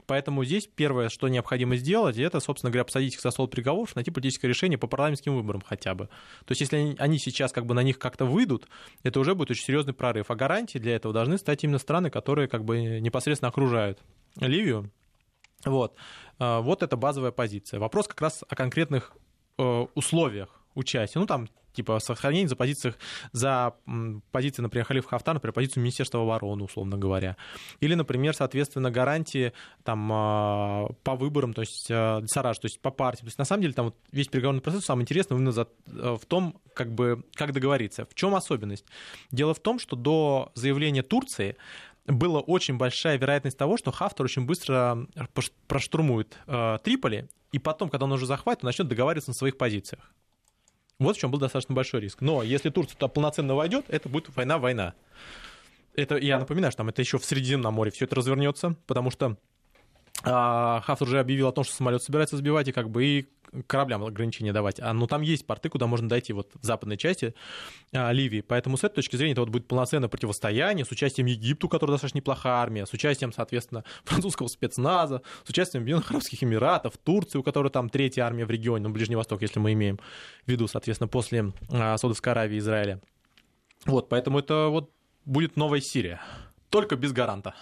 Поэтому 0.08 0.44
здесь 0.44 0.68
первое, 0.68 1.08
что 1.08 1.30
необходимо 1.30 1.78
сделать, 1.78 2.18
это, 2.18 2.42
собственно 2.42 2.70
говоря, 2.70 2.84
посадить 2.84 3.14
их 3.14 3.22
за 3.22 3.32
стол 3.32 3.48
переговоров, 3.48 3.96
найти 3.96 4.12
политическое 4.12 4.50
решение 4.50 4.78
по 4.78 4.88
парламентским 4.88 5.36
выборам 5.36 5.64
хотя 5.66 5.96
бы. 5.96 6.10
То 6.46 6.52
есть 6.52 6.62
если 6.62 6.98
они 7.00 7.18
сейчас 7.18 7.54
как 7.54 7.66
бы 7.66 7.74
на 7.74 7.82
них 7.82 7.98
как-то 7.98 8.26
выйдут, 8.26 8.68
это 9.04 9.22
уже 9.22 9.36
будет 9.36 9.52
очень 9.52 9.64
серьезный 9.64 9.94
прорыв. 9.94 10.30
А 10.30 10.36
гарантии 10.36 10.80
для 10.80 10.96
этого 10.96 11.14
должны 11.14 11.38
стать 11.38 11.64
именно 11.64 11.80
страны, 11.80 12.10
которые 12.10 12.48
как 12.48 12.66
бы 12.66 13.00
непосредственно 13.06 13.50
окружают 13.50 14.00
Ливию. 14.40 14.92
Вот. 15.64 15.96
А, 16.40 16.62
вот 16.62 16.84
это 16.84 16.98
базовая 16.98 17.32
позиция. 17.32 17.80
Вопрос 17.80 18.08
как 18.08 18.22
раз 18.22 18.44
о 18.48 18.56
конкретных 18.56 19.14
э, 19.58 19.86
условиях 19.96 20.62
участия. 20.76 21.20
Ну, 21.20 21.26
там 21.26 21.48
типа 21.72 22.00
сохранение 22.00 22.48
за 22.48 22.56
позициях, 22.56 22.98
за 23.34 23.76
позиции, 24.32 24.62
например, 24.62 24.86
Халиф 24.86 25.06
Хафтар, 25.06 25.34
например, 25.34 25.54
позицию 25.54 25.84
Министерства 25.84 26.22
обороны, 26.22 26.64
условно 26.64 26.98
говоря. 26.98 27.36
Или, 27.82 27.96
например, 27.96 28.34
соответственно, 28.34 28.92
гарантии 28.92 29.52
там, 29.84 30.10
а, 30.12 30.88
по 31.04 31.16
выборам, 31.16 31.54
то 31.54 31.62
есть 31.62 31.88
Сараж, 31.88 32.60
то 32.60 32.66
есть 32.66 32.80
по 32.80 32.92
партиям. 32.92 33.26
То 33.26 33.28
есть, 33.28 33.38
на 33.38 33.46
самом 33.46 33.64
деле, 33.64 33.74
там 33.74 33.86
вот 33.86 33.96
весь 34.12 34.28
переговорный 34.28 34.62
процесс 34.62 34.86
самое 34.86 35.04
интересное 35.04 35.36
именно 35.36 35.52
за, 35.52 35.68
э, 35.88 36.18
в 36.20 36.26
том, 36.26 36.62
как 36.74 36.94
бы, 36.94 37.24
как 37.34 37.52
договориться. 37.52 38.06
В 38.06 38.16
чем 38.16 38.36
особенность? 38.36 38.86
Дело 39.32 39.54
в 39.54 39.60
том, 39.60 39.80
что 39.80 39.96
до 39.96 40.52
заявления 40.56 41.04
Турции 41.04 41.58
была 42.06 42.40
очень 42.40 42.78
большая 42.78 43.18
вероятность 43.18 43.58
того, 43.58 43.78
что 43.78 43.92
Хафтар 43.92 44.26
очень 44.26 44.46
быстро 44.46 45.08
проштурмует 45.68 46.38
э, 46.48 46.80
Триполи, 46.84 47.28
и 47.52 47.60
потом, 47.60 47.90
когда 47.90 48.06
он 48.06 48.12
уже 48.12 48.26
захватит, 48.26 48.64
он 48.64 48.68
начнет 48.68 48.88
договариваться 48.88 49.32
на 49.32 49.36
своих 49.36 49.58
позициях. 49.58 50.14
Вот 51.00 51.18
в 51.18 51.20
чем 51.20 51.32
был 51.32 51.40
достаточно 51.40 51.76
большой 51.76 52.02
риск. 52.02 52.22
Но 52.22 52.44
если 52.44 52.70
Турция 52.70 52.96
туда 52.96 53.08
полноценно 53.08 53.56
войдет, 53.56 53.86
это 53.90 54.08
будет 54.08 54.36
война-война. 54.36 54.94
Это, 55.96 56.18
я 56.18 56.40
напоминаю, 56.40 56.72
что 56.72 56.80
там 56.80 56.90
это 56.90 57.02
еще 57.02 57.18
в 57.18 57.26
Средиземном 57.26 57.74
море 57.74 57.92
все 57.92 58.06
это 58.06 58.16
развернется, 58.16 58.76
потому 58.86 59.12
что 59.12 59.38
а, 60.26 60.82
Хафтер 60.82 61.08
уже 61.08 61.20
объявил 61.20 61.48
о 61.48 61.52
том, 61.52 61.64
что 61.64 61.76
самолет 61.76 62.02
собирается 62.02 62.38
сбивать, 62.38 62.68
и 62.68 62.72
как 62.72 62.90
бы 62.90 63.06
и 63.06 63.28
кораблям 63.68 64.04
ограничения 64.04 64.54
давать. 64.54 64.80
А, 64.80 64.92
ну, 64.94 65.08
там 65.08 65.22
есть 65.22 65.46
порты, 65.46 65.70
куда 65.70 65.88
можно 65.88 66.10
дойти 66.10 66.34
вот 66.34 66.52
в 66.60 66.66
западной 66.66 66.98
части 66.98 67.34
а, 67.94 68.12
Ливии. 68.12 68.42
Поэтому 68.42 68.78
с 68.78 68.84
этой 68.84 68.96
точки 68.96 69.16
зрения 69.16 69.34
это 69.34 69.42
вот 69.42 69.50
будет 69.50 69.68
полноценное 69.68 70.10
противостояние 70.10 70.86
с 70.86 70.92
участием 70.92 71.28
Египту, 71.28 71.70
который 71.70 71.92
достаточно 71.92 72.18
неплохая 72.18 72.54
армия, 72.56 72.86
с 72.86 72.94
участием, 72.94 73.32
соответственно, 73.32 73.84
французского 74.04 74.48
спецназа, 74.48 75.22
с 75.44 75.50
участием 75.50 75.84
Объединенных 75.84 76.12
Арабских 76.12 76.44
Эмиратов, 76.44 76.98
Турции, 76.98 77.38
у 77.38 77.44
которой 77.44 77.70
там 77.70 77.90
третья 77.90 78.24
армия 78.24 78.46
в 78.46 78.52
регионе, 78.52 78.88
ну, 78.88 78.94
Ближний 78.94 79.16
Восток, 79.16 79.42
если 79.42 79.60
мы 79.60 79.74
имеем 79.74 80.00
в 80.46 80.52
виду, 80.52 80.68
соответственно, 80.68 81.08
после 81.08 81.54
а, 81.72 81.98
Саудовской 81.98 82.32
Аравии 82.32 82.56
и 82.56 82.60
Израиля. 82.60 83.02
Вот, 83.86 84.10
поэтому 84.10 84.40
это 84.40 84.68
вот 84.70 84.92
будет 85.26 85.56
новая 85.56 85.82
Сирия, 85.82 86.22
только 86.70 86.96
без 86.96 87.12
гаранта. 87.14 87.54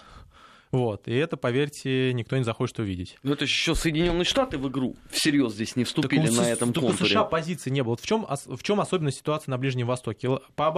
Вот. 0.73 1.07
И 1.07 1.13
это, 1.13 1.37
поверьте, 1.37 2.13
никто 2.13 2.35
не 2.35 2.43
захочет 2.43 2.79
увидеть. 2.79 3.19
Но 3.21 3.33
это 3.33 3.43
еще 3.43 3.75
Соединенные 3.75 4.25
Штаты 4.25 4.57
в 4.57 4.67
игру 4.69 4.95
всерьез 5.11 5.53
здесь 5.53 5.75
не 5.75 5.83
вступили 5.83 6.25
так, 6.25 6.35
на 6.35 6.49
этом 6.49 6.73
только 6.73 6.89
контуре. 6.89 7.11
США 7.11 7.25
позиции 7.25 7.69
не 7.69 7.83
было. 7.83 7.95
В 7.95 8.01
чем, 8.01 8.25
в 8.27 8.63
чем 8.63 8.81
особенность 8.81 9.19
ситуации 9.19 9.51
на 9.51 9.59
Ближнем 9.59 9.85
Востоке? 9.85 10.39
По 10.55 10.69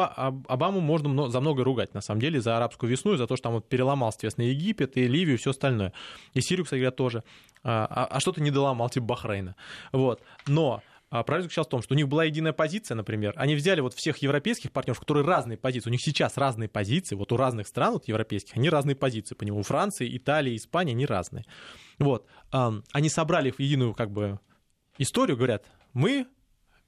Обаму 0.49 0.81
можно 0.81 1.29
за 1.29 1.39
много 1.39 1.63
ругать, 1.63 1.93
на 1.93 2.01
самом 2.01 2.19
деле, 2.19 2.41
за 2.41 2.57
арабскую 2.57 2.91
весну, 2.91 3.13
и 3.13 3.17
за 3.17 3.25
то, 3.25 3.37
что 3.37 3.43
там 3.43 3.53
вот 3.53 3.69
переломал, 3.69 4.11
соответственно, 4.11 4.47
Египет 4.47 4.97
и 4.97 5.07
Ливию 5.07 5.35
и 5.35 5.37
все 5.37 5.51
остальное. 5.51 5.93
И 6.33 6.41
Сирию, 6.41 6.65
кстати 6.65 6.81
говоря, 6.81 6.91
тоже. 6.91 7.23
А, 7.63 7.87
а, 7.89 8.05
а 8.17 8.19
что-то 8.19 8.41
не 8.41 8.51
доломал, 8.51 8.89
типа 8.89 9.05
Бахрейна. 9.05 9.55
Вот. 9.93 10.21
Но 10.45 10.83
Проблема 11.09 11.43
заключалась 11.43 11.67
в 11.67 11.71
том, 11.71 11.81
что 11.81 11.93
у 11.93 11.97
них 11.97 12.07
была 12.07 12.25
единая 12.25 12.51
позиция, 12.51 12.95
например. 12.95 13.33
Они 13.37 13.55
взяли 13.55 13.79
вот 13.79 13.93
всех 13.93 14.17
европейских 14.17 14.71
партнеров, 14.71 14.99
которые 14.99 15.25
разные 15.25 15.57
позиции. 15.57 15.89
У 15.89 15.91
них 15.91 16.01
сейчас 16.01 16.35
разные 16.37 16.67
позиции. 16.67 17.15
Вот 17.15 17.31
у 17.31 17.37
разных 17.37 17.67
стран 17.67 17.93
вот, 17.93 18.07
европейских 18.07 18.57
они 18.57 18.69
разные 18.69 18.95
позиции. 18.95 19.35
По 19.35 19.43
нему 19.43 19.59
у 19.59 19.63
Франции, 19.63 20.17
Италии, 20.17 20.55
Испании 20.55 20.93
они 20.93 21.05
разные. 21.05 21.45
Вот. 21.99 22.27
Они 22.51 23.09
собрали 23.09 23.51
в 23.51 23.59
единую 23.59 23.93
как 23.93 24.11
бы 24.11 24.39
историю, 24.97 25.37
говорят, 25.37 25.65
мы 25.93 26.27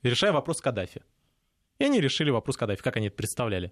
решаем 0.04 0.34
вопрос 0.34 0.62
Каддафи. 0.62 1.04
И 1.80 1.86
они 1.86 2.02
решили 2.02 2.30
вопрос 2.30 2.58
Каддафи, 2.58 2.82
как 2.82 2.98
они 2.98 3.08
это 3.08 3.16
представляли. 3.16 3.72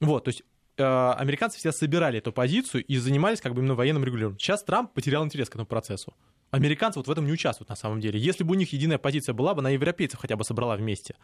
Вот, 0.00 0.24
то 0.24 0.28
есть 0.30 0.42
э, 0.78 0.82
американцы 0.82 1.58
всегда 1.58 1.72
собирали 1.72 2.18
эту 2.18 2.32
позицию 2.32 2.84
и 2.84 2.96
занимались 2.96 3.40
как 3.40 3.52
бы 3.54 3.60
именно 3.60 3.74
военным 3.74 4.04
регулированием. 4.04 4.38
Сейчас 4.38 4.62
Трамп 4.64 4.92
потерял 4.92 5.24
интерес 5.24 5.48
к 5.48 5.52
этому 5.52 5.66
процессу. 5.66 6.14
Американцы 6.52 6.98
вот 6.98 7.08
в 7.08 7.10
этом 7.10 7.24
не 7.26 7.32
участвуют 7.32 7.70
на 7.70 7.76
самом 7.76 8.00
деле. 8.00 8.20
Если 8.20 8.44
бы 8.44 8.52
у 8.52 8.54
них 8.54 8.72
единая 8.72 8.98
позиция 8.98 9.32
была 9.32 9.54
бы, 9.54 9.60
она 9.60 9.70
европейцев 9.70 10.20
хотя 10.20 10.36
бы 10.36 10.44
собрала 10.44 10.76
вместе. 10.76 11.16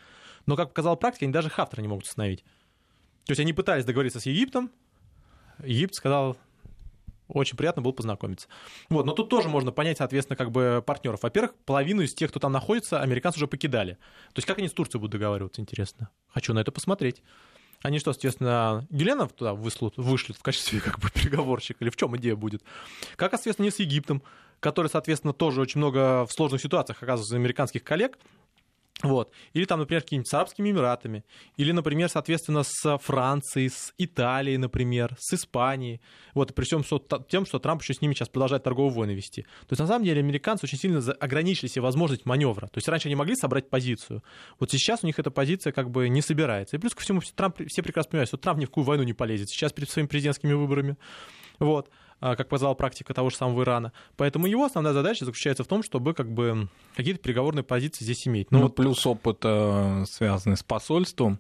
Но, 0.46 0.56
как 0.56 0.70
показала 0.70 0.96
практика, 0.96 1.26
они 1.26 1.32
даже 1.32 1.50
Хафтера 1.50 1.82
не 1.82 1.88
могут 1.88 2.06
остановить. 2.06 2.42
То 3.26 3.32
есть 3.32 3.40
они 3.40 3.52
пытались 3.52 3.84
договориться 3.84 4.20
с 4.20 4.26
Египтом, 4.26 4.70
Египет 5.62 5.94
сказал, 5.94 6.38
очень 7.28 7.58
приятно 7.58 7.82
было 7.82 7.92
познакомиться. 7.92 8.48
Вот, 8.88 9.04
но 9.04 9.12
тут 9.12 9.28
тоже 9.28 9.50
можно 9.50 9.70
понять, 9.70 9.98
соответственно, 9.98 10.36
как 10.36 10.50
бы 10.50 10.82
партнеров. 10.84 11.22
Во-первых, 11.22 11.54
половину 11.66 12.00
из 12.00 12.14
тех, 12.14 12.30
кто 12.30 12.40
там 12.40 12.52
находится, 12.52 13.02
американцы 13.02 13.38
уже 13.38 13.46
покидали. 13.46 13.94
То 14.32 14.38
есть 14.38 14.46
как 14.46 14.58
они 14.58 14.68
с 14.68 14.72
Турцией 14.72 15.00
будут 15.00 15.12
договариваться, 15.12 15.60
интересно. 15.60 16.08
Хочу 16.28 16.54
на 16.54 16.60
это 16.60 16.72
посмотреть. 16.72 17.22
Они 17.82 17.98
что, 17.98 18.12
соответственно, 18.12 18.86
Геленов 18.90 19.32
туда 19.34 19.54
вышлют, 19.54 19.98
вышлют 19.98 20.38
в 20.38 20.42
качестве 20.42 20.80
как 20.84 20.98
бы 20.98 21.10
переговорщика? 21.10 21.84
Или 21.84 21.90
в 21.90 21.96
чем 21.96 22.16
идея 22.16 22.34
будет? 22.34 22.62
Как, 23.16 23.32
соответственно, 23.32 23.66
не 23.66 23.70
с 23.70 23.78
Египтом? 23.78 24.22
Который, 24.60 24.88
соответственно, 24.88 25.32
тоже 25.32 25.60
очень 25.60 25.78
много 25.78 26.26
в 26.26 26.32
сложных 26.32 26.60
ситуациях 26.60 27.02
оказывается 27.02 27.36
американских 27.36 27.84
коллег, 27.84 28.18
вот. 29.02 29.32
Или 29.52 29.64
там, 29.64 29.78
например, 29.78 30.02
какими-нибудь 30.02 30.28
с 30.28 30.34
Арабскими 30.34 30.70
Эмиратами. 30.70 31.24
Или, 31.56 31.70
например, 31.70 32.08
соответственно, 32.08 32.64
с 32.64 32.98
Францией, 32.98 33.70
с 33.70 33.94
Италией, 33.96 34.56
например, 34.56 35.16
с 35.20 35.34
Испанией. 35.34 36.00
Вот, 36.34 36.52
при 36.54 36.64
всем 36.64 36.82
тем, 37.28 37.46
что 37.46 37.58
Трамп 37.60 37.82
еще 37.82 37.94
с 37.94 38.00
ними 38.00 38.14
сейчас 38.14 38.28
продолжает 38.28 38.64
торговые 38.64 38.92
войны 38.92 39.12
вести. 39.12 39.42
То 39.42 39.70
есть, 39.70 39.80
на 39.80 39.86
самом 39.86 40.04
деле, 40.04 40.18
американцы 40.18 40.66
очень 40.66 40.78
сильно 40.78 40.98
ограничили 41.12 41.68
себе 41.68 41.82
возможность 41.82 42.26
маневра. 42.26 42.66
То 42.66 42.78
есть, 42.78 42.88
раньше 42.88 43.06
они 43.06 43.14
могли 43.14 43.36
собрать 43.36 43.70
позицию. 43.70 44.24
Вот 44.58 44.72
сейчас 44.72 45.04
у 45.04 45.06
них 45.06 45.18
эта 45.18 45.30
позиция 45.30 45.72
как 45.72 45.90
бы 45.90 46.08
не 46.08 46.20
собирается. 46.20 46.76
И 46.76 46.80
плюс 46.80 46.94
ко 46.94 47.02
всему, 47.02 47.20
Трамп, 47.36 47.60
все 47.68 47.82
прекрасно 47.82 48.10
понимают, 48.10 48.28
что 48.28 48.36
Трамп 48.36 48.58
ни 48.58 48.64
в 48.64 48.68
какую 48.68 48.84
войну 48.84 49.04
не 49.04 49.12
полезет 49.12 49.48
сейчас 49.48 49.72
перед 49.72 49.90
своими 49.90 50.08
президентскими 50.08 50.54
выборами. 50.54 50.96
Вот. 51.60 51.88
А, 52.20 52.34
как 52.34 52.48
показала 52.48 52.74
практика 52.74 53.14
того 53.14 53.30
же 53.30 53.36
самого 53.36 53.62
Ирана. 53.62 53.92
Поэтому 54.16 54.46
его 54.46 54.64
основная 54.64 54.92
задача 54.92 55.24
заключается 55.24 55.62
в 55.62 55.68
том, 55.68 55.84
чтобы 55.84 56.14
как 56.14 56.30
бы 56.30 56.68
какие-то 56.96 57.20
переговорные 57.20 57.62
позиции 57.62 58.04
здесь 58.04 58.26
иметь. 58.26 58.50
Ну, 58.50 58.58
ну 58.58 58.64
вот 58.64 58.74
плюс 58.74 59.06
опыт, 59.06 59.38
э, 59.44 60.04
связанный 60.08 60.56
с 60.56 60.64
посольством, 60.64 61.38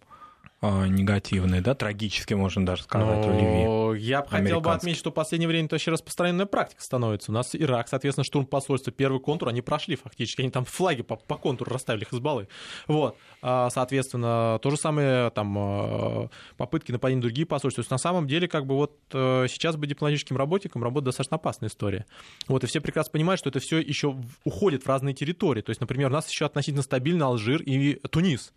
а, 0.60 0.86
негативные, 0.86 1.60
да, 1.60 1.74
трагически, 1.74 2.34
можно 2.34 2.66
даже 2.66 2.82
сказать, 2.82 3.24
Но... 3.24 3.32
Ливии. 3.32 4.00
Я 4.00 4.22
бы 4.22 4.28
хотел 4.28 4.60
бы 4.60 4.72
отметить, 4.72 4.98
что 4.98 5.10
в 5.10 5.14
последнее 5.14 5.46
время 5.46 5.66
это 5.66 5.76
вообще 5.76 5.92
распространенная 5.92 6.46
практика 6.46 6.82
становится. 6.82 7.30
У 7.30 7.34
нас 7.34 7.54
Ирак, 7.54 7.86
соответственно, 7.86 8.24
штурм 8.24 8.44
посольства, 8.44 8.92
первый 8.92 9.20
контур, 9.20 9.48
они 9.48 9.62
прошли 9.62 9.94
фактически, 9.94 10.40
они 10.40 10.50
там 10.50 10.64
флаги 10.64 11.02
по, 11.02 11.14
по 11.14 11.36
контуру 11.36 11.72
расставили 11.72 12.04
Хизбаллы. 12.04 12.48
Вот, 12.88 13.16
а, 13.40 13.70
соответственно, 13.70 14.58
то 14.60 14.70
же 14.70 14.76
самое, 14.76 15.30
там, 15.30 15.56
а, 15.56 16.28
попытки 16.56 16.90
нападения 16.90 17.18
на 17.18 17.22
другие 17.22 17.46
посольства. 17.46 17.82
То 17.82 17.84
есть, 17.84 17.92
на 17.92 17.98
самом 17.98 18.26
деле, 18.26 18.48
как 18.48 18.66
бы 18.66 18.74
вот 18.74 18.98
э, 19.12 19.46
сейчас 19.48 19.76
бы 19.76 19.86
дипломатическим 19.86 20.36
работникам 20.36 20.82
работать 20.82 21.06
достаточно 21.06 21.36
опасная 21.36 21.68
история. 21.68 22.04
Вот, 22.48 22.64
и 22.64 22.66
все 22.66 22.80
прекрасно 22.80 23.12
понимают, 23.12 23.38
что 23.38 23.50
это 23.50 23.60
все 23.60 23.78
еще 23.78 24.16
уходит 24.42 24.82
в 24.82 24.88
разные 24.88 25.14
территории. 25.14 25.62
То 25.62 25.70
есть, 25.70 25.80
например, 25.80 26.08
у 26.08 26.14
нас 26.14 26.28
еще 26.28 26.46
относительно 26.46 26.82
стабильный 26.82 27.26
Алжир 27.26 27.62
и 27.62 27.94
Тунис 28.08 28.52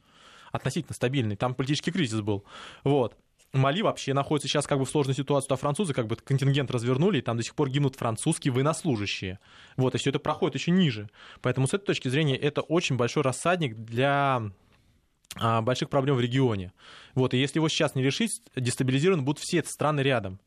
относительно 0.52 0.94
стабильный, 0.94 1.36
там 1.36 1.54
политический 1.54 1.92
кризис 1.92 2.22
был. 2.22 2.46
Вот. 2.84 3.18
Мали 3.54 3.82
вообще 3.82 4.14
находится 4.14 4.48
сейчас 4.48 4.66
как 4.66 4.80
бы 4.80 4.86
в 4.86 4.90
сложной 4.90 5.14
ситуации, 5.14 5.52
а 5.54 5.58
французы 5.58 5.94
как 5.94 6.08
бы 6.08 6.16
контингент 6.16 6.72
развернули, 6.72 7.18
и 7.18 7.22
там 7.22 7.36
до 7.36 7.44
сих 7.44 7.54
пор 7.54 7.70
гибнут 7.70 7.98
французские 7.98 8.54
военнослужащие. 8.54 9.40
Вот, 9.76 9.94
и 9.94 9.98
все 9.98 10.10
это 10.10 10.20
проходит 10.20 10.56
еще 10.56 10.72
ниже. 10.72 11.10
Поэтому 11.42 11.68
с 11.68 11.74
этой 11.74 11.86
точки 11.86 12.08
зрения 12.08 12.38
это 12.38 12.62
очень 12.62 12.96
большой 12.96 13.24
рассадник 13.24 13.76
для 13.76 14.52
а, 15.36 15.62
больших 15.62 15.90
проблем 15.90 16.16
в 16.16 16.22
регионе. 16.22 16.72
Вот, 17.14 17.34
и 17.34 17.38
если 17.38 17.60
его 17.60 17.68
сейчас 17.68 17.94
не 17.94 18.04
решить, 18.04 18.42
дестабилизированы 18.56 19.22
будут 19.22 19.44
все 19.44 19.62
страны 19.64 20.00
рядом. 20.00 20.40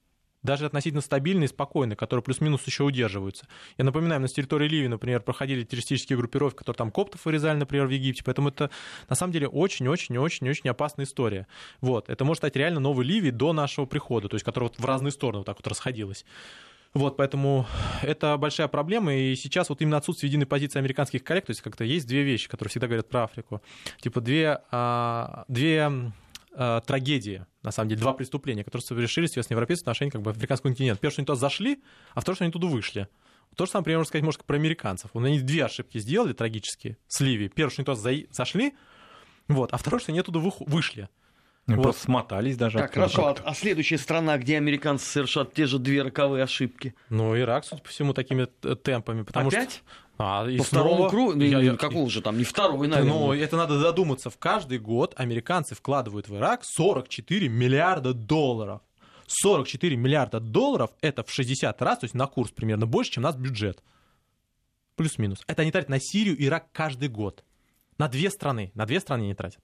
Даже 0.45 0.67
относительно 0.67 1.01
стабильные 1.01 1.47
и 1.47 1.49
спокойные, 1.49 1.97
которые 1.97 2.23
плюс-минус 2.23 2.63
еще 2.67 2.85
удерживаются. 2.85 3.49
Я 3.77 3.85
напоминаю, 3.85 4.21
на 4.21 4.29
территории 4.29 4.69
Ливии, 4.69 4.87
например, 4.87 5.21
проходили 5.21 5.65
террористические 5.65 6.17
группировки, 6.17 6.59
которые 6.59 6.77
там 6.77 6.93
коптов 6.93 7.25
вырезали, 7.25 7.59
например, 7.59 7.87
в 7.87 7.91
Египте, 7.91 8.23
поэтому 8.23 8.51
это 8.51 8.71
на 9.09 9.17
самом 9.17 9.33
деле 9.33 9.49
очень-очень-очень-очень 9.49 10.71
опасная 10.71 11.07
история. 11.07 11.49
Вот, 11.81 12.09
это 12.09 12.25
может 12.25 12.39
стать 12.41 12.55
реально 12.55 12.79
новой 12.79 13.05
Ливией 13.05 13.33
до 13.33 13.53
нашего 13.53 13.87
прихода, 13.87 14.29
то 14.29 14.37
есть 14.37 14.45
которая 14.45 14.69
вот 14.69 14.79
в 14.79 14.85
разные 14.85 15.11
стороны 15.11 15.39
вот 15.39 15.47
так 15.47 15.57
вот 15.57 15.67
расходилась. 15.67 16.25
Вот, 16.93 17.17
поэтому 17.17 17.67
это 18.03 18.37
большая 18.37 18.69
проблема, 18.69 19.13
и 19.17 19.35
сейчас 19.35 19.69
вот 19.69 19.83
именно 19.83 19.97
отсутствие 19.97 20.29
единой 20.29 20.47
позиции 20.47 20.79
американских 20.79 21.25
коллег, 21.25 21.47
то 21.47 21.51
есть 21.51 21.61
как-то 21.61 21.83
есть 21.83 22.07
две 22.07 22.23
вещи, 22.23 22.49
которые 22.49 22.71
всегда 22.71 22.87
говорят 22.87 23.09
про 23.09 23.25
Африку, 23.25 23.63
типа 24.01 24.21
две, 24.21 24.61
а, 24.71 25.45
две 25.49 25.91
а, 26.57 26.81
трагедии, 26.81 27.45
на 27.63 27.71
самом 27.71 27.91
деле, 27.91 28.01
два 28.01 28.13
преступления, 28.13 28.65
которые 28.65 28.85
совершили, 28.87 29.27
соответственно, 29.27 29.57
европейцы 29.57 29.81
в 29.81 29.85
отношении 29.85 30.11
как 30.11 30.23
бы 30.23 30.31
африканского 30.31 30.71
континента. 30.71 31.01
Первое, 31.01 31.13
что 31.13 31.21
они 31.21 31.27
туда 31.27 31.37
зашли, 31.39 31.83
а 32.15 32.21
второе, 32.21 32.37
что 32.37 32.45
они 32.45 32.53
туда 32.53 32.69
вышли. 32.69 33.09
То 33.57 33.67
же 33.67 33.73
самое, 33.73 33.83
например, 33.83 33.99
можно 33.99 34.09
сказать, 34.09 34.25
может, 34.25 34.45
про 34.45 34.57
американцев. 34.57 35.11
Они 35.15 35.41
две 35.41 35.65
ошибки 35.65 35.99
сделали 35.99 36.33
трагические 36.33 36.97
с 37.07 37.21
Ливией. 37.21 37.51
Первое, 37.51 37.71
что 37.71 37.83
они 37.83 37.87
туда 37.87 38.27
зашли, 38.31 38.75
вот, 39.49 39.73
а 39.73 39.77
второе, 39.77 40.01
что 40.01 40.13
они 40.13 40.21
оттуда 40.21 40.39
вышли. 40.39 41.09
Ну, 41.67 41.77
вот. 41.77 41.83
Просто 41.83 42.03
смотались 42.03 42.57
даже. 42.57 42.79
Так, 42.79 42.93
хорошо. 42.93 43.29
А, 43.29 43.37
а 43.43 43.55
следующая 43.55 43.97
страна, 43.97 44.37
где 44.37 44.59
американцы 44.59 45.07
совершат 45.07 45.55
те 45.55 45.67
же 45.67 45.79
две 45.79 46.03
роковые 46.03 46.45
ошибки? 46.45 46.95
Ну, 47.09 47.39
Ирак, 47.39 47.65
судя 47.65 47.83
по 47.83 47.89
всему, 47.89 48.13
такими 48.13 48.45
темпами. 48.77 49.23
Потому 49.23 49.49
Опять? 49.49 49.73
Что... 49.73 49.81
А, 50.19 50.47
и 50.49 50.59
По 50.59 50.65
снова... 50.65 50.85
второму 50.85 51.11
кругу? 51.11 51.41
Я, 51.41 51.61
я... 51.61 51.77
Какого 51.77 52.09
же 52.09 52.21
там? 52.21 52.39
Не 52.39 52.45
второй, 52.45 52.87
наверное. 52.87 53.13
Ну, 53.13 53.33
это 53.33 53.57
надо 53.57 53.79
задуматься. 53.79 54.31
В 54.31 54.39
каждый 54.39 54.79
год 54.79 55.15
американцы 55.17 55.75
вкладывают 55.75 56.29
в 56.29 56.37
Ирак 56.37 56.61
44 56.65 57.49
миллиарда 57.49 58.13
долларов. 58.13 58.83
44 59.27 59.97
миллиарда 59.97 60.41
долларов— 60.41 60.91
это 61.01 61.25
в 61.25 61.31
60 61.33 61.81
раз, 61.83 61.99
то 62.01 62.05
есть 62.05 62.15
на 62.15 62.27
курс 62.27 62.51
примерно 62.51 62.87
больше, 62.87 63.13
чем 63.13 63.25
у 63.25 63.27
нас 63.27 63.37
бюджет. 63.37 63.83
Плюс-минус. 64.97 65.43
Это 65.47 65.63
они 65.63 65.73
тратят 65.73 65.89
на 65.89 65.99
Сирию 65.99 66.37
и 66.37 66.45
Ирак 66.45 66.67
каждый 66.73 67.09
год. 67.09 67.43
На 67.99 68.09
две 68.09 68.31
страны. 68.31 68.71
На 68.75 68.87
две 68.87 69.01
страны 69.01 69.23
они 69.23 69.35
тратят. 69.35 69.61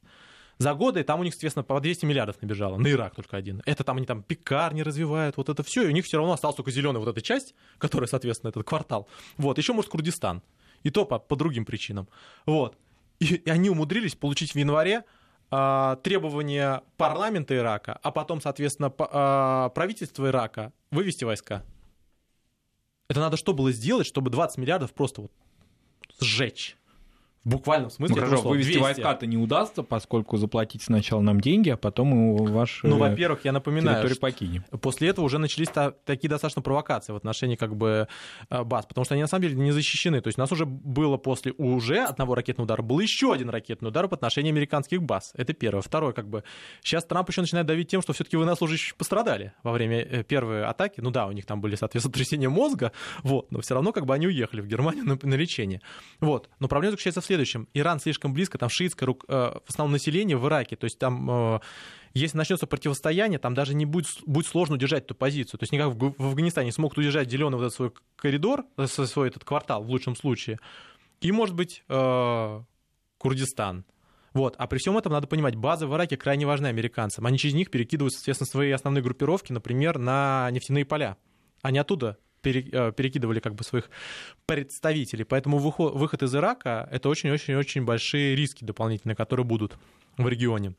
За 0.60 0.74
годы 0.74 1.02
там 1.04 1.20
у 1.20 1.24
них, 1.24 1.32
соответственно, 1.32 1.64
по 1.64 1.80
200 1.80 2.04
миллиардов 2.04 2.42
набежало. 2.42 2.76
На 2.76 2.90
Ирак 2.90 3.14
только 3.14 3.38
один. 3.38 3.62
Это 3.64 3.82
там 3.82 3.96
они 3.96 4.04
там 4.04 4.22
пекарни 4.22 4.82
развивают, 4.82 5.38
вот 5.38 5.48
это 5.48 5.62
все. 5.62 5.84
И 5.84 5.86
у 5.86 5.90
них 5.90 6.04
все 6.04 6.18
равно 6.18 6.34
осталась 6.34 6.54
только 6.54 6.70
зеленая 6.70 7.00
вот 7.00 7.08
эта 7.08 7.22
часть, 7.22 7.54
которая, 7.78 8.06
соответственно, 8.06 8.50
этот 8.50 8.66
квартал. 8.66 9.08
Вот. 9.38 9.56
Еще, 9.56 9.72
может, 9.72 9.90
Курдистан. 9.90 10.42
И 10.82 10.90
то 10.90 11.06
по, 11.06 11.18
по 11.18 11.34
другим 11.34 11.64
причинам. 11.64 12.10
Вот. 12.44 12.76
И, 13.20 13.36
и 13.36 13.48
они 13.48 13.70
умудрились 13.70 14.14
получить 14.14 14.52
в 14.52 14.58
январе 14.58 15.04
а, 15.50 15.96
требования 15.96 16.82
парламента 16.98 17.56
Ирака, 17.56 17.98
а 18.02 18.10
потом, 18.10 18.42
соответственно, 18.42 18.92
а, 18.98 19.70
правительства 19.70 20.26
Ирака 20.26 20.74
вывести 20.90 21.24
войска. 21.24 21.64
Это 23.08 23.20
надо 23.20 23.38
что 23.38 23.54
было 23.54 23.72
сделать, 23.72 24.06
чтобы 24.06 24.28
20 24.28 24.58
миллиардов 24.58 24.92
просто 24.92 25.22
вот 25.22 25.32
сжечь? 26.20 26.76
В 27.44 27.48
буквальном 27.48 27.88
смысле. 27.88 28.16
Ну, 28.16 28.22
хорошо, 28.22 28.48
вывести 28.48 28.72
200. 28.72 28.82
войска-то 28.82 29.26
не 29.26 29.38
удастся, 29.38 29.82
поскольку 29.82 30.36
заплатить 30.36 30.82
сначала 30.82 31.22
нам 31.22 31.40
деньги, 31.40 31.70
а 31.70 31.78
потом 31.78 32.36
и 32.36 32.50
ваш 32.50 32.80
Ну, 32.82 32.98
во-первых, 32.98 33.46
я 33.46 33.52
напоминаю, 33.52 34.06
что 34.06 34.20
покинем. 34.20 34.64
после 34.82 35.08
этого 35.08 35.24
уже 35.24 35.38
начались 35.38 35.68
такие 36.04 36.28
достаточно 36.28 36.60
провокации 36.60 37.14
в 37.14 37.16
отношении 37.16 37.56
как 37.56 37.74
бы 37.76 38.08
э, 38.50 38.64
баз, 38.64 38.84
потому 38.84 39.06
что 39.06 39.14
они 39.14 39.22
на 39.22 39.26
самом 39.28 39.42
деле 39.42 39.54
не 39.54 39.72
защищены. 39.72 40.20
То 40.20 40.28
есть 40.28 40.38
у 40.38 40.42
нас 40.42 40.52
уже 40.52 40.66
было 40.66 41.16
после 41.16 41.52
уже 41.52 42.04
одного 42.04 42.34
ракетного 42.34 42.66
удара, 42.66 42.82
был 42.82 43.00
еще 43.00 43.32
один 43.32 43.48
ракетный 43.48 43.88
удар 43.88 44.06
по 44.06 44.16
отношению 44.16 44.52
американских 44.52 45.02
баз. 45.02 45.32
Это 45.34 45.54
первое. 45.54 45.80
Второе, 45.80 46.12
как 46.12 46.28
бы, 46.28 46.44
сейчас 46.82 47.06
Трамп 47.06 47.30
еще 47.30 47.40
начинает 47.40 47.66
давить 47.66 47.88
тем, 47.88 48.02
что 48.02 48.12
все-таки 48.12 48.36
военнослужащие 48.36 48.94
пострадали 48.98 49.54
во 49.62 49.72
время 49.72 50.00
э, 50.02 50.24
первой 50.24 50.64
атаки. 50.66 51.00
Ну 51.00 51.10
да, 51.10 51.26
у 51.26 51.32
них 51.32 51.46
там 51.46 51.62
были, 51.62 51.74
соответственно, 51.74 52.12
трясения 52.20 52.50
мозга, 52.50 52.92
вот, 53.22 53.50
но 53.50 53.62
все 53.62 53.72
равно 53.72 53.92
как 53.92 54.04
бы 54.04 54.12
они 54.12 54.26
уехали 54.26 54.60
в 54.60 54.66
Германию 54.66 55.06
на, 55.06 55.18
на 55.22 55.34
лечение. 55.36 55.80
Вот. 56.20 56.50
Но 56.58 56.68
проблема 56.68 56.90
заключается 56.90 57.22
в 57.22 57.29
следующем. 57.30 57.68
Иран 57.74 58.00
слишком 58.00 58.32
близко, 58.32 58.58
там 58.58 58.68
шиитское 58.68 59.08
э, 59.08 59.14
в 59.28 59.68
основном 59.68 59.92
население 59.92 60.36
в 60.36 60.44
Ираке, 60.48 60.74
то 60.74 60.84
есть 60.84 60.98
там 60.98 61.30
э, 61.30 61.60
если 62.12 62.36
начнется 62.36 62.66
противостояние, 62.66 63.38
там 63.38 63.54
даже 63.54 63.72
не 63.72 63.86
будет, 63.86 64.08
будет 64.26 64.46
сложно 64.46 64.74
удержать 64.74 65.04
эту 65.04 65.14
позицию. 65.14 65.60
То 65.60 65.62
есть 65.62 65.72
никак 65.72 65.94
в, 65.94 66.26
Афганистане 66.26 66.72
смогут 66.72 66.98
удержать 66.98 67.30
зеленый 67.30 67.56
вот 67.56 67.66
этот 67.66 67.74
свой 67.74 67.92
коридор, 68.16 68.64
э, 68.76 68.86
свой 68.86 69.28
этот 69.28 69.44
квартал 69.44 69.84
в 69.84 69.90
лучшем 69.90 70.16
случае. 70.16 70.58
И, 71.20 71.30
может 71.30 71.54
быть, 71.54 71.84
Курдистан. 73.18 73.84
Вот. 74.32 74.56
А 74.58 74.66
при 74.66 74.78
всем 74.78 74.96
этом 74.96 75.12
надо 75.12 75.26
понимать, 75.26 75.54
базы 75.54 75.86
в 75.86 75.94
Ираке 75.94 76.16
крайне 76.16 76.46
важны 76.46 76.66
американцам. 76.66 77.26
Они 77.26 77.38
через 77.38 77.54
них 77.54 77.70
перекидывают, 77.70 78.14
соответственно, 78.14 78.48
свои 78.48 78.70
основные 78.70 79.02
группировки, 79.02 79.52
например, 79.52 79.98
на 79.98 80.50
нефтяные 80.50 80.84
поля. 80.84 81.16
Они 81.62 81.78
оттуда 81.78 82.16
перекидывали 82.42 83.40
как 83.40 83.54
бы 83.54 83.64
своих 83.64 83.90
представителей. 84.46 85.24
Поэтому 85.24 85.58
выход, 85.58 85.94
выход 85.94 86.22
из 86.22 86.34
Ирака— 86.34 86.88
это 86.92 87.08
очень-очень-очень 87.08 87.84
большие 87.84 88.34
риски 88.34 88.64
дополнительные, 88.64 89.16
которые 89.16 89.46
будут 89.46 89.78
в 90.16 90.28
регионе. 90.28 90.74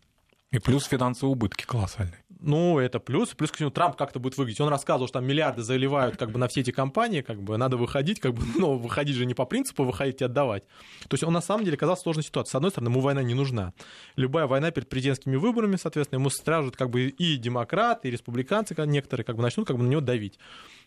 И 0.51 0.59
плюс 0.59 0.83
финансовые 0.83 1.31
убытки 1.31 1.65
колоссальные. 1.65 2.23
Ну, 2.41 2.79
это 2.79 2.99
плюс. 2.99 3.29
Плюс, 3.29 3.51
к 3.51 3.69
Трамп 3.69 3.95
как-то 3.95 4.19
будет 4.19 4.35
выглядеть. 4.37 4.59
Он 4.61 4.67
рассказывал, 4.67 5.07
что 5.07 5.19
там 5.19 5.27
миллиарды 5.27 5.61
заливают 5.61 6.17
как 6.17 6.31
бы 6.31 6.39
на 6.39 6.47
все 6.47 6.61
эти 6.61 6.71
компании, 6.71 7.21
как 7.21 7.41
бы 7.41 7.55
надо 7.55 7.77
выходить, 7.77 8.19
как 8.19 8.33
бы, 8.33 8.43
ну, 8.59 8.77
выходить 8.77 9.15
же 9.15 9.25
не 9.25 9.33
по 9.33 9.45
принципу 9.45 9.85
выходить 9.85 10.21
и 10.21 10.25
отдавать. 10.25 10.63
То 11.07 11.13
есть 11.13 11.23
он 11.23 11.33
на 11.33 11.41
самом 11.41 11.63
деле 11.63 11.77
оказался 11.77 12.01
в 12.01 12.03
сложной 12.03 12.23
ситуации. 12.23 12.51
С 12.51 12.55
одной 12.55 12.71
стороны, 12.71 12.89
ему 12.89 12.99
война 12.99 13.23
не 13.23 13.35
нужна. 13.35 13.73
Любая 14.17 14.47
война 14.47 14.71
перед 14.71 14.89
президентскими 14.89 15.37
выборами, 15.37 15.77
соответственно, 15.77 16.19
ему 16.19 16.29
стражут 16.29 16.75
как 16.75 16.89
бы 16.89 17.03
и 17.07 17.37
демократы, 17.37 18.09
и 18.09 18.11
республиканцы 18.11 18.75
некоторые 18.87 19.23
как 19.23 19.37
бы 19.37 19.43
начнут 19.43 19.67
как 19.67 19.77
бы 19.77 19.83
на 19.83 19.87
него 19.87 20.01
давить. 20.01 20.37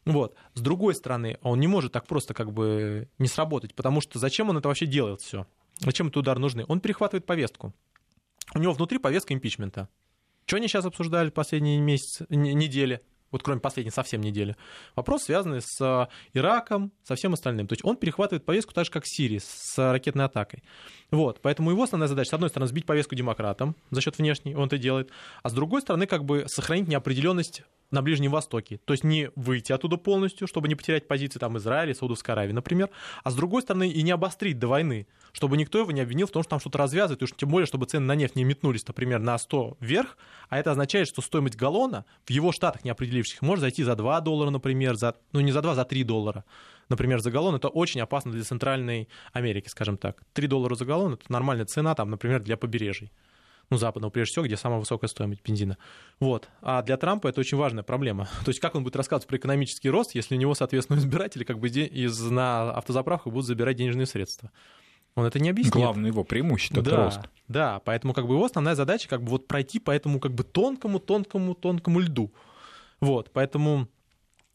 Вот. 0.04 0.34
С 0.54 0.60
другой 0.60 0.94
стороны, 0.94 1.38
он 1.40 1.60
не 1.60 1.68
может 1.68 1.92
так 1.92 2.06
просто 2.06 2.34
как 2.34 2.52
бы 2.52 3.08
не 3.18 3.28
сработать, 3.28 3.74
потому 3.74 4.02
что 4.02 4.18
зачем 4.18 4.50
он 4.50 4.58
это 4.58 4.68
вообще 4.68 4.86
делает 4.86 5.22
все? 5.22 5.46
Зачем 5.78 6.08
этот 6.08 6.18
удар 6.18 6.38
нужны? 6.38 6.64
Он 6.68 6.80
перехватывает 6.80 7.24
повестку. 7.24 7.72
У 8.54 8.58
него 8.58 8.72
внутри 8.72 8.98
повестка 8.98 9.34
импичмента. 9.34 9.88
Что 10.46 10.56
они 10.56 10.68
сейчас 10.68 10.84
обсуждали 10.84 11.30
последние 11.30 11.80
месяцы, 11.80 12.26
недели? 12.30 13.00
вот 13.34 13.42
кроме 13.42 13.60
последней 13.60 13.90
совсем 13.90 14.20
недели, 14.20 14.54
вопрос, 14.94 15.24
связанный 15.24 15.60
с 15.60 15.80
э, 15.80 16.06
Ираком, 16.34 16.92
со 17.02 17.16
всем 17.16 17.32
остальным. 17.32 17.66
То 17.66 17.72
есть 17.72 17.84
он 17.84 17.96
перехватывает 17.96 18.44
повестку 18.44 18.72
так 18.72 18.84
же, 18.84 18.92
как 18.92 19.02
Сирии, 19.06 19.40
с 19.42 19.76
ракетной 19.76 20.26
атакой. 20.26 20.62
Вот, 21.10 21.40
поэтому 21.42 21.72
его 21.72 21.82
основная 21.82 22.06
задача, 22.06 22.30
с 22.30 22.32
одной 22.32 22.48
стороны, 22.48 22.68
сбить 22.68 22.86
повестку 22.86 23.16
демократам 23.16 23.74
за 23.90 24.00
счет 24.00 24.18
внешней, 24.18 24.54
он 24.54 24.68
это 24.68 24.78
делает, 24.78 25.10
а 25.42 25.48
с 25.48 25.52
другой 25.52 25.80
стороны, 25.80 26.06
как 26.06 26.24
бы 26.24 26.44
сохранить 26.46 26.86
неопределенность 26.86 27.64
на 27.94 28.02
Ближнем 28.02 28.30
Востоке. 28.30 28.78
То 28.84 28.92
есть 28.92 29.04
не 29.04 29.30
выйти 29.36 29.72
оттуда 29.72 29.96
полностью, 29.96 30.46
чтобы 30.46 30.68
не 30.68 30.74
потерять 30.74 31.08
позиции 31.08 31.38
там 31.38 31.56
Израиля, 31.56 31.94
Саудовской 31.94 32.34
Аравии, 32.34 32.52
например, 32.52 32.90
а 33.22 33.30
с 33.30 33.34
другой 33.34 33.62
стороны 33.62 33.88
и 33.88 34.02
не 34.02 34.10
обострить 34.10 34.58
до 34.58 34.68
войны, 34.68 35.06
чтобы 35.32 35.56
никто 35.56 35.78
его 35.78 35.90
не 35.92 36.00
обвинил 36.00 36.26
в 36.26 36.30
том, 36.30 36.42
что 36.42 36.50
там 36.50 36.60
что-то 36.60 36.78
развязывает, 36.78 37.22
и 37.22 37.24
уж 37.24 37.32
тем 37.36 37.48
более, 37.48 37.66
чтобы 37.66 37.86
цены 37.86 38.04
на 38.06 38.14
нефть 38.14 38.36
не 38.36 38.44
метнулись, 38.44 38.86
например, 38.86 39.20
на 39.20 39.38
100 39.38 39.78
вверх, 39.80 40.18
а 40.48 40.58
это 40.58 40.72
означает, 40.72 41.08
что 41.08 41.22
стоимость 41.22 41.56
галлона 41.56 42.04
в 42.26 42.30
его 42.30 42.52
штатах 42.52 42.84
не 42.84 42.90
определивших 42.90 43.40
может 43.42 43.62
зайти 43.62 43.82
за 43.82 43.96
2 43.96 44.20
доллара, 44.20 44.50
например, 44.50 44.96
за, 44.96 45.14
ну 45.32 45.40
не 45.40 45.52
за 45.52 45.62
2, 45.62 45.74
за 45.74 45.84
3 45.84 46.04
доллара. 46.04 46.44
Например, 46.90 47.20
за 47.20 47.30
галлон 47.30 47.54
это 47.54 47.68
очень 47.68 48.00
опасно 48.02 48.30
для 48.30 48.42
Центральной 48.42 49.08
Америки, 49.32 49.68
скажем 49.68 49.96
так. 49.96 50.22
3 50.34 50.48
доллара 50.48 50.74
за 50.74 50.84
галлон 50.84 51.14
это 51.14 51.32
нормальная 51.32 51.64
цена, 51.64 51.94
там, 51.94 52.10
например, 52.10 52.42
для 52.42 52.56
побережий 52.56 53.10
ну, 53.70 53.76
западного, 53.76 54.10
прежде 54.10 54.32
всего, 54.32 54.44
где 54.44 54.56
самая 54.56 54.78
высокая 54.78 55.08
стоимость 55.08 55.42
бензина. 55.42 55.78
Вот. 56.20 56.48
А 56.62 56.82
для 56.82 56.96
Трампа 56.96 57.28
это 57.28 57.40
очень 57.40 57.56
важная 57.56 57.82
проблема. 57.82 58.28
То 58.44 58.50
есть 58.50 58.60
как 58.60 58.74
он 58.74 58.84
будет 58.84 58.96
рассказывать 58.96 59.26
про 59.26 59.36
экономический 59.36 59.90
рост, 59.90 60.14
если 60.14 60.36
у 60.36 60.38
него, 60.38 60.54
соответственно, 60.54 60.98
избиратели 61.00 61.44
как 61.44 61.58
бы 61.58 61.68
из, 61.68 62.20
на 62.20 62.72
автозаправках 62.72 63.32
будут 63.32 63.46
забирать 63.46 63.76
денежные 63.76 64.06
средства. 64.06 64.50
Он 65.16 65.24
это 65.24 65.38
не 65.38 65.50
объяснит. 65.50 65.74
Главное 65.74 66.10
его 66.10 66.24
преимущество 66.24 66.82
да, 66.82 66.90
это 66.90 67.04
рост. 67.04 67.20
Да, 67.46 67.80
поэтому 67.84 68.14
как 68.14 68.26
бы 68.26 68.34
его 68.34 68.44
основная 68.44 68.74
задача 68.74 69.08
как 69.08 69.22
бы 69.22 69.30
вот 69.30 69.46
пройти 69.46 69.78
по 69.78 69.92
этому 69.92 70.18
как 70.18 70.32
бы 70.32 70.42
тонкому, 70.42 70.98
тонкому, 70.98 71.54
тонкому 71.54 72.00
льду. 72.00 72.32
Вот, 73.00 73.30
поэтому 73.32 73.88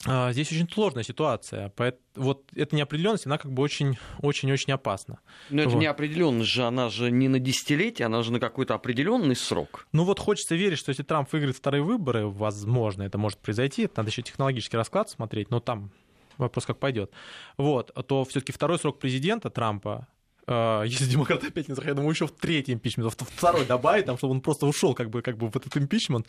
здесь 0.03 0.51
очень 0.51 0.69
сложная 0.69 1.03
ситуация. 1.03 1.73
Вот 2.15 2.43
эта 2.55 2.75
неопределенность, 2.75 3.25
она 3.25 3.37
как 3.37 3.51
бы 3.51 3.61
очень-очень-очень 3.63 4.73
опасна. 4.73 5.19
Но 5.49 5.63
вот. 5.63 5.69
эта 5.69 5.77
неопределенность 5.77 6.49
же, 6.49 6.63
она 6.63 6.89
же 6.89 7.11
не 7.11 7.27
на 7.27 7.39
десятилетие, 7.39 8.05
она 8.05 8.23
же 8.23 8.31
на 8.31 8.39
какой-то 8.39 8.75
определенный 8.75 9.35
срок. 9.35 9.87
Ну 9.91 10.05
вот 10.05 10.19
хочется 10.19 10.55
верить, 10.55 10.77
что 10.77 10.89
если 10.89 11.03
Трамп 11.03 11.31
выиграет 11.31 11.57
вторые 11.57 11.83
выборы, 11.83 12.27
возможно, 12.27 13.03
это 13.03 13.17
может 13.17 13.39
произойти. 13.39 13.83
Это 13.83 13.95
надо 13.97 14.09
еще 14.09 14.21
технологический 14.21 14.77
расклад 14.77 15.09
смотреть, 15.09 15.49
но 15.49 15.59
там 15.59 15.91
вопрос 16.37 16.65
как 16.65 16.79
пойдет. 16.79 17.11
Вот, 17.57 17.91
то 18.07 18.23
все-таки 18.23 18.51
второй 18.51 18.79
срок 18.79 18.99
президента 18.99 19.49
Трампа 19.49 20.07
а, 20.51 20.81
если 20.83 21.05
демократы 21.05 21.47
опять 21.47 21.67
не 21.67 21.75
захотят, 21.75 21.99
ему 21.99 22.09
еще 22.09 22.25
в 22.25 22.31
третий 22.31 22.73
импичмент, 22.73 23.13
второй 23.13 23.65
добавить, 23.65 24.05
там, 24.05 24.17
чтобы 24.17 24.33
он 24.33 24.41
просто 24.41 24.65
ушел 24.65 24.95
как 24.95 25.11
бы, 25.11 25.21
как 25.21 25.37
бы 25.37 25.49
в 25.49 25.55
этот 25.55 25.77
импичмент, 25.77 26.25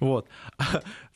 вот. 0.00 0.26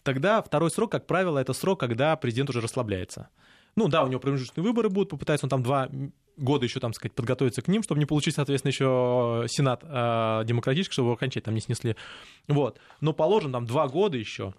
Тогда 0.04 0.42
второй 0.42 0.70
срок, 0.70 0.92
как 0.92 1.06
правило, 1.06 1.38
это 1.38 1.52
срок, 1.54 1.80
когда 1.80 2.14
президент 2.16 2.50
уже 2.50 2.60
расслабляется. 2.60 3.30
Ну 3.74 3.88
да, 3.88 4.04
у 4.04 4.06
него 4.06 4.20
промежуточные 4.20 4.62
выборы 4.62 4.88
будут, 4.88 5.10
попытается 5.10 5.46
он 5.46 5.50
там 5.50 5.62
два 5.62 5.88
года 6.36 6.64
еще, 6.64 6.78
там 6.78 6.92
сказать, 6.92 7.12
подготовиться 7.12 7.62
к 7.62 7.68
ним, 7.68 7.82
чтобы 7.82 7.98
не 7.98 8.06
получить, 8.06 8.34
соответственно, 8.34 8.70
еще 8.70 9.46
Сенат 9.48 9.82
э, 9.82 10.42
демократический, 10.44 10.92
чтобы 10.92 11.06
его 11.06 11.14
окончательно 11.14 11.46
там 11.46 11.54
не 11.54 11.60
снесли. 11.60 11.96
Вот. 12.46 12.78
Но 13.00 13.12
положим 13.12 13.50
там 13.50 13.66
два 13.66 13.88
года 13.88 14.16
еще. 14.16 14.54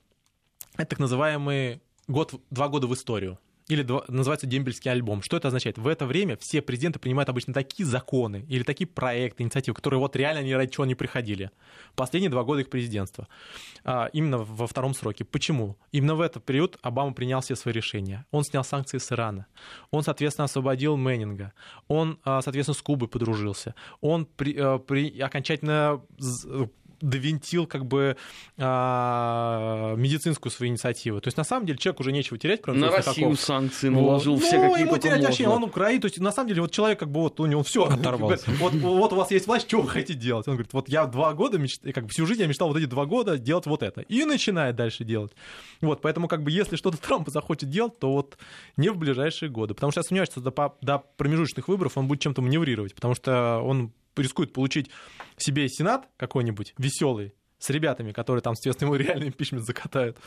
Это 0.77 0.87
так 0.87 0.99
называемый 0.99 1.81
год, 2.07 2.33
два 2.49 2.67
года 2.67 2.87
в 2.87 2.93
историю 2.93 3.37
или 3.68 3.82
два, 3.82 4.03
называется 4.07 4.45
дембельский 4.45 4.91
альбом. 4.91 5.22
Что 5.24 5.38
это 5.38 5.47
означает? 5.47 5.78
В 5.78 5.88
это 5.88 6.05
время 6.05 6.38
все 6.38 6.61
президенты 6.61 6.99
принимают 6.99 7.30
обычно 7.30 7.53
такие 7.53 7.86
законы 7.86 8.45
или 8.47 8.63
такие 8.63 8.88
проекты, 8.88 9.43
инициативы, 9.43 9.76
которые 9.76 9.99
вот 9.99 10.16
реально 10.16 10.43
ни 10.43 10.51
ради 10.51 10.72
чего 10.72 10.86
не 10.86 10.93
приходили. 10.93 11.49
Последние 11.95 12.30
два 12.30 12.43
года 12.43 12.61
их 12.61 12.70
президентства. 12.70 13.28
А, 13.84 14.07
именно 14.13 14.38
во 14.38 14.68
втором 14.68 14.93
сроке. 14.93 15.26
Почему? 15.26 15.78
Именно 15.91 16.16
в 16.16 16.22
этот 16.22 16.45
период 16.45 16.78
Обама 16.84 17.13
принял 17.13 17.41
все 17.41 17.55
свои 17.55 17.74
решения. 17.74 18.26
Он 18.32 18.43
снял 18.43 18.63
санкции 18.63 18.99
с 18.99 19.11
Ирана. 19.11 19.47
Он, 19.89 20.03
соответственно, 20.03 20.45
освободил 20.45 20.95
Мэннинга. 20.95 21.53
Он, 21.88 22.20
а, 22.24 22.41
соответственно, 22.41 22.76
с 22.76 22.82
Кубой 22.82 23.07
подружился. 23.07 23.74
Он 23.99 24.26
при, 24.26 24.55
а, 24.57 24.78
при, 24.78 25.20
окончательно 25.20 26.01
довинтил 27.01 27.67
как 27.67 27.85
бы 27.85 28.17
а, 28.57 29.95
медицинскую 29.95 30.51
свою 30.51 30.71
инициативу. 30.71 31.21
То 31.21 31.27
есть, 31.27 31.37
на 31.37 31.43
самом 31.43 31.65
деле, 31.65 31.77
человек 31.77 31.99
уже 31.99 32.11
нечего 32.11 32.37
терять, 32.37 32.61
кроме 32.61 32.79
На 32.79 32.91
Россию 32.91 33.29
каков. 33.29 33.39
санкции 33.39 33.89
наложил 33.89 34.33
ну, 34.35 34.39
все, 34.39 34.57
ну, 34.57 34.69
какие 34.69 34.85
ему 34.85 34.97
терять 34.97 35.15
можно. 35.17 35.27
вообще, 35.27 35.47
он 35.47 35.63
Украина, 35.63 36.01
то 36.01 36.05
есть, 36.07 36.19
на 36.19 36.31
самом 36.31 36.49
деле, 36.49 36.61
вот 36.61 36.71
человек 36.71 36.99
как 36.99 37.11
бы 37.11 37.21
вот 37.21 37.39
у 37.39 37.45
него 37.45 37.63
все. 37.63 37.85
Оторвался. 37.89 38.45
Вот, 38.59 38.73
вот 38.73 39.13
у 39.13 39.15
вас 39.15 39.31
есть 39.31 39.47
власть, 39.47 39.67
что 39.67 39.81
вы 39.81 39.89
хотите 39.89 40.17
делать? 40.17 40.47
Он 40.47 40.55
говорит, 40.55 40.73
вот 40.73 40.89
я 40.89 41.05
два 41.05 41.33
года, 41.33 41.57
меч... 41.57 41.79
как 41.93 42.05
бы 42.05 42.09
всю 42.09 42.25
жизнь 42.25 42.41
я 42.41 42.47
мечтал 42.47 42.69
вот 42.69 42.77
эти 42.77 42.85
два 42.85 43.05
года 43.05 43.37
делать 43.37 43.65
вот 43.65 43.83
это. 43.83 44.01
И 44.01 44.23
начинает 44.23 44.75
дальше 44.75 45.03
делать. 45.03 45.33
Вот, 45.81 46.01
поэтому 46.01 46.27
как 46.27 46.43
бы 46.43 46.51
если 46.51 46.75
что-то 46.75 46.97
Трамп 47.01 47.29
захочет 47.29 47.69
делать, 47.69 47.99
то 47.99 48.11
вот 48.11 48.37
не 48.77 48.89
в 48.89 48.97
ближайшие 48.97 49.49
годы. 49.49 49.73
Потому 49.73 49.91
что 49.91 49.99
я 49.99 50.03
сомневаюсь, 50.03 50.29
что 50.29 50.41
до, 50.41 50.75
до 50.81 51.03
промежуточных 51.17 51.67
выборов 51.67 51.97
он 51.97 52.07
будет 52.07 52.21
чем-то 52.21 52.41
маневрировать, 52.41 52.95
потому 52.95 53.15
что 53.15 53.59
он 53.63 53.91
рискует 54.22 54.53
получить 54.53 54.89
себе 55.38 55.68
сенат 55.70 56.07
какой-нибудь 56.18 56.74
веселый, 56.78 57.34
с 57.57 57.70
ребятами, 57.70 58.11
которые 58.11 58.41
там, 58.41 58.55
соответственно, 58.55 58.89
ему 58.89 58.95
реальный 58.95 59.28
импичмент 59.30 59.66
закатают. 59.66 60.18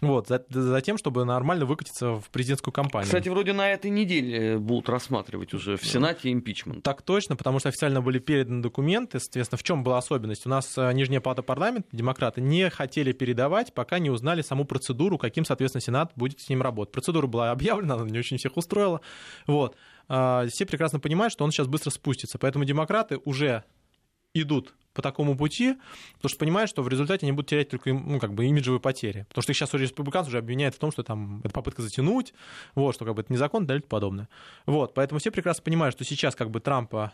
Вот, 0.00 0.28
за, 0.28 0.44
за 0.48 0.80
тем, 0.80 0.98
чтобы 0.98 1.24
нормально 1.24 1.66
выкатиться 1.66 2.14
в 2.14 2.28
президентскую 2.30 2.72
кампанию. 2.72 3.06
Кстати, 3.06 3.28
вроде 3.28 3.52
на 3.52 3.70
этой 3.70 3.90
неделе 3.90 4.58
будут 4.58 4.88
рассматривать 4.88 5.54
уже 5.54 5.76
в 5.76 5.84
Сенате 5.84 6.32
импичмент. 6.32 6.82
Так 6.82 7.02
точно, 7.02 7.36
потому 7.36 7.58
что 7.58 7.68
официально 7.68 8.00
были 8.00 8.18
переданы 8.18 8.62
документы. 8.62 9.20
Соответственно, 9.20 9.58
в 9.58 9.62
чем 9.62 9.84
была 9.84 9.98
особенность? 9.98 10.46
У 10.46 10.48
нас 10.48 10.76
э, 10.76 10.92
Нижняя 10.92 11.20
палата 11.20 11.42
парламента, 11.42 11.88
демократы, 11.92 12.40
не 12.40 12.70
хотели 12.70 13.12
передавать, 13.12 13.74
пока 13.74 13.98
не 13.98 14.10
узнали 14.10 14.42
саму 14.42 14.64
процедуру, 14.64 15.18
каким, 15.18 15.44
соответственно, 15.44 15.82
Сенат 15.82 16.12
будет 16.16 16.40
с 16.40 16.48
ним 16.48 16.62
работать. 16.62 16.92
Процедура 16.92 17.26
была 17.26 17.50
объявлена, 17.50 17.94
она 17.94 18.04
не 18.08 18.18
очень 18.18 18.38
всех 18.38 18.56
устроила. 18.56 19.00
Вот. 19.46 19.76
А, 20.08 20.46
все 20.48 20.66
прекрасно 20.66 21.00
понимают, 21.00 21.32
что 21.32 21.44
он 21.44 21.50
сейчас 21.50 21.66
быстро 21.66 21.90
спустится. 21.90 22.38
Поэтому 22.38 22.64
демократы 22.64 23.18
уже 23.24 23.64
идут 24.34 24.74
по 24.94 25.02
такому 25.02 25.36
пути, 25.36 25.76
потому 26.14 26.28
что 26.28 26.38
понимают, 26.38 26.68
что 26.68 26.82
в 26.82 26.88
результате 26.88 27.26
они 27.26 27.32
будут 27.32 27.50
терять 27.50 27.68
только 27.68 27.92
ну, 27.92 28.18
как 28.18 28.34
бы 28.34 28.46
имиджевые 28.46 28.80
потери. 28.80 29.26
Потому 29.28 29.42
что 29.42 29.52
их 29.52 29.56
сейчас 29.56 29.72
уже 29.74 29.84
республиканцы 29.84 30.28
уже 30.28 30.38
обвиняют 30.38 30.74
в 30.74 30.78
том, 30.78 30.90
что 30.90 31.02
там 31.02 31.40
это 31.44 31.50
попытка 31.50 31.82
затянуть, 31.82 32.34
вот, 32.74 32.94
что 32.94 33.04
как 33.04 33.14
бы 33.14 33.22
это 33.22 33.32
незаконно 33.32 33.64
и 33.64 33.66
так 33.80 33.86
подобное. 33.86 34.28
Вот, 34.66 34.94
поэтому 34.94 35.20
все 35.20 35.30
прекрасно 35.30 35.62
понимают, 35.62 35.94
что 35.94 36.04
сейчас 36.04 36.34
как 36.34 36.50
бы 36.50 36.58
Трампа, 36.60 37.12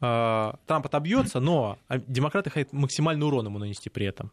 э, 0.00 0.52
Трамп 0.66 0.86
отобьется, 0.86 1.40
но 1.40 1.78
демократы 1.88 2.50
хотят 2.50 2.72
максимальный 2.72 3.26
урон 3.26 3.46
ему 3.46 3.58
нанести 3.58 3.90
при 3.90 4.06
этом. 4.06 4.30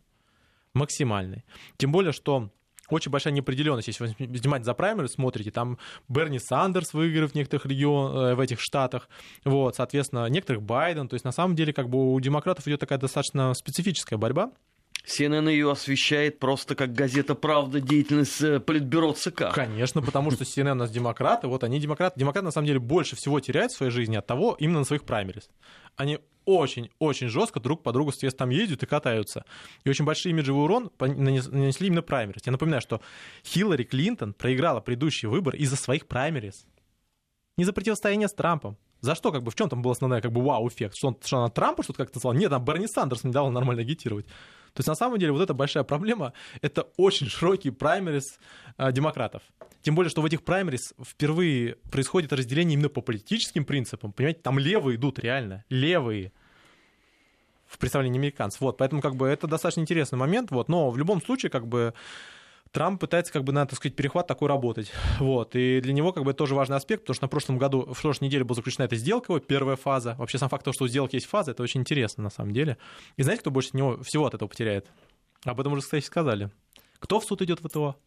Максимальный. 0.73 1.43
Тем 1.77 1.91
более, 1.91 2.11
что 2.11 2.51
очень 2.91 3.11
большая 3.11 3.33
неопределенность. 3.33 3.87
Если 3.87 4.03
вы 4.03 4.15
внимательно 4.19 4.65
за 4.65 4.73
праймеры 4.73 5.07
смотрите, 5.07 5.51
там 5.51 5.77
Берни 6.09 6.39
Сандерс 6.39 6.93
выиграв 6.93 7.31
в 7.31 7.35
некоторых 7.35 7.65
регионах, 7.65 8.31
э, 8.31 8.35
в 8.35 8.39
этих 8.39 8.59
штатах, 8.59 9.09
вот, 9.43 9.75
соответственно, 9.75 10.27
некоторых 10.27 10.61
Байден, 10.61 11.07
то 11.07 11.15
есть 11.15 11.25
на 11.25 11.31
самом 11.31 11.55
деле 11.55 11.73
как 11.73 11.89
бы 11.89 12.13
у 12.13 12.19
демократов 12.19 12.67
идет 12.67 12.79
такая 12.79 12.99
достаточно 12.99 13.53
специфическая 13.53 14.17
борьба, 14.17 14.51
CNN 15.05 15.49
ее 15.49 15.71
освещает 15.71 16.39
просто 16.39 16.75
как 16.75 16.93
газета 16.93 17.33
«Правда» 17.33 17.81
деятельность 17.81 18.41
э, 18.41 18.59
Политбюро 18.59 19.13
ЦК. 19.13 19.51
Конечно, 19.53 20.01
потому 20.01 20.31
что 20.31 20.43
CNN 20.43 20.73
у 20.73 20.75
нас 20.75 20.91
демократы, 20.91 21.47
вот 21.47 21.63
они 21.63 21.79
демократы. 21.79 22.19
Демократы, 22.19 22.45
на 22.45 22.51
самом 22.51 22.67
деле, 22.67 22.79
больше 22.79 23.15
всего 23.15 23.39
теряют 23.39 23.71
в 23.71 23.77
своей 23.77 23.91
жизни 23.91 24.15
от 24.15 24.27
того, 24.27 24.55
именно 24.59 24.79
на 24.79 24.85
своих 24.85 25.03
праймерис. 25.03 25.49
Они 25.95 26.19
очень-очень 26.45 27.27
жестко 27.27 27.59
друг 27.59 27.83
по 27.83 27.91
другу, 27.91 28.11
соответственно, 28.11 28.49
там 28.49 28.49
ездят 28.49 28.83
и 28.83 28.85
катаются. 28.85 29.45
И 29.83 29.89
очень 29.89 30.05
большой 30.05 30.31
имиджевый 30.31 30.63
урон 30.63 30.91
нанесли 30.99 31.87
именно 31.87 32.01
праймерис. 32.01 32.41
Я 32.45 32.51
напоминаю, 32.51 32.81
что 32.81 33.01
Хиллари 33.45 33.83
Клинтон 33.83 34.33
проиграла 34.33 34.81
предыдущий 34.81 35.27
выбор 35.27 35.55
из-за 35.55 35.75
своих 35.75 36.07
праймерис. 36.07 36.65
Не 37.57 37.65
за 37.65 37.73
противостояние 37.73 38.27
с 38.27 38.33
Трампом. 38.33 38.77
За 39.01 39.15
что, 39.15 39.31
как 39.31 39.43
бы, 39.43 39.51
в 39.51 39.55
чем 39.55 39.67
там 39.67 39.81
был 39.81 39.91
основной, 39.91 40.21
как 40.21 40.31
бы, 40.31 40.43
вау-эффект? 40.43 40.95
Что, 40.95 41.09
он, 41.09 41.17
что 41.23 41.37
она 41.37 41.49
Трампа 41.49 41.83
что-то 41.83 41.97
как-то 41.97 42.17
назвала? 42.17 42.35
Нет, 42.35 42.49
там 42.51 42.63
Берни 42.63 42.87
Сандерс 42.87 43.23
не 43.23 43.31
дал 43.31 43.49
нормально 43.49 43.81
агитировать. 43.81 44.27
То 44.73 44.79
есть, 44.79 44.87
на 44.87 44.95
самом 44.95 45.19
деле, 45.19 45.31
вот 45.31 45.41
эта 45.41 45.53
большая 45.53 45.83
проблема— 45.83 46.33
это 46.61 46.87
очень 46.97 47.27
широкий 47.27 47.71
праймерис 47.71 48.39
э, 48.77 48.91
демократов. 48.91 49.43
Тем 49.81 49.95
более, 49.95 50.09
что 50.09 50.21
в 50.21 50.25
этих 50.25 50.43
праймерис 50.43 50.93
впервые 51.03 51.75
происходит 51.91 52.31
разделение 52.31 52.75
именно 52.75 52.89
по 52.89 53.01
политическим 53.01 53.65
принципам. 53.65 54.13
Понимаете, 54.13 54.41
там 54.41 54.59
левые 54.59 54.95
идут 54.95 55.19
реально, 55.19 55.65
левые 55.69 56.31
в 57.67 57.77
представлении 57.77 58.17
американцев. 58.17 58.61
Вот, 58.61 58.77
поэтому 58.77 59.01
как 59.01 59.15
бы 59.15 59.27
это 59.27 59.47
достаточно 59.47 59.81
интересный 59.81 60.17
момент. 60.17 60.51
Вот, 60.51 60.69
но 60.69 60.89
в 60.91 60.97
любом 60.97 61.21
случае 61.21 61.49
как 61.49 61.67
бы 61.67 61.93
Трамп 62.71 63.01
пытается, 63.01 63.33
как 63.33 63.43
бы, 63.43 63.51
на, 63.51 63.65
так 63.65 63.75
сказать, 63.75 63.95
перехват 63.97 64.27
такой 64.27 64.47
работать. 64.47 64.91
Вот. 65.19 65.55
И 65.55 65.81
для 65.81 65.91
него, 65.91 66.13
как 66.13 66.23
бы, 66.23 66.33
тоже 66.33 66.55
важный 66.55 66.77
аспект, 66.77 67.03
потому 67.03 67.15
что 67.15 67.25
на 67.25 67.27
прошлом 67.27 67.57
году, 67.57 67.93
в 67.93 68.01
прошлой 68.01 68.25
неделе 68.25 68.45
была 68.45 68.55
заключена 68.55 68.85
эта 68.85 68.95
сделка, 68.95 69.33
его 69.33 69.39
первая 69.39 69.75
фаза. 69.75 70.15
Вообще 70.17 70.37
сам 70.37 70.47
факт 70.47 70.63
того, 70.63 70.73
что 70.73 70.85
у 70.85 70.87
сделки 70.87 71.15
есть 71.15 71.25
фаза, 71.25 71.51
это 71.51 71.63
очень 71.63 71.81
интересно, 71.81 72.23
на 72.23 72.29
самом 72.29 72.53
деле. 72.53 72.77
И 73.17 73.23
знаете, 73.23 73.41
кто 73.41 73.51
больше 73.51 73.71
него, 73.73 74.01
всего 74.03 74.25
от 74.25 74.35
этого 74.35 74.47
потеряет? 74.47 74.89
Об 75.43 75.59
этом 75.59 75.73
уже, 75.73 75.81
кстати, 75.81 76.05
сказали. 76.05 76.49
Кто 76.99 77.19
в 77.19 77.25
суд 77.25 77.41
идет 77.41 77.61
в 77.61 77.67
ВТО? 77.67 77.97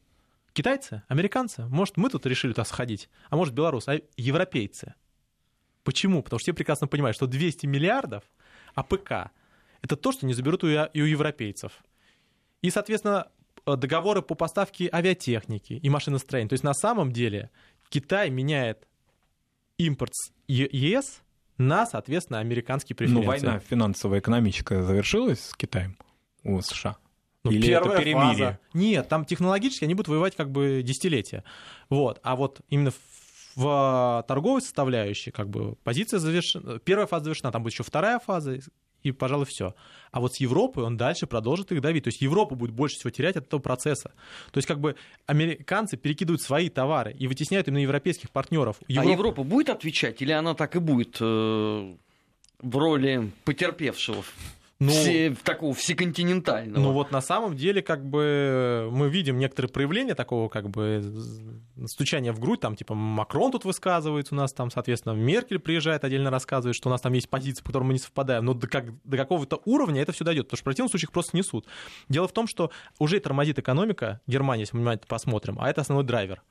Китайцы? 0.54 1.02
Американцы? 1.08 1.66
Может, 1.66 1.98
мы 1.98 2.08
тут 2.08 2.24
решили 2.24 2.52
туда 2.52 2.64
сходить? 2.64 3.10
А 3.28 3.36
может, 3.36 3.52
белорусы? 3.52 3.88
А 3.88 4.00
европейцы? 4.16 4.94
Почему? 5.82 6.22
Потому 6.22 6.38
что 6.38 6.44
все 6.44 6.54
прекрасно 6.54 6.86
понимают, 6.86 7.16
что 7.16 7.26
200 7.26 7.66
миллиардов 7.66 8.24
АПК— 8.74 9.30
это 9.82 9.96
то, 9.96 10.12
что 10.12 10.24
не 10.24 10.32
заберут 10.32 10.64
и 10.64 11.02
у 11.02 11.04
европейцев. 11.04 11.72
И, 12.62 12.70
соответственно, 12.70 13.28
договоры 13.66 14.22
по 14.22 14.34
поставке 14.34 14.88
авиатехники 14.92 15.74
и 15.74 15.88
машиностроения. 15.90 16.48
То 16.48 16.54
есть 16.54 16.64
на 16.64 16.74
самом 16.74 17.12
деле 17.12 17.50
Китай 17.88 18.30
меняет 18.30 18.86
импорт 19.78 20.12
с 20.14 20.32
ЕС 20.48 21.22
на, 21.56 21.86
соответственно, 21.86 22.40
американские 22.40 22.96
преференции. 22.96 23.22
Ну, 23.22 23.28
война 23.28 23.58
финансовая, 23.58 24.20
экономическая 24.20 24.82
завершилась 24.82 25.46
с 25.46 25.54
Китаем 25.54 25.96
у 26.42 26.60
США? 26.60 26.96
Ну, 27.44 27.50
Или 27.50 27.66
первая 27.66 27.96
это 27.96 28.02
перемирие? 28.04 28.46
Фаза. 28.46 28.58
Нет, 28.72 29.08
там 29.08 29.24
технологически 29.24 29.84
они 29.84 29.94
будут 29.94 30.08
воевать 30.08 30.34
как 30.34 30.50
бы 30.50 30.82
десятилетия. 30.82 31.44
Вот. 31.90 32.18
А 32.22 32.36
вот 32.36 32.60
именно 32.70 32.92
в 33.54 34.24
торговой 34.26 34.62
составляющей, 34.62 35.30
как 35.30 35.48
бы, 35.48 35.76
позиция 35.84 36.18
завершена, 36.18 36.80
первая 36.80 37.06
фаза 37.06 37.24
завершена, 37.24 37.52
там 37.52 37.62
будет 37.62 37.74
еще 37.74 37.84
вторая 37.84 38.18
фаза, 38.18 38.58
и, 39.04 39.12
пожалуй, 39.12 39.46
все. 39.46 39.74
А 40.10 40.20
вот 40.20 40.34
с 40.34 40.40
Европой 40.40 40.82
он 40.82 40.96
дальше 40.96 41.26
продолжит 41.26 41.70
их 41.70 41.80
давить. 41.80 42.04
То 42.04 42.08
есть 42.08 42.20
Европа 42.22 42.54
будет 42.54 42.72
больше 42.72 42.96
всего 42.96 43.10
терять 43.10 43.36
от 43.36 43.46
этого 43.46 43.60
процесса. 43.60 44.12
То 44.50 44.58
есть 44.58 44.66
как 44.66 44.80
бы 44.80 44.96
американцы 45.26 45.96
перекидывают 45.96 46.42
свои 46.42 46.68
товары 46.68 47.12
и 47.12 47.28
вытесняют 47.28 47.68
именно 47.68 47.82
европейских 47.82 48.30
партнеров. 48.30 48.76
Европа... 48.88 49.08
А 49.08 49.12
Европа 49.12 49.42
будет 49.44 49.68
отвечать 49.68 50.22
или 50.22 50.32
она 50.32 50.54
так 50.54 50.74
и 50.74 50.78
будет 50.78 51.18
э, 51.20 51.24
в 51.24 52.76
роли 52.76 53.30
потерпевшего? 53.44 54.24
Ну, 54.84 54.90
все, 54.92 55.34
такого 55.42 55.74
всеконтинентального. 55.74 56.82
Ну 56.82 56.92
вот 56.92 57.10
на 57.10 57.20
самом 57.20 57.56
деле 57.56 57.82
как 57.82 58.04
бы 58.04 58.88
мы 58.92 59.08
видим 59.08 59.38
некоторые 59.38 59.70
проявления 59.70 60.14
такого 60.14 60.48
как 60.48 60.68
бы 60.70 61.02
стучания 61.86 62.32
в 62.32 62.40
грудь, 62.40 62.60
там 62.60 62.76
типа 62.76 62.94
Макрон 62.94 63.52
тут 63.52 63.64
высказывается 63.64 64.34
у 64.34 64.36
нас, 64.36 64.52
там, 64.52 64.70
соответственно, 64.70 65.14
Меркель 65.14 65.58
приезжает, 65.58 66.04
отдельно 66.04 66.30
рассказывает, 66.30 66.76
что 66.76 66.88
у 66.88 66.92
нас 66.92 67.00
там 67.00 67.12
есть 67.12 67.28
позиции, 67.28 67.62
по 67.62 67.68
которым 67.68 67.88
мы 67.88 67.94
не 67.94 67.98
совпадаем, 67.98 68.44
но 68.44 68.54
до, 68.54 68.66
как, 68.66 68.86
до 69.04 69.16
какого-то 69.16 69.60
уровня 69.64 70.02
это 70.02 70.12
все 70.12 70.24
дойдет, 70.24 70.46
потому 70.46 70.58
что 70.58 70.62
в 70.62 70.64
противном 70.64 70.90
случае 70.90 71.06
их 71.06 71.12
просто 71.12 71.36
несут. 71.36 71.66
Дело 72.08 72.28
в 72.28 72.32
том, 72.32 72.46
что 72.46 72.70
уже 72.98 73.18
тормозит 73.20 73.58
экономика 73.58 74.20
Германии, 74.26 74.62
если 74.62 74.76
мы 74.76 74.82
внимательно 74.82 75.08
посмотрим, 75.08 75.56
а 75.60 75.68
это 75.68 75.80
основной 75.80 76.04
драйвер. 76.04 76.42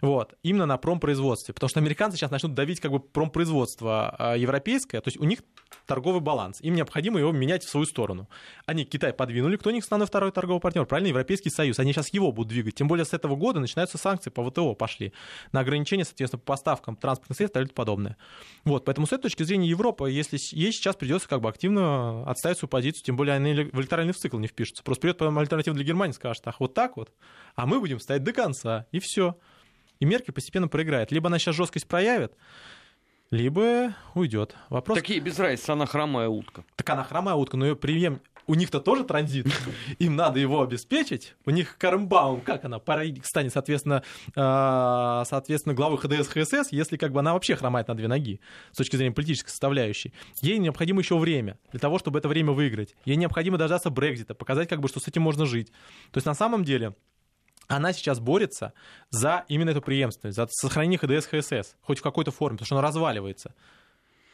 Вот, 0.00 0.34
именно 0.42 0.66
на 0.66 0.78
промпроизводстве, 0.78 1.52
потому 1.52 1.68
что 1.68 1.80
американцы 1.80 2.16
сейчас 2.16 2.30
начнут 2.30 2.54
давить 2.54 2.80
как 2.80 2.90
бы 2.90 3.00
промпроизводство 3.00 4.14
а, 4.18 4.34
европейское, 4.36 5.00
то 5.00 5.08
есть 5.08 5.18
у 5.18 5.24
них 5.24 5.40
торговый 5.86 6.20
баланс, 6.20 6.60
им 6.60 6.74
необходимо 6.74 7.18
его 7.18 7.32
менять 7.32 7.64
в 7.64 7.69
свою 7.70 7.86
сторону. 7.86 8.28
Они 8.66 8.84
Китай 8.84 9.12
подвинули, 9.12 9.56
кто 9.56 9.70
у 9.70 9.72
них 9.72 9.84
основной 9.84 10.06
второй 10.06 10.32
торговый 10.32 10.60
партнер? 10.60 10.86
Правильно, 10.86 11.08
Европейский 11.08 11.50
Союз. 11.50 11.78
Они 11.78 11.92
сейчас 11.92 12.12
его 12.12 12.32
будут 12.32 12.48
двигать. 12.48 12.74
Тем 12.74 12.88
более 12.88 13.04
с 13.04 13.12
этого 13.12 13.36
года 13.36 13.60
начинаются 13.60 13.98
санкции 13.98 14.30
по 14.30 14.48
ВТО 14.48 14.74
пошли 14.74 15.12
на 15.52 15.60
ограничения, 15.60 16.04
соответственно, 16.04 16.40
по 16.40 16.52
поставкам 16.52 16.96
транспортных 16.96 17.36
средств 17.36 17.56
и 17.56 17.60
тому 17.60 17.74
подобное. 17.74 18.16
Вот, 18.64 18.84
поэтому 18.84 19.06
с 19.06 19.12
этой 19.12 19.22
точки 19.22 19.42
зрения 19.42 19.68
Европа, 19.68 20.06
если 20.06 20.38
ей 20.56 20.72
сейчас 20.72 20.96
придется 20.96 21.28
как 21.28 21.40
бы 21.40 21.48
активно 21.48 22.28
отставить 22.28 22.58
свою 22.58 22.68
позицию, 22.68 23.04
тем 23.04 23.16
более 23.16 23.36
они 23.36 23.54
в 23.54 23.80
электоральный 23.80 24.12
цикл 24.12 24.38
не 24.38 24.46
впишутся. 24.46 24.82
Просто 24.82 25.02
придет 25.02 25.18
потом 25.18 25.38
альтернатива 25.38 25.74
для 25.74 25.84
Германии, 25.84 26.12
скажет, 26.12 26.42
ах, 26.46 26.60
вот 26.60 26.74
так 26.74 26.96
вот, 26.96 27.12
а 27.54 27.66
мы 27.66 27.80
будем 27.80 28.00
стоять 28.00 28.24
до 28.24 28.32
конца, 28.32 28.86
и 28.92 28.98
все. 28.98 29.36
И 30.00 30.04
Меркель 30.04 30.32
постепенно 30.32 30.68
проиграет. 30.68 31.12
Либо 31.12 31.28
она 31.28 31.38
сейчас 31.38 31.54
жесткость 31.54 31.86
проявит, 31.86 32.32
либо 33.30 33.94
уйдет. 34.14 34.56
Вопрос... 34.68 34.98
Такие 34.98 35.20
без 35.20 35.38
разницы, 35.38 35.70
она 35.70 35.86
хромая 35.86 36.28
утка. 36.28 36.64
Так 36.76 36.90
она 36.90 37.04
хромая 37.04 37.34
утка, 37.34 37.56
но 37.56 37.66
ее 37.66 37.76
прием 37.76 38.20
у 38.50 38.54
них-то 38.56 38.80
тоже 38.80 39.04
транзит, 39.04 39.46
им 40.00 40.16
надо 40.16 40.40
его 40.40 40.60
обеспечить. 40.60 41.36
У 41.46 41.50
них 41.50 41.78
Кармбаум, 41.78 42.40
как 42.40 42.64
она, 42.64 42.80
станет, 43.22 43.52
соответственно, 43.52 44.02
э, 44.34 45.22
соответственно, 45.24 45.74
главой 45.74 45.98
ХДС 45.98 46.26
ХСС, 46.26 46.72
если 46.72 46.96
как 46.96 47.12
бы 47.12 47.20
она 47.20 47.32
вообще 47.32 47.54
хромает 47.54 47.86
на 47.86 47.94
две 47.94 48.08
ноги 48.08 48.40
с 48.72 48.76
точки 48.76 48.96
зрения 48.96 49.14
политической 49.14 49.50
составляющей. 49.50 50.12
Ей 50.42 50.58
необходимо 50.58 51.00
еще 51.00 51.16
время 51.16 51.58
для 51.70 51.78
того, 51.78 52.00
чтобы 52.00 52.18
это 52.18 52.26
время 52.26 52.50
выиграть. 52.50 52.96
Ей 53.04 53.14
необходимо 53.14 53.56
дождаться 53.56 53.88
Брекзита, 53.90 54.34
показать, 54.34 54.68
как 54.68 54.80
бы, 54.80 54.88
что 54.88 54.98
с 54.98 55.06
этим 55.06 55.22
можно 55.22 55.46
жить. 55.46 55.68
То 56.10 56.16
есть 56.16 56.26
на 56.26 56.34
самом 56.34 56.64
деле 56.64 56.94
она 57.70 57.92
сейчас 57.92 58.18
борется 58.18 58.72
за 59.10 59.44
именно 59.48 59.70
эту 59.70 59.80
преемственность, 59.80 60.36
за 60.36 60.46
сохранение 60.50 60.98
ХДС 60.98 61.26
ХСС, 61.26 61.76
хоть 61.80 62.00
в 62.00 62.02
какой-то 62.02 62.32
форме, 62.32 62.58
потому 62.58 62.66
что 62.66 62.76
оно 62.76 62.86
разваливается. 62.86 63.54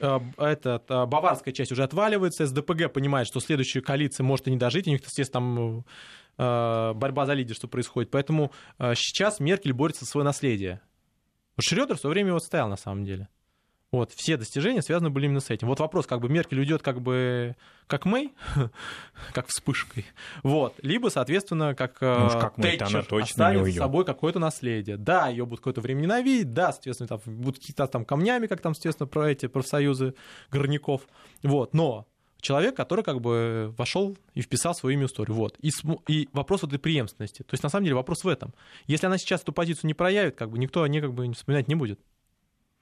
Э, 0.00 0.18
эта 0.38 0.78
баварская 0.88 1.52
часть 1.52 1.70
уже 1.70 1.84
отваливается, 1.84 2.46
СДПГ 2.46 2.92
понимает, 2.92 3.26
что 3.26 3.40
следующая 3.40 3.82
коалиция 3.82 4.24
может 4.24 4.48
и 4.48 4.50
не 4.50 4.56
дожить, 4.56 4.86
у 4.86 4.90
них, 4.90 5.02
естественно, 5.04 5.36
там 5.40 5.84
э, 6.38 6.92
борьба 6.94 7.26
за 7.26 7.34
лидерство 7.34 7.68
происходит. 7.68 8.10
Поэтому 8.10 8.52
э, 8.78 8.94
сейчас 8.94 9.38
Меркель 9.38 9.74
борется 9.74 10.04
за 10.04 10.10
свое 10.10 10.24
наследие. 10.24 10.80
Шредер 11.60 11.96
в 11.96 12.00
свое 12.00 12.12
время 12.14 12.30
его 12.30 12.40
стоял 12.40 12.68
на 12.68 12.76
самом 12.76 13.04
деле. 13.04 13.28
Вот, 13.92 14.12
все 14.12 14.36
достижения 14.36 14.82
связаны 14.82 15.10
были 15.10 15.26
именно 15.26 15.40
с 15.40 15.50
этим. 15.50 15.68
Вот 15.68 15.78
вопрос, 15.78 16.06
как 16.06 16.20
бы 16.20 16.28
Меркель 16.28 16.58
уйдет 16.58 16.82
как 16.82 17.00
бы 17.00 17.54
как 17.86 18.04
Мэй, 18.04 18.34
как 19.32 19.46
вспышкой, 19.46 20.04
вот, 20.42 20.74
либо, 20.82 21.08
соответственно, 21.08 21.74
как, 21.76 22.00
ну, 22.00 22.28
как 22.28 22.56
Тэтчер 22.56 22.86
она 22.88 23.02
точно 23.02 23.48
оставит 23.48 23.74
с 23.74 23.78
собой 23.78 24.04
какое-то 24.04 24.40
наследие. 24.40 24.96
Да, 24.96 25.28
ее 25.28 25.46
будут 25.46 25.60
какое-то 25.60 25.80
время 25.80 26.00
ненавидеть, 26.00 26.52
да, 26.52 26.72
соответственно, 26.72 27.08
там 27.08 27.20
будут 27.26 27.60
какие-то 27.60 27.86
там 27.86 28.04
камнями, 28.04 28.48
как 28.48 28.60
там, 28.60 28.72
естественно, 28.72 29.06
про 29.06 29.30
эти 29.30 29.46
профсоюзы 29.46 30.14
горняков, 30.50 31.02
вот, 31.44 31.72
но 31.72 32.08
человек, 32.40 32.76
который 32.76 33.04
как 33.04 33.20
бы 33.20 33.74
вошел 33.76 34.16
и 34.34 34.40
вписал 34.40 34.74
свою 34.74 34.98
имя 34.98 35.06
историю. 35.06 35.34
Вот. 35.34 35.56
И, 35.60 35.70
и 36.08 36.28
вопрос 36.32 36.62
этой 36.62 36.78
преемственности. 36.78 37.42
То 37.42 37.54
есть, 37.54 37.62
на 37.62 37.68
самом 37.68 37.84
деле, 37.84 37.96
вопрос 37.96 38.24
в 38.24 38.28
этом. 38.28 38.54
Если 38.86 39.06
она 39.06 39.18
сейчас 39.18 39.42
эту 39.42 39.52
позицию 39.52 39.88
не 39.88 39.94
проявит, 39.94 40.36
как 40.36 40.50
бы 40.50 40.58
никто 40.58 40.82
о 40.82 40.88
ней 40.88 41.00
как 41.00 41.12
бы 41.12 41.32
вспоминать 41.32 41.66
не 41.68 41.74
будет. 41.74 41.98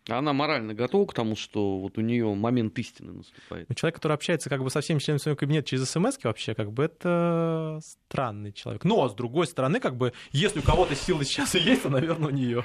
Она 0.09 0.33
морально 0.33 0.75
готова 0.75 1.07
к 1.07 1.15
тому, 1.15 1.35
что 1.35 1.79
вот 1.79 1.97
у 1.97 2.03
нее 2.03 2.33
момент 2.35 2.79
истины 2.79 3.13
наступает. 3.13 3.69
Ну, 3.69 3.75
человек, 3.75 3.97
который 3.97 4.13
общается 4.13 4.51
как 4.51 4.63
бы 4.63 4.71
со 4.71 4.81
всеми 4.83 4.99
членами 4.99 5.19
своего 5.19 5.37
кабинета 5.37 5.69
через 5.69 5.91
смс 5.91 6.19
вообще, 6.23 6.55
как 6.55 6.73
бы 6.73 6.85
это 6.85 7.81
странный 8.09 8.53
человек. 8.53 8.85
Но, 8.85 9.09
с 9.09 9.15
другой 9.15 9.47
стороны, 9.47 9.81
как 9.81 9.97
бы, 9.97 10.13
если 10.31 10.59
у 10.59 10.63
кого-то 10.63 10.95
силы 10.95 11.25
сейчас 11.25 11.55
и 11.55 11.59
есть, 11.59 11.85
то, 11.85 11.89
наверное, 11.89 12.29
у 12.29 12.35
нее. 12.35 12.65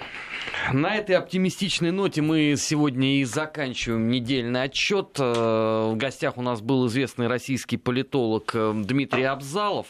На 0.73 0.95
этой 0.95 1.15
оптимистичной 1.15 1.91
ноте 1.91 2.21
мы 2.21 2.55
сегодня 2.57 3.19
и 3.19 3.23
заканчиваем 3.23 4.09
недельный 4.09 4.63
отчет. 4.63 5.17
Э, 5.17 5.91
в 5.93 5.95
гостях 5.95 6.37
у 6.37 6.41
нас 6.41 6.61
был 6.61 6.87
известный 6.87 7.27
российский 7.27 7.77
политолог 7.77 8.51
э, 8.53 8.73
Дмитрий 8.75 9.23
Абзалов. 9.23 9.87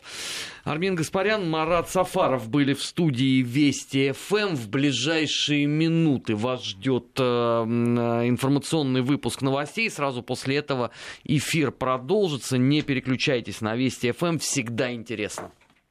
Армин 0.69 0.93
Гаспарян, 0.93 1.49
Марат 1.49 1.89
Сафаров 1.89 2.47
были 2.47 2.75
в 2.75 2.83
студии 2.83 3.41
Вести 3.41 4.11
ФМ. 4.11 4.53
В 4.53 4.69
ближайшие 4.69 5.65
минуты 5.65 6.35
вас 6.35 6.63
ждет 6.63 7.07
э, 7.17 7.23
информационный 7.23 9.01
выпуск 9.01 9.41
новостей. 9.41 9.89
Сразу 9.89 10.21
после 10.21 10.57
этого 10.57 10.91
эфир 11.23 11.71
продолжится. 11.71 12.59
Не 12.59 12.83
переключайтесь 12.83 13.61
на 13.61 13.75
Вести 13.75 14.11
ФМ. 14.11 14.37
Всегда 14.37 14.93
интересно. 14.93 15.49